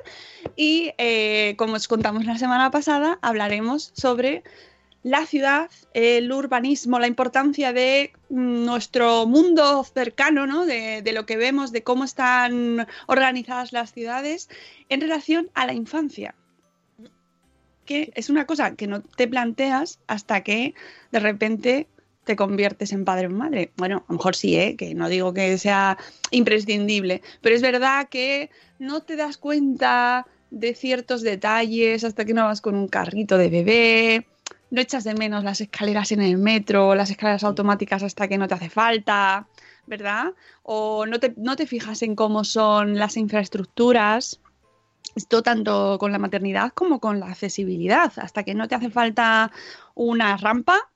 Y 0.55 0.93
eh, 0.97 1.55
como 1.57 1.73
os 1.73 1.87
contamos 1.87 2.25
la 2.25 2.37
semana 2.37 2.71
pasada, 2.71 3.19
hablaremos 3.21 3.91
sobre 3.93 4.43
la 5.03 5.25
ciudad, 5.25 5.69
el 5.93 6.31
urbanismo, 6.31 6.99
la 6.99 7.07
importancia 7.07 7.73
de 7.73 8.13
mm, 8.29 8.65
nuestro 8.65 9.25
mundo 9.25 9.83
cercano, 9.83 10.45
¿no? 10.45 10.65
de, 10.65 11.01
de 11.01 11.13
lo 11.13 11.25
que 11.25 11.37
vemos, 11.37 11.71
de 11.71 11.83
cómo 11.83 12.03
están 12.03 12.87
organizadas 13.07 13.73
las 13.73 13.91
ciudades 13.93 14.49
en 14.89 15.01
relación 15.01 15.49
a 15.53 15.65
la 15.65 15.73
infancia. 15.73 16.35
Que 17.85 18.11
es 18.15 18.29
una 18.29 18.45
cosa 18.45 18.75
que 18.75 18.87
no 18.87 19.01
te 19.01 19.27
planteas 19.27 19.99
hasta 20.07 20.41
que 20.41 20.75
de 21.11 21.19
repente 21.19 21.87
te 22.23 22.35
conviertes 22.35 22.91
en 22.91 23.05
padre 23.05 23.27
o 23.27 23.29
madre. 23.29 23.71
Bueno, 23.77 24.03
a 24.07 24.11
lo 24.11 24.17
mejor 24.17 24.35
sí, 24.35 24.55
¿eh? 24.55 24.75
que 24.75 24.93
no 24.93 25.09
digo 25.09 25.33
que 25.33 25.57
sea 25.57 25.97
imprescindible, 26.31 27.21
pero 27.41 27.55
es 27.55 27.61
verdad 27.61 28.09
que 28.09 28.49
no 28.79 29.01
te 29.01 29.15
das 29.15 29.37
cuenta 29.37 30.27
de 30.51 30.75
ciertos 30.75 31.21
detalles 31.21 32.03
hasta 32.03 32.25
que 32.25 32.33
no 32.33 32.45
vas 32.45 32.61
con 32.61 32.75
un 32.75 32.87
carrito 32.87 33.37
de 33.37 33.49
bebé, 33.49 34.27
no 34.69 34.81
echas 34.81 35.03
de 35.03 35.15
menos 35.15 35.43
las 35.43 35.61
escaleras 35.61 36.11
en 36.11 36.21
el 36.21 36.37
metro, 36.37 36.95
las 36.95 37.09
escaleras 37.09 37.43
automáticas 37.43 38.03
hasta 38.03 38.27
que 38.27 38.37
no 38.37 38.47
te 38.47 38.53
hace 38.53 38.69
falta, 38.69 39.47
¿verdad? 39.87 40.33
O 40.63 41.05
no 41.05 41.19
te, 41.19 41.33
no 41.37 41.55
te 41.55 41.65
fijas 41.65 42.01
en 42.01 42.15
cómo 42.15 42.43
son 42.43 42.97
las 42.97 43.17
infraestructuras. 43.17 44.39
Esto 45.15 45.41
tanto 45.41 45.97
con 45.99 46.11
la 46.11 46.19
maternidad 46.19 46.71
como 46.73 46.99
con 46.99 47.19
la 47.19 47.27
accesibilidad. 47.27 48.13
Hasta 48.17 48.43
que 48.43 48.53
no 48.53 48.67
te 48.67 48.75
hace 48.75 48.89
falta 48.89 49.51
una 49.93 50.37
rampa, 50.37 50.90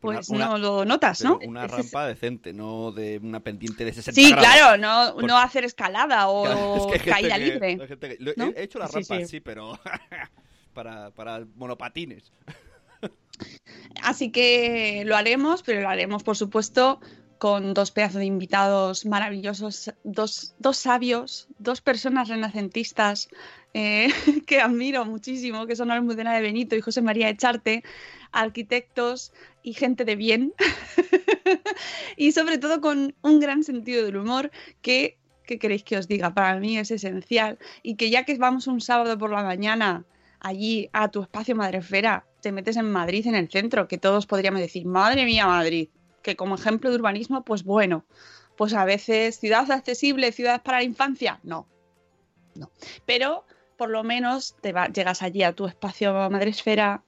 pues 0.00 0.28
Una- 0.30 0.46
no 0.48 0.58
lo 0.58 0.84
notas, 0.84 1.22
¿no? 1.22 1.38
Una 1.46 1.66
rampa 1.66 2.06
decente, 2.06 2.52
no 2.52 2.90
de 2.90 3.20
una 3.22 3.40
pendiente 3.40 3.84
de 3.84 3.92
60 3.92 4.14
Sí, 4.20 4.30
grados. 4.30 4.44
claro, 4.46 4.76
no, 4.78 5.14
Por- 5.14 5.24
no 5.24 5.36
hacer 5.38 5.64
escalada 5.64 6.28
o 6.28 6.46
es 6.94 7.02
que 7.02 7.10
caída 7.10 7.36
que- 7.36 7.44
libre. 7.44 7.66
hay 7.80 7.86
gente 7.88 8.08
que- 8.08 8.16
lo- 8.24 8.32
¿no? 8.36 8.46
He 8.56 8.62
hecho 8.62 8.78
la 8.78 8.88
Sí, 8.88 8.94
rampa, 8.94 9.16
sí, 9.18 9.26
sí. 9.26 9.40
pero 9.40 9.78
para, 10.74 11.10
para 11.10 11.44
monopatines. 11.56 12.32
Así 14.02 14.30
que 14.30 15.02
lo 15.06 15.16
haremos, 15.16 15.62
pero 15.62 15.80
lo 15.82 15.88
haremos, 15.88 16.22
por 16.22 16.36
supuesto, 16.36 17.00
con 17.40 17.72
dos 17.72 17.90
pedazos 17.90 18.18
de 18.18 18.26
invitados 18.26 19.06
maravillosos, 19.06 19.94
dos, 20.04 20.54
dos 20.58 20.76
sabios, 20.76 21.48
dos 21.58 21.80
personas 21.80 22.28
renacentistas 22.28 23.30
eh, 23.72 24.08
que 24.46 24.60
admiro 24.60 25.06
muchísimo, 25.06 25.66
que 25.66 25.74
son 25.74 25.90
Almudena 25.90 26.34
de 26.34 26.42
Benito 26.42 26.76
y 26.76 26.82
José 26.82 27.00
María 27.00 27.30
Echarte, 27.30 27.82
arquitectos 28.30 29.32
y 29.62 29.72
gente 29.72 30.04
de 30.04 30.16
bien, 30.16 30.52
y 32.18 32.32
sobre 32.32 32.58
todo 32.58 32.82
con 32.82 33.14
un 33.22 33.40
gran 33.40 33.64
sentido 33.64 34.04
del 34.04 34.18
humor 34.18 34.50
que, 34.82 35.16
¿qué 35.46 35.58
queréis 35.58 35.82
que 35.82 35.96
os 35.96 36.08
diga? 36.08 36.34
Para 36.34 36.60
mí 36.60 36.76
es 36.76 36.90
esencial. 36.90 37.58
Y 37.82 37.94
que 37.94 38.10
ya 38.10 38.26
que 38.26 38.34
vamos 38.36 38.66
un 38.66 38.82
sábado 38.82 39.16
por 39.16 39.30
la 39.30 39.42
mañana 39.42 40.04
allí 40.40 40.90
a 40.92 41.08
tu 41.08 41.22
espacio 41.22 41.56
Madrefera, 41.56 42.26
te 42.42 42.52
metes 42.52 42.76
en 42.76 42.92
Madrid, 42.92 43.26
en 43.26 43.34
el 43.34 43.48
centro, 43.48 43.88
que 43.88 43.96
todos 43.96 44.26
podríamos 44.26 44.60
decir, 44.60 44.84
madre 44.84 45.24
mía 45.24 45.46
Madrid, 45.46 45.88
que 46.22 46.36
como 46.36 46.54
ejemplo 46.54 46.90
de 46.90 46.96
urbanismo, 46.96 47.44
pues 47.44 47.64
bueno, 47.64 48.04
pues 48.56 48.74
a 48.74 48.84
veces 48.84 49.38
ciudad 49.38 49.70
accesible, 49.70 50.32
ciudad 50.32 50.62
para 50.62 50.78
la 50.78 50.84
infancia, 50.84 51.40
no, 51.42 51.66
no. 52.54 52.70
Pero 53.06 53.44
por 53.76 53.88
lo 53.90 54.04
menos 54.04 54.56
te 54.60 54.72
va, 54.72 54.88
llegas 54.88 55.22
allí 55.22 55.42
a 55.42 55.54
tu 55.54 55.66
espacio 55.66 56.12
Madresfera, 56.30 57.02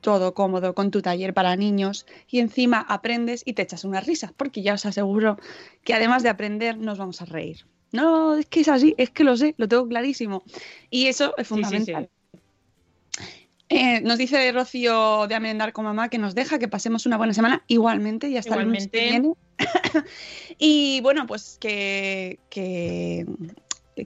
todo 0.00 0.32
cómodo, 0.32 0.74
con 0.74 0.90
tu 0.90 1.02
taller 1.02 1.34
para 1.34 1.56
niños 1.56 2.06
y 2.28 2.38
encima 2.38 2.80
aprendes 2.80 3.42
y 3.44 3.52
te 3.52 3.62
echas 3.62 3.84
unas 3.84 4.06
risas, 4.06 4.32
porque 4.36 4.62
ya 4.62 4.74
os 4.74 4.86
aseguro 4.86 5.38
que 5.84 5.94
además 5.94 6.22
de 6.22 6.30
aprender 6.30 6.78
nos 6.78 6.98
vamos 6.98 7.20
a 7.20 7.24
reír. 7.24 7.66
No, 7.92 8.36
es 8.36 8.46
que 8.46 8.60
es 8.60 8.68
así, 8.68 8.94
es 8.98 9.10
que 9.10 9.24
lo 9.24 9.36
sé, 9.36 9.54
lo 9.56 9.66
tengo 9.66 9.88
clarísimo. 9.88 10.42
Y 10.90 11.06
eso 11.06 11.34
es 11.36 11.48
fundamental. 11.48 12.08
Sí, 12.08 13.24
sí, 13.24 13.24
sí. 13.24 13.47
Eh, 13.70 14.00
nos 14.00 14.16
dice 14.16 14.50
Rocío 14.52 15.26
de 15.26 15.34
Amendar 15.34 15.74
con 15.74 15.84
Mamá 15.84 16.08
que 16.08 16.16
nos 16.16 16.34
deja 16.34 16.58
que 16.58 16.68
pasemos 16.68 17.04
una 17.04 17.18
buena 17.18 17.34
semana 17.34 17.64
igualmente 17.66 18.28
y 18.28 18.38
hasta 18.38 18.52
igualmente. 18.52 19.08
el 19.08 19.22
lunes 19.22 19.36
que 19.58 19.60
viene. 19.60 20.06
y 20.58 21.00
bueno, 21.02 21.26
pues 21.26 21.58
que, 21.60 22.38
que, 22.48 23.26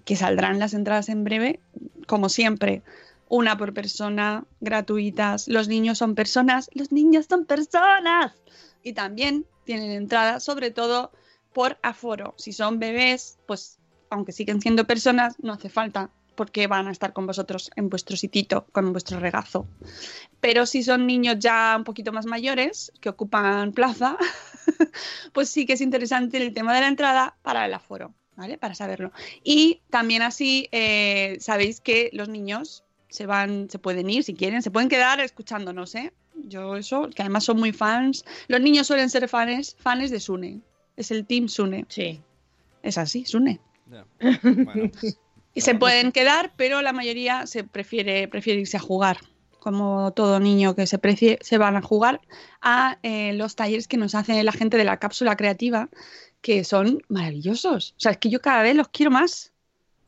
que, 0.05 0.17
saldrán 0.17 0.59
las 0.59 0.75
entradas 0.75 1.09
en 1.09 1.23
breve, 1.23 1.61
como 2.09 2.29
siempre, 2.29 2.83
una 3.29 3.57
por 3.57 3.73
persona, 3.73 4.45
gratuitas. 4.61 5.47
Los 5.47 5.69
niños 5.69 5.99
son 5.99 6.17
personas, 6.17 6.69
los 6.75 6.91
niños 6.91 7.27
son 7.29 7.45
personas. 7.45 8.33
Y 8.83 8.95
también 8.95 9.47
tienen 9.65 9.93
entradas, 9.93 10.43
sobre 10.43 10.73
todo 10.73 11.13
por 11.53 11.79
aforo. 11.83 12.35
Si 12.37 12.53
son 12.53 12.81
bebés, 12.81 13.39
pues 13.47 13.79
aunque 14.11 14.33
siguen 14.33 14.61
siendo 14.61 14.87
personas, 14.87 15.37
no 15.41 15.53
hace 15.53 15.69
falta 15.69 16.11
porque 16.35 16.67
van 16.67 16.89
a 16.89 16.91
estar 16.93 17.13
con 17.13 17.27
vosotros 17.27 17.71
en 17.77 17.89
vuestro 17.89 18.17
sitito, 18.17 18.67
con 18.73 18.93
vuestro 18.93 19.21
regazo. 19.21 19.67
Pero 20.41 20.67
si 20.67 20.83
son 20.83 21.07
niños 21.07 21.37
ya 21.39 21.75
un 21.77 21.85
poquito 21.85 22.13
más 22.13 22.27
mayores, 22.27 22.93
que 23.01 23.09
ocupan 23.09 23.73
plaza, 23.73 24.17
pues 25.33 25.49
sí 25.49 25.67
que 25.67 25.75
es 25.75 25.81
interesante 25.81 26.39
el 26.39 26.55
tema 26.55 26.75
de 26.75 26.81
la 26.81 26.89
entrada 26.89 27.37
para 27.43 27.67
el 27.67 27.75
aforo, 27.75 28.15
¿vale? 28.37 28.59
Para 28.59 28.75
saberlo. 28.75 29.13
Y 29.45 29.81
también 29.91 30.23
así 30.23 30.69
eh, 30.73 31.37
sabéis 31.41 31.81
que 31.81 32.11
los 32.13 32.29
niños 32.29 32.85
se 33.09 33.27
van, 33.27 33.69
se 33.69 33.79
pueden 33.79 34.09
ir 34.09 34.25
si 34.25 34.35
quieren, 34.35 34.63
se 34.63 34.71
pueden 34.71 34.89
quedar 34.89 35.21
escuchándonos, 35.21 35.95
¿eh? 35.95 36.13
Yo 36.35 36.77
eso, 36.77 37.11
que 37.11 37.23
además 37.23 37.45
son 37.45 37.59
muy 37.59 37.73
fans. 37.73 38.25
Los 38.49 38.61
niños 38.61 38.87
suelen 38.87 39.11
ser 39.11 39.29
fans, 39.29 39.77
fans 39.79 40.11
de 40.11 40.19
Sune. 40.19 40.61
Es 40.97 41.11
el 41.11 41.27
team 41.27 41.49
Sune. 41.49 41.85
Sí. 41.89 42.21
Es 42.83 42.99
así, 42.99 43.25
Sune. 43.25 43.61
Bueno, 43.87 44.91
Y 45.55 45.61
se 45.61 45.75
pueden 45.75 46.13
quedar, 46.13 46.53
pero 46.57 46.81
la 46.83 46.93
mayoría 46.93 47.47
se 47.47 47.65
prefiere, 47.65 48.27
prefiere 48.29 48.61
irse 48.61 48.77
a 48.77 48.81
jugar. 48.81 49.19
Como 49.59 50.13
todo 50.13 50.41
niño 50.41 50.75
que 50.75 50.87
se, 50.87 50.99
precie, 50.99 51.39
se 51.41 51.57
van 51.59 51.77
a 51.77 51.83
jugar 51.83 52.21
a 52.63 52.99
eh, 53.03 53.33
los 53.35 53.55
talleres 53.55 53.87
que 53.87 53.97
nos 53.97 54.15
hace 54.15 54.43
la 54.43 54.53
gente 54.53 54.77
de 54.77 54.85
la 54.85 54.99
cápsula 54.99 55.37
creativa, 55.37 55.89
que 56.41 56.65
son 56.65 57.01
maravillosos. 57.09 57.93
O 57.97 58.01
sea, 58.01 58.13
es 58.13 58.19
que 58.19 58.29
yo 58.29 58.41
cada 58.41 58.63
vez 58.63 58.75
los 58.75 58.89
quiero 58.89 59.11
más. 59.13 59.53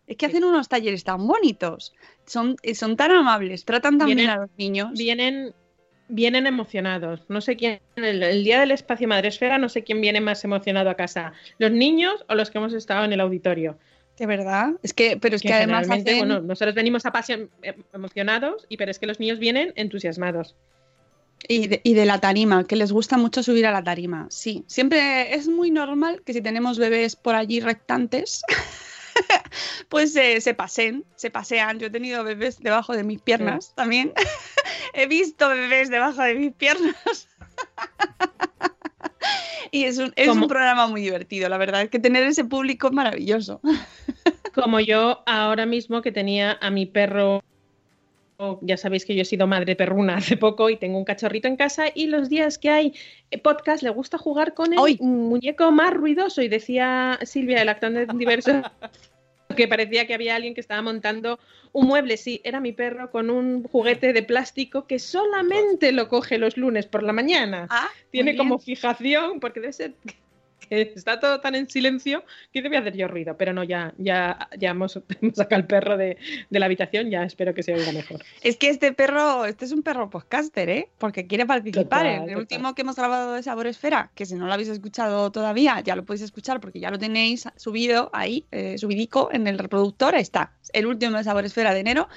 Es 0.07 0.17
que 0.17 0.27
hacen 0.27 0.45
unos 0.45 0.69
talleres 0.69 1.05
tan 1.05 1.27
bonitos, 1.27 1.95
son, 2.27 2.57
eh, 2.63 2.75
son 2.75 2.97
tan 2.97 3.11
amables, 3.13 3.65
tratan 3.65 3.97
tan 3.97 4.09
Vienen- 4.09 4.27
bien 4.27 4.31
a 4.31 4.37
los 4.39 4.51
niños. 4.59 4.91
Vienen, 4.93 5.55
vienen 6.09 6.47
emocionados. 6.47 7.21
No 7.29 7.41
sé 7.41 7.57
quién, 7.57 7.81
el, 7.97 8.23
el 8.23 8.45
día 8.45 8.61
del 8.61 8.73
espacio 8.73 9.09
Madresfera, 9.09 9.57
no 9.59 9.69
sé 9.69 9.83
quién 9.85 10.01
viene 10.01 10.21
más 10.21 10.45
emocionado 10.45 10.91
a 10.91 10.95
casa, 10.95 11.33
los 11.59 11.71
niños 11.71 12.25
o 12.29 12.35
los 12.35 12.51
que 12.51 12.59
hemos 12.59 12.73
estado 12.75 13.05
en 13.05 13.13
el 13.13 13.21
auditorio. 13.21 13.79
De 14.19 14.27
verdad. 14.27 14.71
Es 14.83 14.93
que, 14.95 15.17
pero 15.17 15.37
es 15.37 15.43
que, 15.43 15.49
Que 15.49 15.55
además 15.55 15.89
hacen- 15.91 16.19
bueno, 16.19 16.41
nosotros 16.41 16.75
venimos 16.75 17.05
apasion- 17.05 17.49
em- 17.63 17.83
emocionados, 17.93 18.67
y 18.69 18.77
pero 18.77 18.91
es 18.91 18.99
que 18.99 19.07
los 19.07 19.19
niños 19.19 19.39
vienen 19.39 19.73
entusiasmados. 19.77 20.55
Y 21.49 21.67
de, 21.67 21.81
y 21.85 21.95
de 21.95 22.07
la 22.07 22.21
tarima, 22.21 22.65
que 22.65 22.77
les 22.77 22.93
gusta 22.93 23.19
mucho 23.19 23.43
subir 23.43 23.67
a 23.67 23.73
la 23.73 23.83
tarima. 23.83 24.27
Sí, 24.31 24.65
siempre 24.67 25.35
es 25.35 25.49
muy 25.49 25.71
normal 25.71 26.23
que 26.25 26.33
si 26.33 26.41
tenemos 26.41 26.79
bebés 26.79 27.17
por 27.17 27.35
allí 27.35 27.61
rectantes, 27.61 28.43
pues 29.89 30.15
eh, 30.17 30.41
se 30.41 30.55
pasen, 30.55 31.05
se 31.17 31.31
pasean. 31.31 31.79
Yo 31.81 31.89
he 31.89 31.91
tenido 31.91 32.25
bebés 32.25 32.61
debajo 32.61 32.97
de 32.97 33.05
mis 33.05 33.21
piernas 33.21 33.75
también. 33.75 34.13
he 34.95 35.07
visto 35.07 35.49
bebés 35.49 35.91
debajo 35.91 36.23
de 36.23 36.35
mis 36.35 36.53
piernas. 36.55 37.29
y 39.71 39.85
es 39.85 39.99
un, 39.99 40.13
es 40.17 40.29
un 40.29 40.49
programa 40.49 40.87
muy 40.87 41.01
divertido, 41.03 41.49
la 41.49 41.59
verdad. 41.59 41.83
Es 41.83 41.91
que 41.91 41.99
tener 41.99 42.23
ese 42.25 42.45
público 42.45 42.89
es 42.89 42.93
maravilloso. 42.93 43.61
Como 44.55 44.81
yo 44.81 45.23
ahora 45.27 45.67
mismo 45.67 46.01
que 46.03 46.13
tenía 46.13 46.59
a 46.61 46.71
mi 46.71 46.87
perro, 46.87 47.43
ya 48.61 48.77
sabéis 48.77 49.05
que 49.05 49.15
yo 49.15 49.23
he 49.23 49.25
sido 49.25 49.47
madre 49.47 49.77
perruna 49.77 50.17
hace 50.17 50.37
poco 50.37 50.71
y 50.71 50.77
tengo 50.77 50.99
un 50.99 51.05
cachorrito 51.05 51.49
en 51.49 51.57
casa 51.57 51.87
y 51.95 52.07
los 52.07 52.29
días 52.29 52.59
que 52.59 52.71
hay 52.71 52.95
podcast 53.43 53.83
le 53.83 53.91
gusta 53.91 54.19
jugar 54.19 54.55
con 54.55 54.73
el 54.73 54.79
¡Ay! 54.79 54.99
muñeco 55.01 55.71
más 55.73 55.93
ruidoso 55.93 56.43
y 56.43 56.49
decía 56.49 57.19
Silvia, 57.23 57.63
el 57.63 57.69
actor 57.69 57.93
de 57.93 58.07
diverso, 58.07 58.63
que 59.57 59.69
parecía 59.69 60.07
que 60.07 60.15
había 60.15 60.37
alguien 60.37 60.55
que 60.55 60.61
estaba 60.61 60.83
montando 60.83 61.39
un 61.73 61.87
mueble. 61.87 62.17
Sí, 62.17 62.41
era 62.45 62.61
mi 62.61 62.73
perro 62.73 63.11
con 63.11 63.31
un 63.31 63.65
juguete 63.65 64.13
de 64.13 64.23
plástico 64.23 64.87
que 64.87 64.99
solamente 64.99 65.93
lo 65.93 66.09
coge 66.09 66.39
los 66.39 66.57
lunes 66.57 66.87
por 66.87 67.03
la 67.03 67.13
mañana. 67.13 67.67
Ah, 67.71 67.89
Tiene 68.11 68.37
como 68.37 68.59
fijación, 68.59 69.41
porque 69.41 69.61
debe 69.61 69.73
ser 69.73 69.95
que 70.69 70.93
está 70.95 71.21
todo 71.21 71.41
tan 71.41 71.55
en 71.55 71.69
silencio 71.69 72.25
que 72.53 72.63
debe 72.63 72.77
hacer 72.77 72.97
yo 72.97 73.09
ruido. 73.09 73.37
Pero 73.37 73.53
no, 73.53 73.65
ya, 73.65 73.95
ya, 73.99 74.49
ya 74.59 74.71
hemos, 74.71 75.01
hemos 75.21 75.37
sacado 75.37 75.61
al 75.61 75.67
perro 75.67 75.97
de, 75.97 76.17
de 76.51 76.59
la 76.59 76.67
habitación, 76.67 77.11
ya 77.11 77.25
espero 77.25 77.55
que 77.55 77.63
se 77.63 77.75
oiga 77.75 77.93
mejor. 77.93 78.25
Es 78.43 78.57
que 78.57 78.69
este 78.69 78.93
perro, 78.93 79.45
este 79.45 79.65
es 79.65 79.73
un 79.73 79.83
perro 79.83 80.11
podcaster, 80.11 80.69
¿eh? 80.69 80.89
Porque 80.99 81.27
quiere 81.27 81.47
participar. 81.47 82.07
En 82.07 82.15
el 82.15 82.21
total. 82.21 82.39
último 82.39 82.75
que 82.75 82.83
hemos 82.83 82.97
grabado 82.97 83.35
de 83.35 83.43
Sabor 83.43 83.67
Esfera, 83.67 84.11
que 84.15 84.27
si 84.27 84.35
no 84.35 84.47
lo 84.47 84.53
habéis 84.53 84.69
escuchado 84.69 85.31
todavía, 85.31 85.81
ya 85.81 85.97
lo 85.97 86.05
podéis 86.05 86.23
escuchar 86.23 86.61
porque 86.61 86.81
ya 86.81 86.91
lo 86.91 86.99
tenéis 86.99 87.49
subido 87.57 88.11
ahí, 88.13 88.47
eh, 88.51 88.79
subidico 88.79 89.31
en 89.33 89.47
el 89.47 89.59
reproductor. 89.59 90.15
Ahí 90.15 90.23
está, 90.23 90.53
el 90.73 90.87
último 90.87 91.17
de 91.17 91.25
Sabor 91.25 91.45
Esfera 91.45 91.75
de 91.75 91.81
enero. 91.81 92.09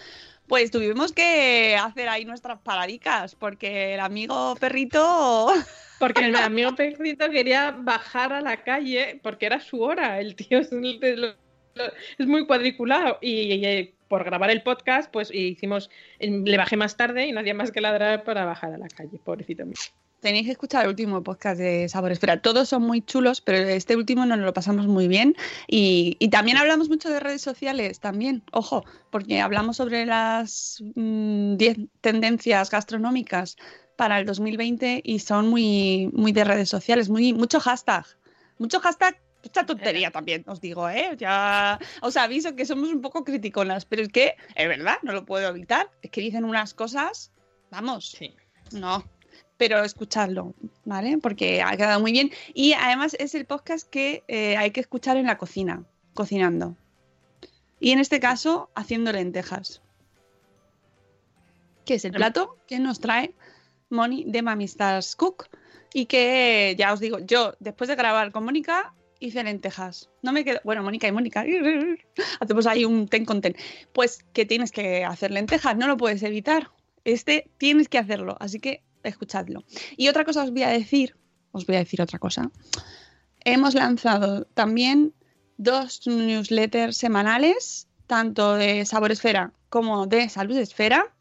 Pues 0.47 0.71
tuvimos 0.71 1.11
que 1.11 1.75
hacer 1.75 2.07
ahí 2.07 2.23
nuestras 2.23 2.59
paradicas 2.59 3.35
porque 3.35 3.95
el 3.95 3.99
amigo 3.99 4.55
perrito. 4.55 5.53
Porque 5.99 6.25
el 6.25 6.35
amigo 6.35 6.75
perrito 6.75 7.29
quería 7.29 7.71
bajar 7.71 8.33
a 8.33 8.41
la 8.41 8.63
calle 8.63 9.19
porque 9.23 9.45
era 9.45 9.59
su 9.59 9.81
hora. 9.81 10.19
El 10.19 10.35
tío 10.35 10.59
es, 10.59 10.71
es 10.71 12.27
muy 12.27 12.45
cuadriculado 12.45 13.17
y, 13.21 13.53
y, 13.53 13.65
y 13.65 13.93
por 14.07 14.23
grabar 14.23 14.49
el 14.49 14.63
podcast, 14.63 15.11
pues 15.11 15.33
hicimos, 15.33 15.89
le 16.19 16.57
bajé 16.57 16.77
más 16.77 16.97
tarde 16.97 17.27
y 17.27 17.31
no 17.31 17.41
hacía 17.41 17.53
más 17.53 17.71
que 17.71 17.81
ladrar 17.81 18.23
para 18.23 18.45
bajar 18.45 18.73
a 18.73 18.77
la 18.77 18.87
calle, 18.87 19.19
pobrecito 19.23 19.65
mío. 19.65 19.75
Tenéis 20.19 20.45
que 20.45 20.51
escuchar 20.53 20.83
el 20.83 20.89
último 20.89 21.21
podcast 21.21 21.59
de 21.59 21.87
Sabor 21.89 22.11
Esfera. 22.11 22.41
Todos 22.41 22.69
son 22.69 22.81
muy 22.81 23.01
chulos, 23.01 23.39
pero 23.39 23.59
este 23.59 23.95
último 23.95 24.25
nos 24.25 24.39
lo 24.39 24.51
pasamos 24.51 24.87
muy 24.87 25.07
bien. 25.07 25.35
Y, 25.67 26.17
y 26.19 26.29
también 26.29 26.57
hablamos 26.57 26.89
mucho 26.89 27.09
de 27.09 27.19
redes 27.19 27.43
sociales, 27.43 27.99
también, 27.99 28.41
ojo, 28.51 28.83
porque 29.11 29.41
hablamos 29.41 29.77
sobre 29.77 30.07
las 30.07 30.81
10 30.95 31.77
tendencias 32.01 32.71
gastronómicas 32.71 33.57
para 33.97 34.19
el 34.19 34.25
2020 34.25 35.01
y 35.03 35.19
son 35.19 35.49
muy, 35.49 36.09
muy 36.13 36.31
de 36.31 36.45
redes 36.45 36.69
sociales, 36.69 37.09
muy, 37.09 37.33
mucho 37.33 37.59
hashtag. 37.59 38.05
Mucho 38.59 38.79
hashtag, 38.79 39.19
mucha 39.43 39.65
tontería 39.65 40.11
también, 40.11 40.43
os 40.47 40.61
digo, 40.61 40.89
¿eh? 40.89 41.15
Ya 41.17 41.79
os 42.01 42.15
aviso 42.15 42.55
que 42.55 42.65
somos 42.65 42.89
un 42.89 43.01
poco 43.01 43.23
criticonas, 43.25 43.85
pero 43.85 44.03
es 44.03 44.09
que, 44.09 44.35
es 44.55 44.67
verdad, 44.67 44.97
no 45.03 45.11
lo 45.11 45.25
puedo 45.25 45.47
evitar. 45.49 45.89
Es 46.01 46.11
que 46.11 46.21
dicen 46.21 46.45
unas 46.45 46.73
cosas, 46.73 47.31
vamos, 47.69 48.11
Sí. 48.11 48.33
no, 48.71 49.03
pero 49.57 49.83
escucharlo, 49.83 50.53
¿vale? 50.85 51.17
Porque 51.17 51.61
ha 51.61 51.75
quedado 51.75 51.99
muy 51.99 52.11
bien. 52.11 52.31
Y 52.53 52.73
además 52.73 53.15
es 53.19 53.35
el 53.35 53.45
podcast 53.45 53.89
que 53.89 54.23
eh, 54.27 54.55
hay 54.57 54.71
que 54.71 54.79
escuchar 54.79 55.17
en 55.17 55.25
la 55.25 55.37
cocina, 55.37 55.83
cocinando. 56.13 56.75
Y 57.79 57.91
en 57.91 57.99
este 57.99 58.19
caso, 58.19 58.69
haciendo 58.75 59.11
lentejas. 59.11 59.81
Que 61.85 61.95
es 61.95 62.05
el 62.05 62.11
plato 62.11 62.57
que 62.67 62.79
nos 62.79 62.99
trae 62.99 63.33
Moni 63.89 64.25
de 64.27 64.41
Mamistas 64.41 65.15
Cook. 65.15 65.47
Y 65.93 66.05
que 66.05 66.75
ya 66.77 66.93
os 66.93 66.99
digo, 66.99 67.19
yo 67.19 67.53
después 67.59 67.87
de 67.87 67.95
grabar 67.95 68.31
con 68.31 68.43
Mónica 68.43 68.93
hice 69.19 69.43
lentejas. 69.43 70.09
No 70.21 70.31
me 70.31 70.43
quedo. 70.43 70.59
Bueno, 70.63 70.83
Mónica 70.83 71.07
y 71.07 71.11
Mónica. 71.11 71.45
Hacemos 72.39 72.67
ahí 72.67 72.85
un 72.85 73.07
ten 73.07 73.25
con 73.25 73.41
ten. 73.41 73.55
Pues 73.93 74.23
que 74.33 74.45
tienes 74.45 74.71
que 74.71 75.05
hacer 75.05 75.31
lentejas, 75.31 75.77
no 75.77 75.87
lo 75.87 75.97
puedes 75.97 76.23
evitar. 76.23 76.71
Este 77.03 77.49
tienes 77.57 77.89
que 77.89 77.97
hacerlo. 77.97 78.35
Así 78.39 78.59
que 78.59 78.83
escuchadlo. 79.03 79.63
Y 79.95 80.09
otra 80.09 80.25
cosa 80.25 80.43
os 80.43 80.51
voy 80.51 80.63
a 80.63 80.69
decir, 80.69 81.15
os 81.51 81.65
voy 81.65 81.77
a 81.77 81.79
decir 81.79 82.01
otra 82.01 82.19
cosa. 82.19 82.51
hemos 83.43 83.73
lanzado 83.75 84.45
también 84.53 85.13
dos 85.57 86.05
newsletters 86.05 86.97
semanales, 86.97 87.87
tanto 88.05 88.55
de 88.55 88.85
Sabor 88.85 89.11
Esfera 89.11 89.53
como 89.69 90.07
de 90.07 90.29
Salud 90.29 90.57
Esfera, 90.57 91.13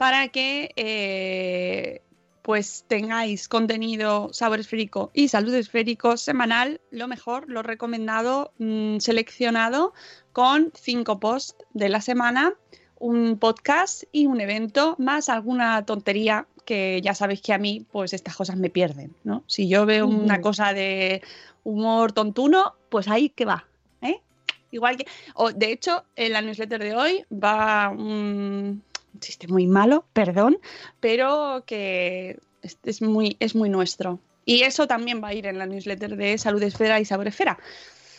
para 0.00 0.28
que 0.28 0.72
eh, 0.76 2.00
pues 2.40 2.86
tengáis 2.88 3.48
contenido 3.48 4.32
sabor 4.32 4.58
esférico 4.58 5.10
y 5.12 5.28
salud 5.28 5.52
esférico 5.52 6.16
semanal, 6.16 6.80
lo 6.90 7.06
mejor, 7.06 7.50
lo 7.50 7.62
recomendado, 7.62 8.54
mm, 8.56 8.96
seleccionado 9.00 9.92
con 10.32 10.72
cinco 10.74 11.20
posts 11.20 11.66
de 11.74 11.90
la 11.90 12.00
semana, 12.00 12.54
un 12.98 13.38
podcast 13.38 14.04
y 14.10 14.24
un 14.24 14.40
evento, 14.40 14.96
más 14.98 15.28
alguna 15.28 15.84
tontería 15.84 16.46
que 16.64 17.02
ya 17.04 17.14
sabéis 17.14 17.42
que 17.42 17.52
a 17.52 17.58
mí 17.58 17.84
pues 17.92 18.14
estas 18.14 18.34
cosas 18.34 18.56
me 18.56 18.70
pierden, 18.70 19.14
¿no? 19.22 19.44
Si 19.48 19.68
yo 19.68 19.84
veo 19.84 20.06
una 20.06 20.40
cosa 20.40 20.72
de 20.72 21.20
humor 21.62 22.12
tontuno, 22.12 22.72
pues 22.88 23.06
ahí 23.06 23.28
que 23.28 23.44
va, 23.44 23.66
¿eh? 24.00 24.22
Igual 24.70 24.96
que, 24.96 25.04
o, 25.34 25.52
de 25.52 25.72
hecho, 25.72 26.04
en 26.16 26.32
la 26.32 26.40
newsletter 26.40 26.82
de 26.82 26.94
hoy 26.94 27.24
va 27.30 27.90
un 27.90 28.82
chiste 29.18 29.48
muy 29.48 29.66
malo, 29.66 30.04
perdón, 30.12 30.58
pero 31.00 31.64
que 31.66 32.38
es, 32.62 32.78
es 32.84 33.02
muy, 33.02 33.36
es 33.40 33.54
muy 33.54 33.68
nuestro. 33.68 34.20
Y 34.44 34.62
eso 34.62 34.86
también 34.86 35.22
va 35.22 35.28
a 35.28 35.34
ir 35.34 35.46
en 35.46 35.58
la 35.58 35.66
newsletter 35.66 36.16
de 36.16 36.38
Salud 36.38 36.62
Esfera 36.62 36.98
y 37.00 37.04
Sabor 37.04 37.28
Esfera. 37.28 37.58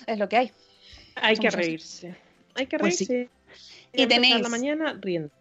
Es 0.08 0.18
lo 0.20 0.28
que 0.30 0.38
hay. 0.38 0.52
Hay 1.16 1.38
que 1.38 1.48
así. 1.48 1.58
reírse. 1.58 2.16
Hay 2.56 2.68
que 2.68 2.78
Pues 2.80 2.98
sí. 2.98 3.06
reírse. 3.06 3.30
Y 3.94 4.08
tenéis- 4.08 4.42
la 4.42 4.50
mañana 4.50 4.98
riendo. 5.02 5.32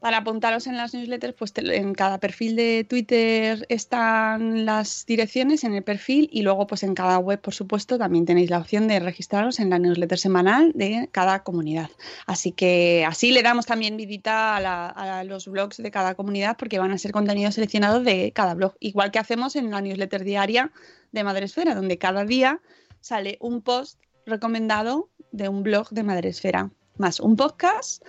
Para 0.00 0.16
apuntaros 0.16 0.66
en 0.66 0.78
las 0.78 0.94
newsletters, 0.94 1.34
pues 1.34 1.52
en 1.56 1.92
cada 1.92 2.18
perfil 2.18 2.56
de 2.56 2.86
Twitter 2.88 3.66
están 3.68 4.64
las 4.64 5.04
direcciones 5.04 5.62
en 5.62 5.74
el 5.74 5.82
perfil 5.82 6.30
y 6.32 6.40
luego 6.40 6.66
pues 6.66 6.82
en 6.84 6.94
cada 6.94 7.18
web, 7.18 7.38
por 7.38 7.52
supuesto, 7.52 7.98
también 7.98 8.24
tenéis 8.24 8.48
la 8.48 8.58
opción 8.58 8.88
de 8.88 8.98
registraros 8.98 9.60
en 9.60 9.68
la 9.68 9.78
newsletter 9.78 10.18
semanal 10.18 10.72
de 10.74 11.10
cada 11.12 11.42
comunidad. 11.42 11.90
Así 12.26 12.50
que 12.50 13.04
así 13.06 13.30
le 13.30 13.42
damos 13.42 13.66
también 13.66 13.98
vidita 13.98 14.56
a, 14.56 15.18
a 15.18 15.24
los 15.24 15.46
blogs 15.46 15.76
de 15.76 15.90
cada 15.90 16.14
comunidad 16.14 16.56
porque 16.56 16.78
van 16.78 16.92
a 16.92 16.98
ser 16.98 17.12
contenidos 17.12 17.56
seleccionados 17.56 18.02
de 18.02 18.32
cada 18.32 18.54
blog, 18.54 18.76
igual 18.80 19.10
que 19.10 19.18
hacemos 19.18 19.54
en 19.54 19.70
la 19.70 19.82
newsletter 19.82 20.24
diaria 20.24 20.72
de 21.12 21.24
Madresfera, 21.24 21.74
donde 21.74 21.98
cada 21.98 22.24
día 22.24 22.62
sale 23.00 23.36
un 23.38 23.60
post 23.60 24.00
recomendado 24.24 25.10
de 25.30 25.50
un 25.50 25.62
blog 25.62 25.90
de 25.90 26.04
Madresfera, 26.04 26.70
más 26.96 27.20
un 27.20 27.36
podcast 27.36 28.02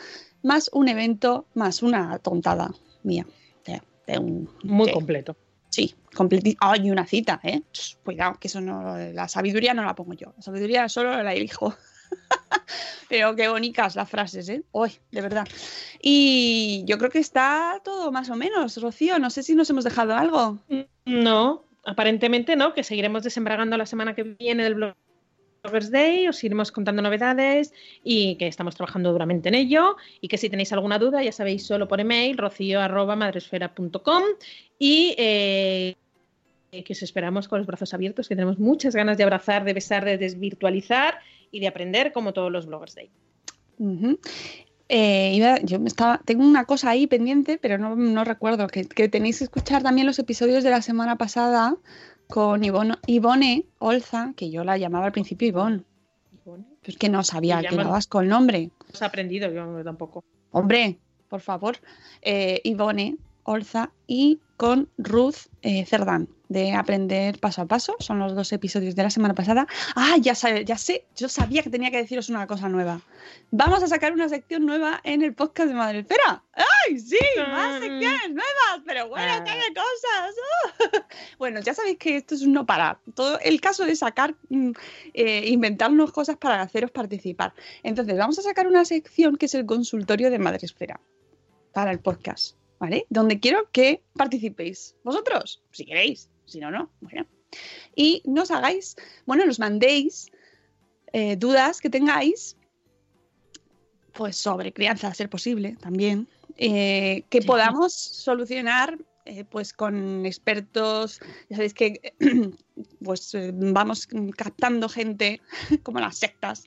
más 0.44 0.70
un 0.74 0.88
evento, 0.88 1.46
más 1.54 1.82
una 1.84 2.18
tontada 2.20 2.72
mía. 3.04 3.26
De, 3.66 3.82
de 4.08 4.20
un, 4.20 4.50
Muy 4.64 4.88
de- 4.88 4.94
completo. 4.94 5.36
Sí, 5.70 5.96
completi- 6.14 6.58
Ah, 6.60 6.76
y 6.78 6.92
una 6.92 7.06
cita, 7.08 7.40
¿eh? 7.44 7.62
Cuidado, 8.04 8.38
que 8.40 8.50
eso 8.50 8.60
no. 8.60 8.98
La 9.14 9.28
sabiduría 9.30 9.74
no 9.74 9.84
la 9.86 9.96
pongo 9.96 10.14
yo. 10.14 10.34
La 10.36 10.42
sabiduría 10.42 10.90
solo 10.90 11.24
la 11.24 11.34
elijo. 11.34 11.74
Pero 13.10 13.36
qué 13.36 13.48
bonitas 13.48 13.96
las 13.96 14.10
frases, 14.10 14.48
¿eh? 14.50 14.64
Hoy, 14.72 14.92
de 15.12 15.22
verdad. 15.22 15.48
Y 16.02 16.84
yo 16.86 16.98
creo 16.98 17.10
que 17.10 17.20
está 17.20 17.80
todo 17.84 18.12
más 18.12 18.30
o 18.30 18.36
menos, 18.36 18.82
Rocío. 18.82 19.20
No 19.20 19.30
sé 19.30 19.44
si 19.44 19.56
nos 19.56 19.70
hemos 19.70 19.84
dejado 19.84 20.14
algo. 20.16 20.60
No, 21.06 21.64
aparentemente 21.86 22.56
no, 22.56 22.74
que 22.74 22.84
seguiremos 22.84 23.24
desembragando 23.24 23.78
la 23.78 23.86
semana 23.86 24.14
que 24.16 24.24
viene 24.24 24.64
del 24.64 24.76
Bloggers 25.64 25.92
Day, 25.92 26.28
os 26.28 26.44
iremos 26.44 26.72
contando 26.72 27.04
novedades 27.04 27.72
y 28.04 28.36
que 28.38 28.48
estamos 28.48 28.74
trabajando 28.76 29.12
duramente 29.12 29.50
en 29.50 29.56
ello 29.56 29.96
y 30.20 30.28
que 30.28 30.38
si 30.40 30.50
tenéis 30.50 30.74
alguna 30.74 30.98
duda 30.98 31.22
ya 31.22 31.32
sabéis 31.32 31.64
solo 31.68 31.88
por 31.88 32.00
email 32.00 32.36
rocío@madresfera.com 32.38 34.24
y 34.80 35.14
eh, 35.20 35.96
que 36.72 36.94
os 36.94 37.04
esperamos 37.04 37.48
con 37.48 37.60
los 37.60 37.68
brazos 37.68 37.94
abiertos, 37.94 38.28
que 38.28 38.36
tenemos 38.36 38.58
muchas 38.58 38.96
ganas 38.96 39.18
de 39.20 39.24
abrazar, 39.24 39.64
de 39.64 39.74
besar, 39.74 40.04
de 40.04 40.18
desvirtualizar 40.18 41.20
y 41.52 41.60
de 41.60 41.68
aprender 41.68 42.12
como 42.12 42.34
todos 42.34 42.52
los 42.52 42.66
Bloggers 42.66 42.96
Day. 42.96 43.12
Ujú. 43.78 44.18
Eh, 44.90 45.32
iba- 45.36 45.60
yo 45.62 45.80
me 45.80 45.88
estaba, 45.88 46.20
tengo 46.26 46.44
una 46.44 46.66
cosa 46.66 46.90
ahí 46.90 47.06
pendiente, 47.08 47.60
pero 47.62 47.78
no, 47.78 48.24
recuerdo, 48.26 48.68
que 48.68 48.84
tenéis 49.10 49.38
que 49.38 49.44
escuchar 49.46 49.84
también 49.84 50.08
los 50.08 50.18
episodios 50.20 50.64
de 50.64 50.70
la 50.72 50.82
semana 50.82 51.18
pasada 51.18 51.78
con 52.32 52.64
Ivone, 52.64 52.96
Ivone 53.08 53.66
Olza, 53.80 54.34
que 54.36 54.50
yo 54.50 54.64
la 54.64 54.78
llamaba 54.78 55.06
al 55.08 55.12
principio 55.12 55.50
Ivonne, 55.50 55.84
pero 56.46 56.64
es 56.84 56.98
que 56.98 57.10
no 57.10 57.24
sabía 57.24 57.62
que 57.62 57.76
era 57.76 57.84
vasco 57.84 58.22
el 58.22 58.30
nombre. 58.30 58.72
Os 58.92 59.02
he 59.02 59.06
aprendido, 59.06 59.52
yo 59.52 59.84
tampoco. 59.84 60.24
Hombre, 60.52 60.98
por 61.28 61.42
favor, 61.42 61.78
eh, 62.22 62.62
Ivone 62.64 63.18
Olza 63.44 63.92
y 64.08 64.40
con 64.58 64.90
Ruth 64.98 65.48
eh, 65.62 65.86
Cerdán 65.86 66.30
de 66.52 66.74
Aprender 66.74 67.40
Paso 67.40 67.62
a 67.62 67.66
Paso. 67.66 67.96
Son 68.00 68.20
los 68.20 68.36
dos 68.36 68.52
episodios 68.52 68.94
de 68.96 69.04
la 69.04 69.10
semana 69.10 69.34
pasada. 69.34 69.68
Ah, 69.96 70.18
ya, 70.20 70.36
sé, 70.36 70.66
ya 70.66 70.78
sé, 70.78 71.06
yo 71.16 71.30
sabía 71.30 71.64
que 71.64 71.70
tenía 71.70 71.92
que 71.92 71.98
deciros 71.98 72.28
una 72.28 72.46
cosa 72.46 72.68
nueva. 72.68 73.00
Vamos 73.52 73.82
a 73.84 73.88
sacar 73.88 74.12
una 74.12 74.28
sección 74.28 74.66
nueva 74.66 75.00
en 75.06 75.22
el 75.22 75.34
podcast 75.34 75.70
de 75.70 75.76
Madre 75.76 76.00
Espera. 76.00 76.44
¡Ay, 76.54 77.00
sí! 77.00 77.18
Más 77.38 77.80
secciones 77.80 78.30
nuevas, 78.30 78.82
pero 78.86 79.08
bueno, 79.08 79.32
Ah. 79.34 79.44
qué 79.46 79.52
de 79.52 79.74
cosas. 79.74 80.36
¡Uh! 80.36 80.98
Bueno, 81.38 81.60
ya 81.62 81.74
sabéis 81.74 81.98
que 81.98 82.18
esto 82.18 82.36
es 82.36 82.42
un 82.42 82.52
no 82.54 82.66
parar. 82.66 83.00
Todo 83.16 83.40
el 83.40 83.62
caso 83.62 83.86
es 83.86 84.00
sacar, 84.00 84.36
mm, 84.50 84.72
eh, 85.14 85.44
inventarnos 85.48 86.12
cosas 86.12 86.36
para 86.38 86.62
haceros 86.62 86.92
participar. 86.92 87.54
Entonces, 87.84 88.18
vamos 88.18 88.38
a 88.40 88.42
sacar 88.42 88.68
una 88.68 88.84
sección 88.86 89.38
que 89.38 89.46
es 89.48 89.56
el 89.56 89.66
consultorio 89.66 90.30
de 90.30 90.38
Madre 90.40 90.60
Esfera 90.64 91.00
para 91.74 91.92
el 91.92 92.00
podcast, 92.00 92.58
¿vale? 92.80 93.06
Donde 93.10 93.40
quiero 93.40 93.70
que 93.72 94.04
participéis 94.16 94.96
vosotros, 95.04 95.64
si 95.72 95.86
queréis, 95.86 96.30
si 96.52 96.60
no, 96.60 96.72
no, 96.72 96.92
bueno. 97.02 97.26
Y 97.96 98.22
nos 98.26 98.52
hagáis, 98.52 98.96
bueno, 99.26 99.46
nos 99.46 99.60
mandéis 99.60 100.32
eh, 101.14 101.36
dudas 101.36 101.82
que 101.82 101.90
tengáis, 101.90 102.56
pues 104.14 104.38
sobre 104.38 104.74
crianza, 104.74 105.08
a 105.08 105.14
ser 105.14 105.30
posible, 105.30 105.78
también, 105.82 106.28
eh, 106.58 107.24
que 107.30 107.42
podamos 107.42 107.94
solucionar. 107.94 108.98
eh, 109.26 109.46
pues 109.46 109.72
con 109.74 110.26
expertos, 110.26 111.20
ya 111.50 111.58
sabéis 111.58 111.74
que 111.74 112.14
pues 113.04 113.34
eh, 113.36 113.52
vamos 113.54 114.08
captando 114.36 114.90
gente 114.90 115.42
como 115.84 116.00
las 116.00 116.18
sectas 116.18 116.66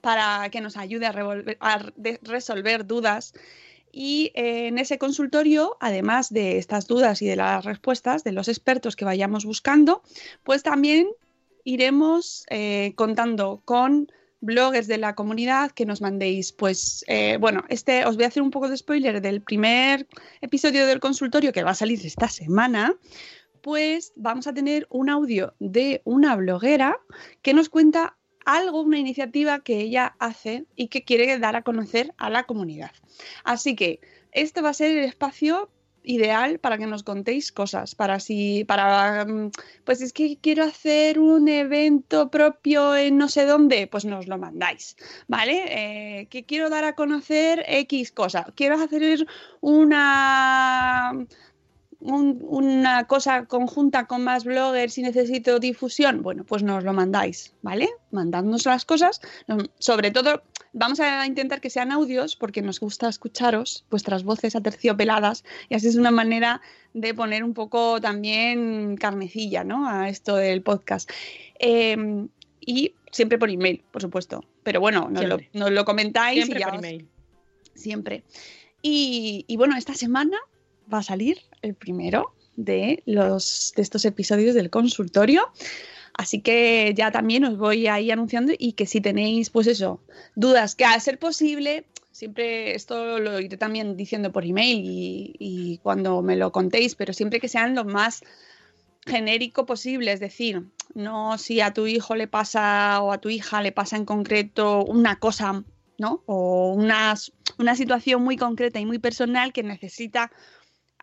para 0.00 0.48
que 0.50 0.60
nos 0.60 0.76
ayude 0.76 1.06
a, 1.06 1.92
resolver 2.22 2.86
dudas 2.86 3.34
y 3.98 4.30
eh, 4.34 4.66
en 4.66 4.76
ese 4.76 4.98
consultorio, 4.98 5.78
además 5.80 6.30
de 6.30 6.58
estas 6.58 6.86
dudas 6.86 7.22
y 7.22 7.26
de 7.26 7.34
las 7.34 7.64
respuestas 7.64 8.24
de 8.24 8.32
los 8.32 8.46
expertos 8.46 8.94
que 8.94 9.06
vayamos 9.06 9.46
buscando, 9.46 10.02
pues 10.44 10.62
también 10.62 11.08
iremos 11.64 12.44
eh, 12.50 12.92
contando 12.94 13.62
con 13.64 14.12
bloggers 14.42 14.86
de 14.86 14.98
la 14.98 15.14
comunidad 15.14 15.70
que 15.70 15.86
nos 15.86 16.02
mandéis. 16.02 16.52
Pues 16.52 17.06
eh, 17.08 17.38
bueno, 17.40 17.64
este 17.70 18.04
os 18.04 18.16
voy 18.16 18.26
a 18.26 18.28
hacer 18.28 18.42
un 18.42 18.50
poco 18.50 18.68
de 18.68 18.76
spoiler 18.76 19.22
del 19.22 19.40
primer 19.40 20.06
episodio 20.42 20.86
del 20.86 21.00
consultorio 21.00 21.54
que 21.54 21.64
va 21.64 21.70
a 21.70 21.74
salir 21.74 22.04
esta 22.04 22.28
semana. 22.28 22.94
Pues 23.62 24.12
vamos 24.14 24.46
a 24.46 24.52
tener 24.52 24.86
un 24.90 25.08
audio 25.08 25.54
de 25.58 26.02
una 26.04 26.36
bloguera 26.36 27.00
que 27.40 27.54
nos 27.54 27.70
cuenta 27.70 28.18
algo, 28.46 28.80
una 28.80 28.98
iniciativa 28.98 29.60
que 29.60 29.80
ella 29.80 30.16
hace 30.18 30.64
y 30.74 30.88
que 30.88 31.04
quiere 31.04 31.38
dar 31.38 31.56
a 31.56 31.62
conocer 31.62 32.14
a 32.16 32.30
la 32.30 32.44
comunidad. 32.44 32.92
Así 33.44 33.76
que 33.76 34.00
este 34.32 34.62
va 34.62 34.70
a 34.70 34.74
ser 34.74 34.96
el 34.96 35.04
espacio 35.04 35.70
ideal 36.06 36.60
para 36.60 36.78
que 36.78 36.86
nos 36.86 37.02
contéis 37.02 37.52
cosas, 37.52 37.94
para 37.94 38.20
si, 38.20 38.64
para, 38.64 39.24
mm, 39.26 39.50
pues 39.84 40.00
es 40.00 40.12
que 40.12 40.38
quiero 40.40 40.64
hacer 40.64 41.18
un 41.18 41.48
evento 41.48 42.30
propio 42.30 42.96
en 42.96 43.18
no 43.18 43.28
sé 43.28 43.44
dónde, 43.44 43.88
pues 43.88 44.04
nos 44.04 44.28
lo 44.28 44.38
mandáis, 44.38 44.96
¿vale? 45.26 45.64
Eh, 46.20 46.26
que 46.28 46.44
quiero 46.44 46.70
dar 46.70 46.84
a 46.84 46.94
conocer 46.94 47.64
X 47.66 48.12
cosa, 48.12 48.46
quiero 48.54 48.76
hacer 48.76 49.26
una 49.60 51.26
un- 52.06 52.38
una 52.48 53.04
cosa 53.06 53.44
conjunta 53.46 54.06
con 54.06 54.22
más 54.24 54.44
bloggers 54.44 54.96
y 54.98 55.02
necesito 55.02 55.58
difusión, 55.58 56.22
bueno, 56.22 56.44
pues 56.44 56.62
nos 56.62 56.84
lo 56.84 56.92
mandáis, 56.92 57.52
¿vale? 57.62 57.88
Mandadnos 58.10 58.64
las 58.66 58.84
cosas. 58.84 59.20
Sobre 59.78 60.10
todo, 60.10 60.42
vamos 60.72 61.00
a 61.00 61.26
intentar 61.26 61.60
que 61.60 61.70
sean 61.70 61.92
audios 61.92 62.36
porque 62.36 62.62
nos 62.62 62.80
gusta 62.80 63.08
escucharos, 63.08 63.84
vuestras 63.90 64.24
voces 64.24 64.56
aterciopeladas, 64.56 65.44
y 65.68 65.74
así 65.74 65.88
es 65.88 65.96
una 65.96 66.10
manera 66.10 66.60
de 66.94 67.12
poner 67.14 67.44
un 67.44 67.54
poco 67.54 68.00
también 68.00 68.96
carnecilla, 68.96 69.64
¿no? 69.64 69.88
A 69.88 70.08
esto 70.08 70.36
del 70.36 70.62
podcast. 70.62 71.10
Eh, 71.58 72.26
y 72.60 72.94
siempre 73.12 73.38
por 73.38 73.50
email, 73.50 73.82
por 73.90 74.02
supuesto. 74.02 74.44
Pero 74.62 74.80
bueno, 74.80 75.08
nos 75.10 75.22
lo, 75.24 75.36
Siempre. 75.38 75.50
nos 75.60 75.70
lo 75.70 75.84
comentáis 75.84 76.38
Siempre 76.46 76.58
y 76.58 76.60
ya 76.62 76.66
por 76.68 76.78
os- 76.78 76.84
email. 76.84 77.08
siempre. 77.74 78.24
Y, 78.82 79.44
y 79.48 79.56
bueno, 79.56 79.76
esta 79.76 79.94
semana 79.94 80.36
va 80.92 80.98
a 80.98 81.02
salir 81.02 81.38
el 81.62 81.74
primero 81.74 82.34
de, 82.56 83.02
los, 83.06 83.72
de 83.76 83.82
estos 83.82 84.04
episodios 84.04 84.54
del 84.54 84.70
consultorio. 84.70 85.50
Así 86.14 86.40
que 86.40 86.94
ya 86.96 87.10
también 87.10 87.44
os 87.44 87.58
voy 87.58 87.86
ahí 87.88 88.10
anunciando 88.10 88.52
y 88.58 88.72
que 88.72 88.86
si 88.86 89.00
tenéis, 89.00 89.50
pues 89.50 89.66
eso, 89.66 90.00
dudas, 90.34 90.74
que 90.74 90.86
a 90.86 90.98
ser 90.98 91.18
posible, 91.18 91.84
siempre 92.10 92.74
esto 92.74 93.18
lo 93.18 93.38
iré 93.38 93.58
también 93.58 93.96
diciendo 93.98 94.32
por 94.32 94.46
email 94.46 94.80
y, 94.82 95.78
cuando 95.82 96.22
me 96.22 96.36
lo 96.36 96.52
contéis, 96.52 96.94
pero 96.94 97.12
siempre 97.12 97.38
que 97.38 97.48
sean 97.48 97.74
lo 97.74 97.84
más 97.84 98.22
genérico 99.04 99.66
posible, 99.66 100.10
es 100.10 100.20
decir, 100.20 100.64
no 100.94 101.36
si 101.36 101.60
a 101.60 101.74
tu 101.74 101.86
hijo 101.86 102.16
le 102.16 102.26
pasa 102.26 103.02
o 103.02 103.12
a 103.12 103.18
tu 103.18 103.28
hija 103.28 103.60
le 103.60 103.70
pasa 103.72 103.96
en 103.96 104.06
concreto 104.06 104.82
una 104.84 105.18
cosa, 105.18 105.62
¿no? 105.98 106.22
O 106.24 106.72
unas- 106.72 107.32
una 107.58 107.76
situación 107.76 108.22
muy 108.22 108.38
concreta 108.38 108.80
y 108.80 108.86
muy 108.86 108.98
personal 108.98 109.52
que 109.52 109.62
necesita 109.62 110.32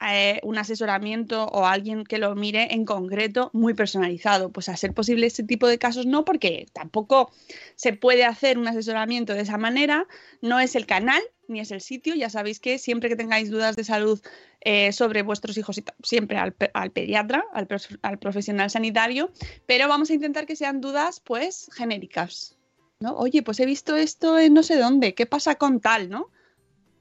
eh, 0.02 0.40
un 0.44 0.58
asesoramiento 0.58 1.46
o 1.46 1.66
alguien 1.66 2.04
que 2.04 2.18
lo 2.18 2.36
mire 2.36 2.74
en 2.74 2.86
concreto 2.86 3.50
muy 3.54 3.74
personalizado. 3.74 4.52
Pues 4.52 4.70
a 4.70 4.78
ser 4.78 4.94
posible 4.94 5.28
este 5.28 5.44
tipo 5.44 5.68
de 5.68 5.78
casos 5.78 6.06
no, 6.06 6.26
porque 6.26 6.68
tampoco 6.74 7.32
se 7.76 7.94
puede 7.94 8.26
hacer 8.26 8.58
un 8.58 8.68
asesoramiento 8.68 9.34
de 9.34 9.42
esa 9.42 9.58
manera, 9.58 10.08
no 10.42 10.60
es 10.60 10.76
el 10.76 10.86
canal 10.86 11.22
ni 11.48 11.60
es 11.60 11.72
el 11.72 11.82
sitio. 11.82 12.16
Ya 12.16 12.30
sabéis 12.30 12.60
que 12.60 12.78
siempre 12.78 13.10
que 13.10 13.16
tengáis 13.16 13.50
dudas 13.50 13.76
de 13.76 13.84
salud 13.84 14.22
eh, 14.62 14.92
sobre 14.92 15.22
vuestros 15.22 15.58
hijos, 15.58 15.82
siempre 16.04 16.38
al, 16.38 16.56
al 16.74 16.92
pediatra, 16.92 17.46
al, 17.54 17.68
al 18.02 18.20
profesional 18.20 18.70
sanitario, 18.70 19.32
pero 19.66 19.88
vamos 19.88 20.10
a 20.10 20.14
intentar 20.14 20.46
que 20.46 20.56
sean 20.56 20.82
dudas 20.82 21.20
pues 21.20 21.70
genéricas. 21.74 22.58
¿no? 23.00 23.16
Oye, 23.18 23.44
pues 23.44 23.60
he 23.60 23.66
visto 23.66 23.96
esto 23.96 24.40
en 24.40 24.54
no 24.54 24.64
sé 24.64 24.78
dónde, 24.78 25.14
¿qué 25.14 25.26
pasa 25.26 25.56
con 25.56 25.82
tal, 25.82 26.10
no? 26.10 26.30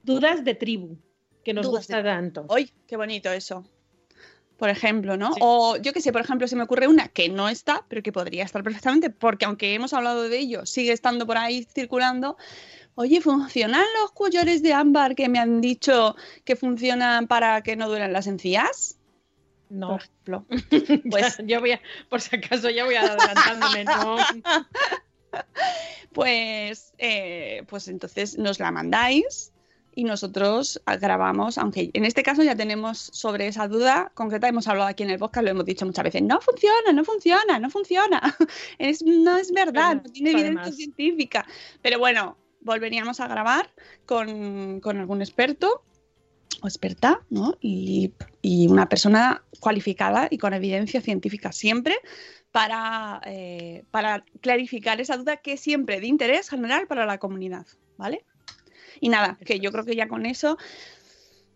Dudas 0.02 0.44
de 0.44 0.54
tribu, 0.54 0.98
que 1.44 1.54
nos 1.54 1.66
gusta 1.66 2.02
tanto. 2.02 2.46
¡Ay, 2.50 2.70
qué 2.86 2.96
bonito 2.96 3.30
eso! 3.30 3.64
Por 4.58 4.68
ejemplo, 4.68 5.16
¿no? 5.16 5.32
O 5.40 5.76
yo 5.76 5.92
qué 5.92 6.00
sé, 6.00 6.12
por 6.12 6.20
ejemplo, 6.20 6.46
se 6.46 6.54
me 6.54 6.62
ocurre 6.62 6.86
una 6.86 7.08
que 7.08 7.28
no 7.28 7.48
está, 7.48 7.84
pero 7.88 8.00
que 8.02 8.12
podría 8.12 8.44
estar 8.44 8.62
perfectamente, 8.62 9.10
porque 9.10 9.44
aunque 9.44 9.74
hemos 9.74 9.92
hablado 9.92 10.28
de 10.28 10.38
ello, 10.38 10.66
sigue 10.66 10.92
estando 10.92 11.26
por 11.26 11.36
ahí 11.36 11.64
circulando. 11.64 12.36
Oye, 12.94 13.20
¿funcionan 13.20 13.84
los 14.00 14.12
collares 14.12 14.62
de 14.62 14.72
ámbar 14.72 15.16
que 15.16 15.28
me 15.28 15.40
han 15.40 15.60
dicho 15.60 16.14
que 16.44 16.54
funcionan 16.54 17.26
para 17.26 17.62
que 17.62 17.74
no 17.74 17.88
duelen 17.88 18.12
las 18.12 18.28
encías? 18.28 18.98
No. 19.68 19.88
Por 19.88 20.02
ejemplo. 20.02 20.46
Pues 21.10 21.38
yo 21.44 21.58
voy 21.60 21.72
a, 21.72 21.80
por 22.08 22.20
si 22.20 22.36
acaso 22.36 22.70
ya 22.70 22.84
voy 22.84 22.94
adelantándome, 22.94 23.84
no. 23.84 24.16
Pues, 26.12 26.92
eh, 26.98 27.64
pues 27.66 27.88
entonces 27.88 28.36
nos 28.36 28.60
la 28.60 28.70
mandáis 28.70 29.50
y 29.94 30.04
nosotros 30.04 30.80
grabamos, 31.00 31.58
aunque 31.58 31.90
en 31.92 32.04
este 32.04 32.22
caso 32.22 32.42
ya 32.42 32.56
tenemos 32.56 32.98
sobre 32.98 33.46
esa 33.46 33.68
duda 33.68 34.10
concreta, 34.14 34.48
hemos 34.48 34.68
hablado 34.68 34.88
aquí 34.88 35.02
en 35.02 35.10
el 35.10 35.18
podcast, 35.18 35.44
lo 35.44 35.50
hemos 35.50 35.64
dicho 35.64 35.86
muchas 35.86 36.04
veces, 36.04 36.22
no 36.22 36.40
funciona, 36.40 36.92
no 36.92 37.04
funciona, 37.04 37.58
no 37.58 37.70
funciona, 37.70 38.20
es, 38.78 39.02
no 39.02 39.36
es 39.36 39.52
verdad, 39.52 40.02
no 40.04 40.10
tiene 40.10 40.32
evidencia 40.32 40.72
científica, 40.72 41.46
pero 41.82 41.98
bueno, 41.98 42.36
volveríamos 42.60 43.20
a 43.20 43.28
grabar 43.28 43.70
con, 44.06 44.80
con 44.80 44.98
algún 44.98 45.20
experto 45.20 45.82
o 46.60 46.66
experta, 46.66 47.20
¿no? 47.30 47.56
Y, 47.60 48.12
y 48.40 48.68
una 48.68 48.88
persona 48.88 49.42
cualificada 49.60 50.28
y 50.30 50.38
con 50.38 50.54
evidencia 50.54 51.00
científica 51.00 51.52
siempre 51.52 51.96
para, 52.52 53.20
eh, 53.24 53.84
para 53.90 54.24
clarificar 54.40 55.00
esa 55.00 55.16
duda 55.16 55.38
que 55.38 55.54
es 55.54 55.60
siempre 55.60 56.00
de 56.00 56.06
interés 56.06 56.50
general 56.50 56.86
para 56.86 57.06
la 57.06 57.18
comunidad, 57.18 57.66
¿vale? 57.96 58.24
Y 59.00 59.08
nada, 59.08 59.38
que 59.44 59.60
yo 59.60 59.72
creo 59.72 59.84
que 59.84 59.94
ya 59.96 60.08
con 60.08 60.26
eso, 60.26 60.56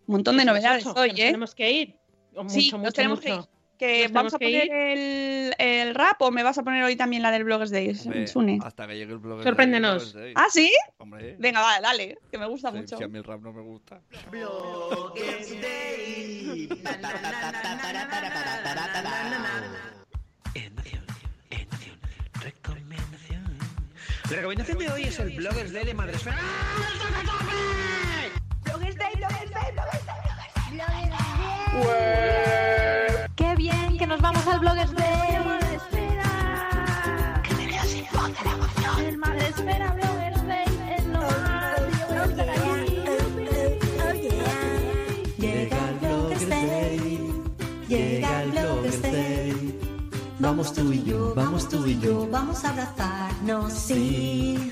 un 0.07 0.13
montón 0.15 0.37
de 0.37 0.43
Eso 0.43 0.51
es 0.53 0.57
novedades 0.63 0.87
ocho, 0.87 1.01
hoy, 1.01 1.13
que 1.15 1.23
¿eh? 1.23 1.27
Tenemos 1.27 1.55
que 1.55 1.71
ir. 1.71 1.97
Mucho, 2.35 2.49
Sí, 2.51 2.65
mucho, 2.67 2.79
nos 2.79 2.95
tenemos 2.95 3.21
que 3.21 3.29
ir. 3.31 3.35
mucho. 3.37 3.49
Que 3.79 4.05
Nos 4.05 4.13
vamos 4.13 4.33
a 4.33 4.39
poner 4.39 4.73
el, 4.73 5.55
el 5.59 5.95
rap 5.95 6.23
o 6.23 6.31
me 6.31 6.43
vas 6.43 6.57
a 6.57 6.63
poner 6.63 6.83
hoy 6.83 6.97
también 6.97 7.21
la 7.23 7.31
del 7.31 7.45
Bloggers 7.45 7.71
Day, 7.71 7.91
Hombre, 8.05 8.27
Sune. 8.27 8.59
hasta 8.63 8.87
que 8.87 8.97
llegue 8.97 9.13
el 9.13 9.19
blog. 9.19 9.43
Sorpréndenos. 9.43 10.17
¿Ah, 10.35 10.47
sí? 10.51 10.73
Hombre, 10.97 11.37
Venga, 11.39 11.61
vale, 11.61 11.83
dale, 11.83 12.19
que 12.31 12.39
me 12.39 12.47
gusta 12.47 12.71
si- 12.71 12.79
mucho. 12.79 12.97
si 12.97 13.05
a 13.05 13.09
mí 13.09 13.19
el 13.19 13.25
rap 13.25 13.43
no 13.43 13.53
me 13.53 13.61
gusta. 13.61 14.01
La 24.29 24.37
recomendación 24.39 24.79
de 24.79 24.91
hoy 24.91 25.03
es 25.05 25.19
el 25.21 25.31
Bloggers 25.37 25.73
Day 25.73 25.85
de 25.85 25.95
Madresfera. 25.95 26.37
¡Qué 33.37 33.55
bien! 33.55 33.97
¡Que 33.97 34.07
nos 34.07 34.21
vamos 34.21 34.45
al 34.49 34.59
Bloggers 34.59 34.93
Day! 34.95 35.36
Tú 50.77 50.93
y 50.93 51.03
yo, 51.05 51.33
vamos 51.35 51.69
tú 51.69 51.87
y 51.87 51.99
yo, 51.99 52.29
vamos 52.31 52.63
a 52.65 52.69
abrazarnos, 52.69 53.73
sí. 53.73 54.71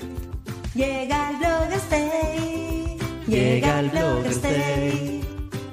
Llega 0.75 1.31
el 1.31 1.37
Bloggers 1.37 1.89
Day, 1.89 2.97
llega 3.27 3.79
el 3.79 3.89
Bloggers 3.89 4.41
Day. 4.41 5.21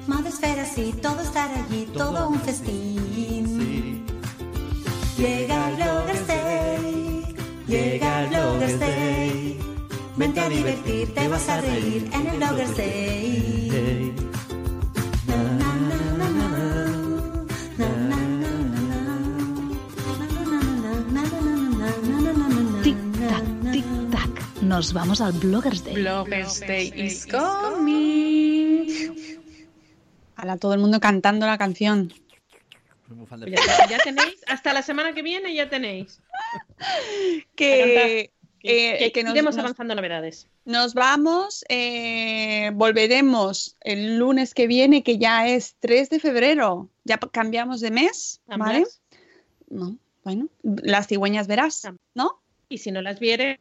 Madresfera, 0.07 0.65
sí, 0.65 0.93
todo 1.01 1.21
estar 1.21 1.49
allí, 1.51 1.87
todo 1.93 2.29
un 2.29 2.39
festín. 2.41 4.05
Llega 5.17 5.69
el 5.69 5.75
Bloggers 5.75 6.27
Day, 6.27 7.35
llega 7.67 8.23
el 8.23 8.29
Bloggers 8.29 8.79
Day. 8.79 9.59
Vente 10.17 10.39
a 10.39 10.49
divertir, 10.49 11.13
te 11.13 11.27
vas 11.27 11.47
a 11.47 11.61
reír 11.61 12.09
en 12.11 12.27
el 12.27 12.37
Bloggers 12.37 12.75
Day. 12.75 14.22
Tic-tac. 23.73 24.61
Nos 24.61 24.93
vamos 24.93 25.19
al 25.19 25.33
Bloggers 25.33 25.83
Day. 25.83 25.95
Bloggers 25.95 26.59
Day 26.61 26.93
is 26.95 27.25
coming. 27.25 28.87
Ahora 30.35 30.57
todo 30.57 30.73
el 30.75 30.79
mundo 30.79 30.99
cantando 30.99 31.45
la 31.47 31.57
canción. 31.57 32.13
Ya, 33.89 33.97
tenéis, 34.03 34.37
hasta 34.47 34.73
la 34.73 34.81
semana 34.83 35.13
que 35.13 35.21
viene 35.23 35.53
ya 35.53 35.69
tenéis. 35.69 36.19
Que, 37.55 38.31
Que, 38.59 38.95
eh, 38.95 38.97
que 38.99 39.11
que 39.11 39.23
nos- 39.23 39.33
iremos 39.33 39.55
nos- 39.55 39.63
avanzando 39.63 39.95
novedades. 39.95 40.47
Nos 40.65 40.93
vamos, 40.93 41.65
eh, 41.67 42.71
volveremos 42.73 43.75
el 43.81 44.17
lunes 44.17 44.53
que 44.53 44.67
viene, 44.67 45.03
que 45.03 45.17
ya 45.17 45.47
es 45.47 45.75
3 45.79 46.09
de 46.09 46.19
febrero. 46.19 46.89
Ya 47.05 47.17
cambiamos 47.17 47.81
de 47.81 47.91
mes, 47.91 48.41
¿vale? 48.47 48.85
No, 49.69 49.97
bueno, 50.23 50.47
las 50.61 51.07
cigüeñas 51.07 51.47
verás, 51.47 51.81
¿no? 52.13 52.39
Y 52.73 52.79
si 52.79 52.91
no 52.91 53.03
las 53.03 53.19
vieres, 53.19 53.59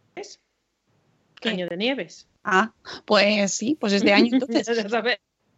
año 1.42 1.68
de 1.68 1.76
nieves. 1.76 2.26
Ah, 2.44 2.72
pues 3.04 3.52
sí, 3.52 3.76
pues 3.78 3.92
este 3.92 4.10
año 4.10 4.30
entonces. 4.32 4.86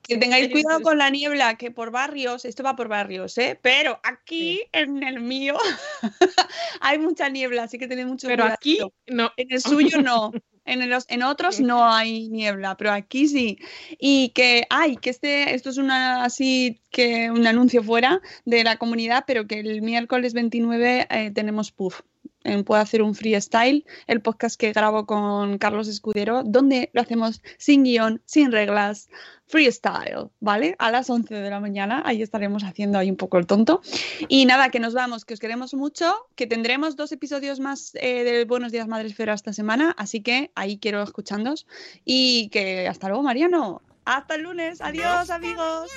Que 0.03 0.19
tengáis 0.19 0.51
cuidado 0.51 0.83
con 0.83 0.99
la 0.99 1.09
niebla, 1.09 1.57
que 1.57 1.71
por 1.71 1.93
barrios, 1.93 2.45
esto 2.45 2.65
va 2.65 2.75
por 2.75 2.89
barrios, 2.89 3.39
¿eh? 3.39 3.57
Pero 3.63 4.01
aquí 4.03 4.61
en 4.73 5.05
el 5.05 5.21
mío 5.21 5.57
hay 6.81 6.99
mucha 6.99 7.29
niebla, 7.29 7.63
así 7.63 7.79
que 7.79 7.87
tened 7.87 8.07
mucho 8.07 8.27
Pero 8.27 8.43
cuidado. 8.43 8.55
aquí 8.55 8.81
no. 9.07 9.31
En 9.37 9.53
el 9.53 9.61
suyo 9.63 10.03
no. 10.03 10.33
En, 10.67 10.91
los, 10.91 11.07
en 11.09 11.23
otros 11.23 11.61
no 11.61 11.87
hay 11.87 12.29
niebla, 12.29 12.77
pero 12.77 12.91
aquí 12.91 13.29
sí. 13.29 13.59
Y 13.99 14.31
que, 14.31 14.67
ay, 14.69 14.97
que 14.97 15.11
este, 15.11 15.55
esto 15.55 15.71
es 15.71 15.79
una 15.79 16.25
así 16.25 16.81
que 16.91 17.31
un 17.31 17.47
anuncio 17.47 17.83
fuera 17.85 18.21
de 18.45 18.65
la 18.65 18.77
comunidad, 18.77 19.25
pero 19.27 19.47
que 19.47 19.61
el 19.61 19.81
miércoles 19.81 20.35
29 20.35 21.07
eh, 21.09 21.31
tenemos 21.31 21.71
puff. 21.71 22.01
En 22.45 22.63
Puedo 22.63 22.81
hacer 22.81 23.03
un 23.03 23.15
freestyle, 23.15 23.85
el 24.07 24.21
podcast 24.21 24.61
que 24.61 24.73
grabo 24.73 25.07
con 25.07 25.59
Carlos 25.59 25.89
Escudero, 25.89 26.43
donde 26.45 26.91
lo 26.93 27.01
hacemos 27.01 27.43
sin 27.59 27.85
guion, 27.85 28.23
sin 28.27 28.53
reglas, 28.53 29.09
freestyle, 29.47 30.31
¿vale? 30.41 30.77
A 30.79 30.91
las 30.91 31.09
11 31.11 31.35
de 31.35 31.51
la 31.51 31.61
mañana, 31.61 32.03
ahí 32.05 32.23
estaremos 32.23 32.65
haciendo 32.65 32.99
ahí 32.99 33.11
un 33.11 33.17
poco 33.17 33.39
el 33.39 33.47
tonto. 33.47 33.83
Y 34.29 34.45
nada, 34.47 34.71
que 34.71 34.81
nos 34.81 34.95
vamos, 34.95 35.25
que 35.25 35.35
os 35.35 35.41
queremos 35.41 35.75
mucho, 35.75 36.15
que 36.35 36.47
tendremos 36.47 36.97
dos 36.97 37.13
episodios 37.13 37.61
más 37.61 37.93
eh, 37.95 38.25
de 38.25 38.45
Buenos 38.45 38.73
Días 38.73 38.89
Madresfera 38.89 39.35
esta 39.35 39.53
semana, 39.53 39.95
así 39.97 40.21
que 40.23 40.51
ahí 40.55 40.79
quiero 40.79 41.03
escuchándos. 41.03 41.67
Y 42.05 42.49
que 42.49 42.89
hasta 42.89 43.09
luego, 43.09 43.23
Mariano. 43.23 43.83
Hasta 44.05 44.35
el 44.35 44.43
lunes. 44.43 44.81
Adiós, 44.81 45.31
amigos. 45.31 45.91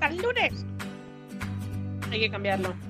Hasta 0.00 0.06
el 0.08 0.16
lunes. 0.16 0.64
Hay 2.10 2.18
que 2.18 2.30
cambiarlo. 2.30 2.89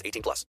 18 0.05 0.21
plus. 0.21 0.45